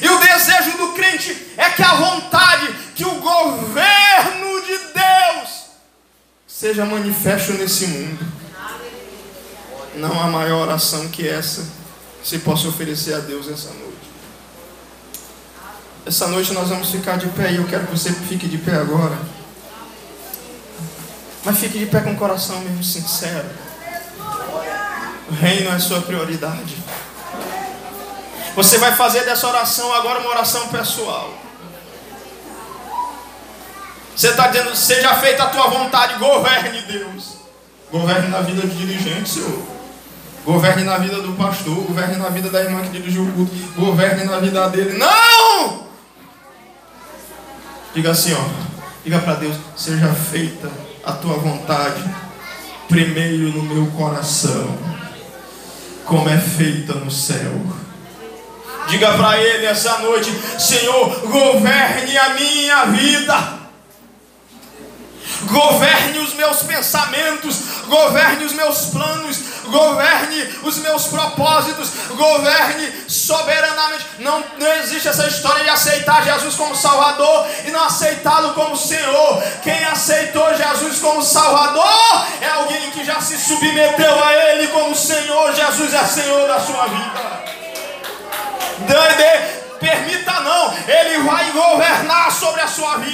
E 0.00 0.08
o 0.08 0.18
desejo 0.18 0.78
do 0.78 0.92
crente 0.92 1.54
é 1.56 1.70
que 1.70 1.82
a 1.82 1.94
vontade, 1.94 2.72
que 2.94 3.04
o 3.04 3.14
governo 3.16 4.60
de 4.62 4.78
Deus 4.78 5.60
seja 6.46 6.84
manifesto 6.84 7.54
nesse 7.54 7.86
mundo. 7.86 8.39
Não 10.00 10.18
há 10.18 10.26
maior 10.26 10.62
oração 10.62 11.08
que 11.08 11.28
essa 11.28 11.62
que 12.22 12.28
se 12.28 12.38
possa 12.38 12.68
oferecer 12.68 13.12
a 13.12 13.18
Deus 13.18 13.48
essa 13.48 13.68
noite. 13.68 13.90
Essa 16.06 16.26
noite 16.28 16.54
nós 16.54 16.70
vamos 16.70 16.90
ficar 16.90 17.18
de 17.18 17.28
pé 17.28 17.52
e 17.52 17.56
eu 17.56 17.66
quero 17.66 17.86
que 17.86 17.92
você 17.92 18.10
fique 18.10 18.48
de 18.48 18.56
pé 18.56 18.76
agora. 18.76 19.18
Mas 21.44 21.58
fique 21.58 21.78
de 21.78 21.86
pé 21.86 22.00
com 22.00 22.12
o 22.12 22.16
coração 22.16 22.60
mesmo 22.60 22.82
sincero. 22.82 23.48
O 25.28 25.34
reino 25.34 25.70
é 25.70 25.78
sua 25.78 26.00
prioridade. 26.00 26.76
Você 28.56 28.78
vai 28.78 28.94
fazer 28.96 29.24
dessa 29.24 29.46
oração 29.46 29.92
agora 29.94 30.20
uma 30.20 30.30
oração 30.30 30.68
pessoal. 30.68 31.34
Você 34.16 34.28
está 34.28 34.48
dizendo, 34.48 34.74
seja 34.74 35.14
feita 35.16 35.44
a 35.44 35.48
tua 35.48 35.68
vontade, 35.68 36.18
governe 36.18 36.82
Deus. 36.82 37.36
Governe 37.92 38.28
na 38.28 38.40
vida 38.40 38.62
do 38.62 38.74
dirigente, 38.74 39.28
Senhor. 39.28 39.79
Governe 40.44 40.84
na 40.84 40.98
vida 40.98 41.20
do 41.20 41.32
pastor, 41.32 41.74
governe 41.74 42.16
na 42.16 42.30
vida 42.30 42.48
da 42.48 42.62
irmã 42.62 42.80
que 42.82 42.88
dirige 42.88 43.18
o 43.18 43.32
culto, 43.32 43.52
governe 43.76 44.24
na 44.24 44.38
vida 44.38 44.68
dele. 44.68 44.98
Não! 44.98 45.84
Diga 47.94 48.10
assim, 48.12 48.32
ó. 48.32 48.70
Diga 49.04 49.18
para 49.18 49.34
Deus, 49.34 49.56
seja 49.76 50.08
feita 50.08 50.70
a 51.04 51.12
tua 51.12 51.34
vontade 51.34 52.02
primeiro 52.88 53.52
no 53.52 53.62
meu 53.62 53.86
coração, 53.92 54.76
como 56.04 56.28
é 56.28 56.38
feita 56.38 56.94
no 56.94 57.10
céu. 57.10 57.52
Diga 58.88 59.12
para 59.12 59.40
ele 59.40 59.66
essa 59.66 59.98
noite, 59.98 60.30
Senhor, 60.58 61.20
governe 61.20 62.18
a 62.18 62.34
minha 62.34 62.84
vida 62.86 63.59
governe 65.42 66.18
os 66.18 66.34
meus 66.34 66.62
pensamentos, 66.62 67.56
governe 67.86 68.44
os 68.44 68.52
meus 68.52 68.86
planos, 68.86 69.38
governe 69.64 70.58
os 70.62 70.78
meus 70.78 71.06
propósitos, 71.06 71.90
governe 72.10 73.04
soberanamente. 73.08 74.06
Não, 74.18 74.44
não 74.58 74.72
existe 74.74 75.08
essa 75.08 75.26
história 75.26 75.64
de 75.64 75.70
aceitar 75.70 76.22
Jesus 76.24 76.54
como 76.54 76.76
Salvador 76.76 77.46
e 77.64 77.70
não 77.70 77.84
aceitá-lo 77.84 78.52
como 78.54 78.76
Senhor. 78.76 79.42
Quem 79.62 79.84
aceitou 79.84 80.54
Jesus 80.54 80.98
como 80.98 81.22
Salvador 81.22 82.26
é 82.40 82.48
alguém 82.48 82.90
que 82.90 83.04
já 83.04 83.20
se 83.20 83.38
submeteu 83.38 84.24
a 84.24 84.32
Ele 84.34 84.68
como 84.68 84.94
Senhor. 84.94 85.54
Jesus 85.54 85.94
é 85.94 86.04
Senhor 86.04 86.46
da 86.48 86.60
sua 86.60 86.86
vida. 86.86 87.40
Dande, 88.80 89.60
permita 89.78 90.40
não, 90.40 90.74
Ele 90.86 91.22
vai 91.22 91.50
governar 91.50 92.30
sobre 92.32 92.60
a 92.60 92.68
sua 92.68 92.96
vida. 92.98 93.09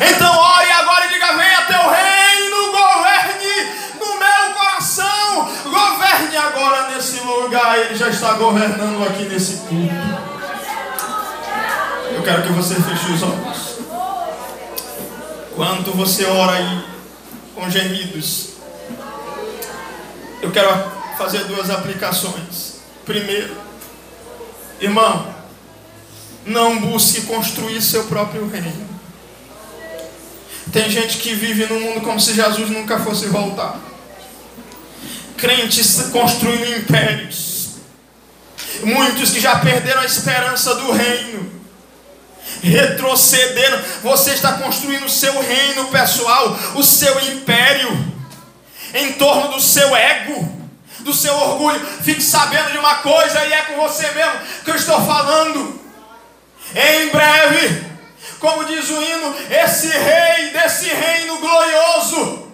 Então 0.00 0.38
ore 0.38 0.70
agora 0.72 1.06
e 1.06 1.08
diga: 1.10 1.36
venha 1.36 1.62
teu 1.62 1.90
reino, 1.90 2.72
governe 2.72 3.72
no 3.98 4.18
meu 4.18 4.54
coração, 4.54 5.52
governe 5.64 6.36
agora 6.36 6.88
nesse 6.90 7.20
lugar. 7.20 7.78
Ele 7.78 7.94
já 7.94 8.08
está 8.08 8.32
governando 8.32 9.06
aqui 9.06 9.24
nesse 9.24 9.58
culto. 9.58 10.30
Eu 12.14 12.22
quero 12.22 12.42
que 12.42 12.52
você 12.52 12.74
feche 12.74 13.12
os 13.12 13.22
olhos. 13.22 13.70
Quando 15.54 15.92
você 15.94 16.24
ora 16.24 16.52
aí 16.52 16.84
com 17.54 17.70
gemidos, 17.70 18.54
eu 20.40 20.50
quero 20.50 20.68
fazer 21.18 21.44
duas 21.44 21.68
aplicações. 21.68 22.80
Primeiro, 23.04 23.54
irmão, 24.80 25.34
não 26.46 26.78
busque 26.78 27.22
construir 27.22 27.82
seu 27.82 28.04
próprio 28.04 28.48
reino. 28.48 28.89
Tem 30.72 30.88
gente 30.88 31.18
que 31.18 31.34
vive 31.34 31.66
no 31.66 31.80
mundo 31.80 32.00
como 32.00 32.20
se 32.20 32.34
Jesus 32.34 32.70
nunca 32.70 32.98
fosse 33.00 33.26
voltar. 33.26 33.78
Crentes 35.36 36.08
construindo 36.12 36.76
impérios. 36.76 37.70
Muitos 38.82 39.30
que 39.30 39.40
já 39.40 39.58
perderam 39.58 40.02
a 40.02 40.06
esperança 40.06 40.74
do 40.76 40.92
reino. 40.92 41.50
Retrocederam. 42.62 43.80
Você 44.02 44.32
está 44.32 44.54
construindo 44.54 45.06
o 45.06 45.10
seu 45.10 45.40
reino 45.40 45.86
pessoal, 45.88 46.56
o 46.74 46.82
seu 46.82 47.18
império, 47.32 47.90
em 48.94 49.12
torno 49.14 49.52
do 49.52 49.60
seu 49.60 49.94
ego 49.96 50.60
do 51.00 51.14
seu 51.14 51.34
orgulho. 51.34 51.80
Fique 52.02 52.22
sabendo 52.22 52.72
de 52.72 52.78
uma 52.78 52.96
coisa 52.96 53.44
e 53.46 53.52
é 53.52 53.62
com 53.62 53.76
você 53.76 54.10
mesmo 54.12 54.40
que 54.64 54.70
eu 54.70 54.76
estou 54.76 55.00
falando. 55.04 55.80
Em 56.74 57.08
breve 57.08 57.89
como 58.40 58.64
diz 58.64 58.88
o 58.88 59.02
hino, 59.02 59.36
esse 59.50 59.88
rei 59.88 60.50
desse 60.50 60.88
reino 60.88 61.36
glorioso, 61.38 62.52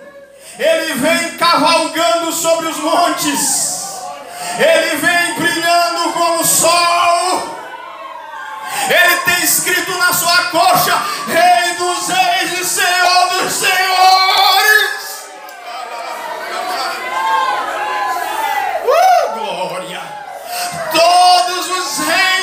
ele 0.59 0.95
vem 0.95 1.37
cavalgando 1.39 2.33
sobre 2.33 2.67
os 2.67 2.77
montes, 2.79 3.87
ele 4.59 4.97
vem 4.97 5.35
brilhando 5.35 6.13
como 6.13 6.41
o 6.41 6.45
sol. 6.45 7.57
Ele 8.89 9.17
tem 9.25 9.45
escrito 9.45 9.97
na 9.97 10.13
sua 10.13 10.45
coxa: 10.45 11.03
Rei 11.29 11.75
dos 11.75 12.09
Reis 12.09 12.61
e 12.61 12.65
Senhor 12.65 13.29
dos 13.31 13.53
Senhores. 13.53 14.97
Uh, 18.85 19.39
glória! 19.39 20.03
Todos 20.93 21.69
os 21.69 21.99
reinos 22.07 22.36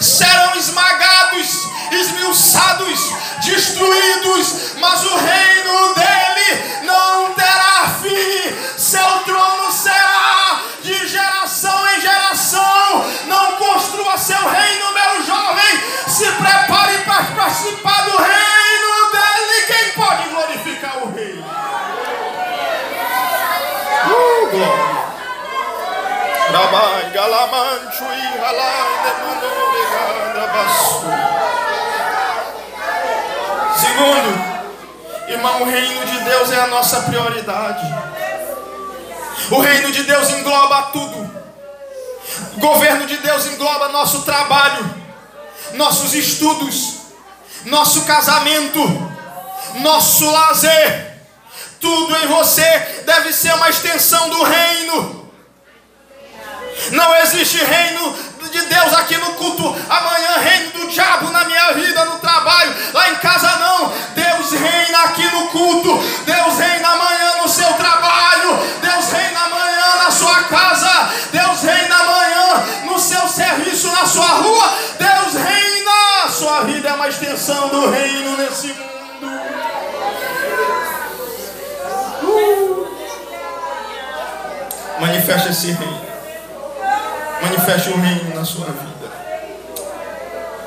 serão 0.00 0.54
esmagados 0.56 1.68
esmiuçados, 1.90 3.12
destruídos, 3.44 4.74
mas 4.78 5.04
o 5.04 5.16
reino 5.16 5.94
dele 5.94 6.84
não 6.84 7.32
terá 7.34 7.94
fim, 8.02 8.78
seu 8.78 9.18
trono 9.24 9.72
O 35.60 35.64
reino 35.64 36.04
de 36.06 36.18
Deus 36.20 36.52
é 36.52 36.60
a 36.60 36.66
nossa 36.68 37.00
prioridade. 37.02 37.84
O 39.50 39.60
reino 39.60 39.90
de 39.90 40.04
Deus 40.04 40.30
engloba 40.30 40.82
tudo. 40.92 41.38
O 42.56 42.60
governo 42.60 43.06
de 43.06 43.16
Deus 43.16 43.46
engloba 43.46 43.88
nosso 43.88 44.22
trabalho, 44.22 44.94
nossos 45.74 46.14
estudos, 46.14 46.94
nosso 47.64 48.04
casamento, 48.04 48.80
nosso 49.76 50.30
lazer. 50.30 51.18
Tudo 51.80 52.16
em 52.16 52.26
você 52.26 53.02
deve 53.04 53.32
ser 53.32 53.52
uma 53.54 53.68
extensão 53.68 54.28
do 54.28 54.42
reino. 54.42 55.30
Não 56.92 57.16
existe 57.16 57.56
reino 57.56 58.16
de 58.50 58.60
Deus 58.62 58.94
aqui 58.94 59.16
no 59.16 59.34
culto, 59.34 59.76
amanhã 59.88 60.38
reino 60.40 60.70
do 60.72 60.88
diabo 60.88 61.30
na 61.30 61.44
minha 61.44 61.72
vida, 61.72 62.04
no 62.04 62.18
trabalho, 62.18 62.74
lá 62.92 63.10
em 63.10 63.16
casa 63.16 63.48
não. 63.56 63.92
Deus 64.14 64.52
reina 64.52 65.04
aqui 65.04 65.24
no 65.30 65.48
culto, 65.48 65.98
Deus 66.24 66.58
reina 66.58 66.88
amanhã 66.88 67.42
no 67.42 67.48
seu 67.48 67.72
trabalho, 67.74 68.58
Deus 68.80 69.12
reina 69.12 69.40
amanhã 69.40 70.04
na 70.04 70.10
sua 70.10 70.42
casa, 70.44 71.10
Deus 71.32 71.62
reina 71.62 71.94
amanhã 71.94 72.64
no 72.84 72.98
seu 72.98 73.28
serviço, 73.28 73.90
na 73.92 74.06
sua 74.06 74.26
rua, 74.26 74.74
Deus 74.98 75.34
reina. 75.34 76.28
Sua 76.30 76.60
vida 76.62 76.88
é 76.88 76.92
uma 76.92 77.08
extensão 77.08 77.68
do 77.68 77.90
reino 77.90 78.36
nesse 78.36 78.68
mundo. 78.68 78.88
Uh. 82.22 82.86
Manifesta 85.00 85.50
esse 85.50 85.72
reino. 85.72 86.07
Manifeste 87.42 87.90
o 87.90 88.00
reino 88.00 88.34
na 88.34 88.44
sua 88.44 88.66
vida. 88.66 89.08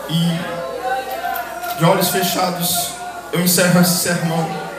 E 0.09 1.77
de 1.77 1.85
olhos 1.85 2.09
fechados, 2.09 2.91
eu 3.33 3.41
encerro 3.41 3.81
esse 3.81 4.03
sermão 4.03 4.71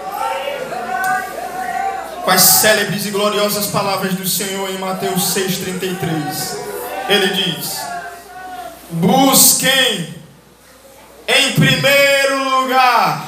com 2.24 2.30
as 2.30 2.40
célebres 2.40 3.06
e 3.06 3.10
gloriosas 3.10 3.66
palavras 3.66 4.14
do 4.14 4.26
Senhor 4.26 4.70
em 4.70 4.78
Mateus 4.78 5.34
6,33. 5.34 6.56
Ele 7.08 7.26
diz: 7.28 7.78
Busquem 8.90 10.14
em 11.26 11.52
primeiro 11.52 12.60
lugar 12.60 13.26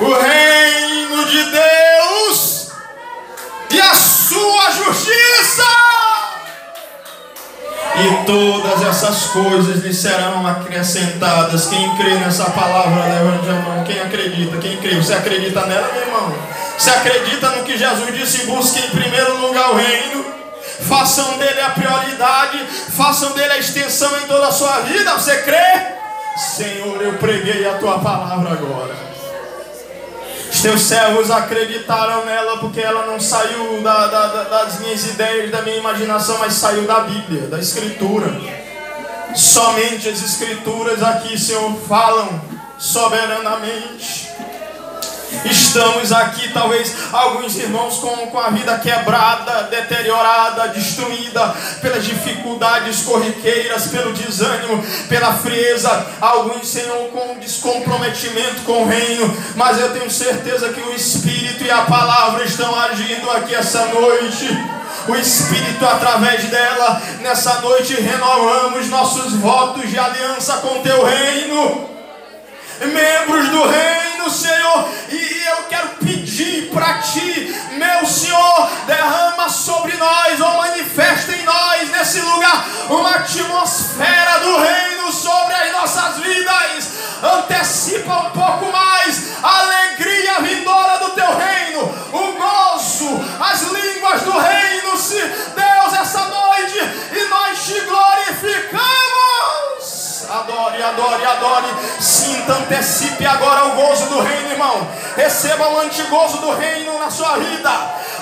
o 0.00 0.12
reino 0.12 1.24
de 1.24 1.44
Deus 1.44 2.68
e 3.70 3.80
a 3.80 3.94
sua 3.94 4.70
justiça 4.70 5.87
e 8.00 8.24
todas 8.24 8.82
essas 8.82 9.26
coisas 9.26 9.84
lhe 9.84 9.92
serão 9.92 10.46
acrescentadas. 10.46 11.66
Quem 11.66 11.96
crê 11.96 12.14
nessa 12.14 12.50
palavra, 12.50 13.04
levante 13.04 13.48
a 13.48 13.54
mão. 13.54 13.84
Quem 13.84 14.00
acredita? 14.00 14.56
Quem 14.58 14.76
crê? 14.76 14.96
Você 14.96 15.14
acredita 15.14 15.66
nela, 15.66 15.90
meu 15.92 16.02
irmão? 16.02 16.34
Você 16.76 16.90
acredita 16.90 17.50
no 17.50 17.64
que 17.64 17.76
Jesus 17.76 18.14
disse? 18.14 18.46
Busque 18.46 18.78
em 18.78 18.90
primeiro 18.90 19.38
lugar 19.38 19.70
o 19.72 19.76
reino. 19.76 20.24
Façam 20.80 21.38
dele 21.38 21.60
a 21.60 21.70
prioridade, 21.70 22.58
façam 22.96 23.32
dele 23.32 23.52
a 23.52 23.58
extensão 23.58 24.16
em 24.18 24.26
toda 24.26 24.46
a 24.46 24.52
sua 24.52 24.80
vida. 24.80 25.12
Você 25.14 25.42
crê? 25.42 25.96
Senhor, 26.36 27.02
eu 27.02 27.14
preguei 27.14 27.68
a 27.68 27.78
tua 27.78 27.98
palavra 27.98 28.52
agora. 28.52 29.07
Os 30.50 30.62
teus 30.62 30.80
servos 30.82 31.30
acreditaram 31.30 32.24
nela 32.24 32.58
porque 32.58 32.80
ela 32.80 33.06
não 33.06 33.20
saiu 33.20 33.80
da, 33.82 34.06
da, 34.06 34.44
das 34.44 34.80
minhas 34.80 35.04
ideias, 35.06 35.50
da 35.50 35.62
minha 35.62 35.76
imaginação, 35.76 36.38
mas 36.38 36.54
saiu 36.54 36.86
da 36.86 37.00
Bíblia, 37.00 37.42
da 37.48 37.58
Escritura. 37.58 38.34
Somente 39.34 40.08
as 40.08 40.22
Escrituras 40.22 41.02
aqui, 41.02 41.38
Senhor, 41.38 41.72
falam 41.86 42.40
soberanamente. 42.78 44.27
Estamos 45.44 46.10
aqui, 46.12 46.52
talvez 46.52 46.94
alguns 47.12 47.56
irmãos 47.56 47.98
com, 47.98 48.16
com 48.28 48.38
a 48.38 48.50
vida 48.50 48.78
quebrada, 48.78 49.64
deteriorada, 49.64 50.68
destruída 50.68 51.54
pelas 51.82 52.04
dificuldades 52.04 53.02
corriqueiras, 53.02 53.88
pelo 53.88 54.12
desânimo, 54.12 54.82
pela 55.08 55.34
frieza. 55.34 56.06
Alguns, 56.20 56.68
Senhor, 56.68 57.10
com 57.10 57.38
descomprometimento 57.38 58.62
com 58.62 58.84
o 58.84 58.88
reino. 58.88 59.36
Mas 59.54 59.78
eu 59.78 59.92
tenho 59.92 60.10
certeza 60.10 60.70
que 60.70 60.80
o 60.80 60.94
Espírito 60.94 61.62
e 61.62 61.70
a 61.70 61.82
palavra 61.82 62.44
estão 62.44 62.74
agindo 62.74 63.30
aqui 63.30 63.54
essa 63.54 63.86
noite 63.86 64.46
o 65.06 65.16
Espírito 65.16 65.84
através 65.86 66.44
dela. 66.44 67.02
Nessa 67.20 67.60
noite 67.60 67.94
renovamos 67.94 68.88
nossos 68.88 69.34
votos 69.34 69.88
de 69.88 69.98
aliança 69.98 70.58
com 70.58 70.82
teu 70.82 71.04
reino 71.04 71.97
membros 72.86 73.48
do 73.48 73.66
reino, 73.66 74.30
Senhor, 74.30 74.88
e 75.10 75.44
eu 75.46 75.62
quero 75.64 75.88
pedir 76.00 76.70
para 76.70 76.98
ti, 76.98 77.54
meu 77.72 78.06
Senhor, 78.06 78.70
derrama 78.86 79.48
sobre 79.48 79.96
nós 79.96 80.40
ou 80.40 80.56
manifesta 80.58 81.32
em 81.32 81.44
nós 81.44 81.90
nesse 81.90 82.20
lugar 82.20 82.66
uma 82.90 83.16
atmosfera 83.16 84.38
do 84.40 84.58
reino 84.58 85.12
sobre 85.12 85.54
as 85.54 85.72
nossas 85.72 86.18
vidas. 86.18 86.98
Antecipa 87.22 88.14
um 88.14 88.30
pouco 88.30 88.70
mais 88.70 89.32
a 89.42 89.58
alegria 89.60 90.40
vindoura 90.40 90.98
do 90.98 91.10
teu 91.10 91.36
reino, 91.36 91.80
o 92.12 92.32
gozo, 92.32 93.24
as 93.40 93.62
línguas 93.62 94.22
do 94.22 94.38
reino, 94.38 94.96
se 94.96 95.20
Deus 95.20 95.92
essa 96.00 96.20
noite 96.20 96.78
e 97.12 97.28
nós 97.28 97.47
Antecipe 102.50 103.26
agora 103.26 103.66
o 103.66 103.70
gozo 103.72 104.06
do 104.06 104.20
reino, 104.20 104.52
irmão. 104.52 104.88
Receba 105.16 105.68
o 105.68 105.80
antigozo 105.80 106.38
do 106.38 106.50
reino 106.52 106.98
na 106.98 107.10
sua 107.10 107.36
vida. 107.36 107.70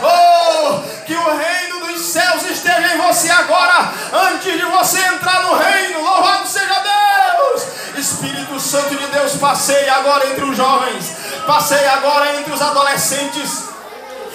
Oh, 0.03 1.05
que 1.05 1.15
o 1.15 1.37
reino 1.37 1.87
dos 1.87 2.07
céus 2.07 2.43
esteja 2.51 2.95
em 2.95 2.99
você 2.99 3.31
agora, 3.31 3.93
antes 4.33 4.53
de 4.53 4.65
você 4.65 4.99
entrar 4.99 5.43
no 5.43 5.55
reino. 5.57 6.03
Louvado 6.03 6.47
seja 6.49 6.75
Deus. 6.81 7.63
Espírito 7.97 8.59
Santo 8.59 8.95
de 8.95 9.07
Deus, 9.07 9.35
passei 9.37 9.89
agora 9.89 10.29
entre 10.29 10.45
os 10.45 10.57
jovens, 10.57 11.17
passei 11.47 11.87
agora 11.87 12.37
entre 12.37 12.53
os 12.53 12.61
adolescentes 12.61 13.76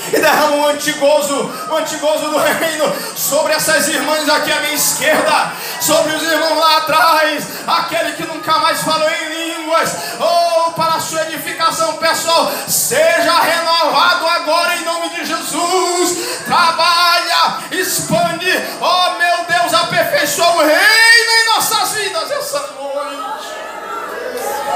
e 0.08 0.20
derrama 0.20 0.56
um 0.56 0.68
antigozo, 0.68 1.52
um 1.70 1.78
antigozo 1.78 2.30
do 2.30 2.38
reino 2.38 2.91
sobre 3.16 3.54
essas 3.54 3.88
irmãs 3.88 4.28
aqui 4.28 4.52
à 4.52 4.60
minha 4.62 4.74
esquerda, 4.74 5.54
sobre 5.80 6.16
os 6.16 6.24
irmãos 6.24 6.58
lá 6.58 6.78
atrás, 6.78 7.47
aquele 7.68 8.14
que 8.14 8.26
nunca 8.26 8.58
mais 8.60 8.82
falou 8.82 9.10
em 9.10 9.56
línguas, 9.58 9.95
ou 10.20 10.68
oh, 10.68 10.72
para 10.72 10.95
a 10.95 10.99
sua 10.99 11.22
edificação 11.24 11.93
pessoal, 11.97 12.52
seja 12.68 13.39
renovado 13.41 14.28
agora 14.28 14.76
em 14.76 14.84
nome 14.84 15.10
de 15.10 15.26
Jesus. 15.26 16.18
Trabalha, 16.45 17.60
expande, 17.72 18.52
oh 18.80 19.18
meu 19.18 19.45
Deus, 19.45 19.74
aperfeiçoa 19.74 20.56
o 20.56 20.60
reino 20.60 21.32
em 21.41 21.56
nossas 21.56 21.91
vidas 21.91 22.32
essa 22.32 22.60
noite. 22.60 23.22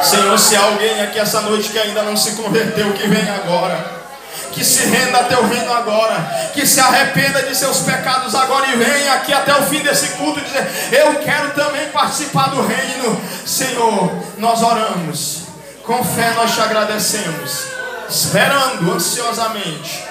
Senhor, 0.04 0.38
se 0.38 0.56
há 0.56 0.64
alguém 0.64 1.02
aqui 1.02 1.20
essa 1.20 1.42
noite 1.42 1.70
que 1.70 1.80
ainda 1.80 2.04
não 2.04 2.16
se 2.16 2.36
converteu, 2.36 2.94
que 2.94 3.08
vem 3.08 3.28
agora 3.30 4.05
que 4.56 4.64
se 4.64 4.86
renda 4.86 5.20
a 5.20 5.24
teu 5.26 5.46
reino 5.46 5.72
agora, 5.74 6.16
que 6.54 6.66
se 6.66 6.80
arrependa 6.80 7.44
de 7.44 7.54
seus 7.54 7.80
pecados 7.80 8.34
agora 8.34 8.66
e 8.68 8.78
venha 8.78 9.14
aqui 9.16 9.34
até 9.34 9.54
o 9.54 9.64
fim 9.64 9.84
desse 9.84 10.16
culto 10.16 10.40
dizer: 10.40 10.66
Eu 10.94 11.16
quero 11.16 11.52
também 11.52 11.90
participar 11.90 12.50
do 12.52 12.66
reino. 12.66 13.22
Senhor, 13.46 14.10
nós 14.38 14.64
oramos, 14.64 15.42
com 15.84 16.02
fé 16.06 16.32
nós 16.36 16.54
te 16.54 16.62
agradecemos, 16.62 17.66
esperando 18.10 18.94
ansiosamente 18.94 20.06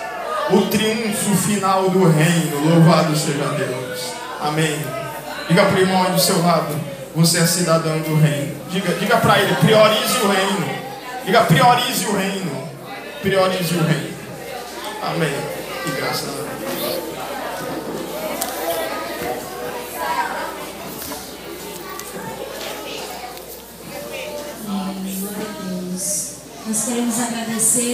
o 0.50 0.60
triunfo 0.66 1.34
final 1.36 1.88
do 1.88 2.06
reino. 2.06 2.68
Louvado 2.68 3.16
seja 3.16 3.46
Deus. 3.46 4.12
Amém. 4.42 4.78
Diga 5.48 5.64
para 5.64 5.74
o 5.74 5.80
irmão 5.80 6.04
aí 6.04 6.12
do 6.12 6.20
seu 6.20 6.42
lado: 6.42 6.78
Você 7.16 7.38
é 7.38 7.46
cidadão 7.46 7.98
do 8.00 8.20
reino. 8.20 8.54
Diga, 8.68 8.92
diga 8.92 9.16
para 9.16 9.38
ele: 9.38 9.54
priorize 9.54 10.18
o 10.18 10.28
reino. 10.28 10.84
Diga, 11.24 11.40
priorize 11.44 12.04
o 12.04 12.14
reino. 12.14 12.68
Priorize 13.22 13.74
o 13.74 13.82
reino. 13.82 14.13
Amém. 15.06 15.28
E 15.86 15.90
graças 16.00 16.28
a 16.28 16.32
Deus. 16.32 16.44
Amém. 24.66 25.28
Deus. 25.68 26.34
Nós 26.66 26.84
queremos 26.84 27.20
agradecer. 27.20 27.84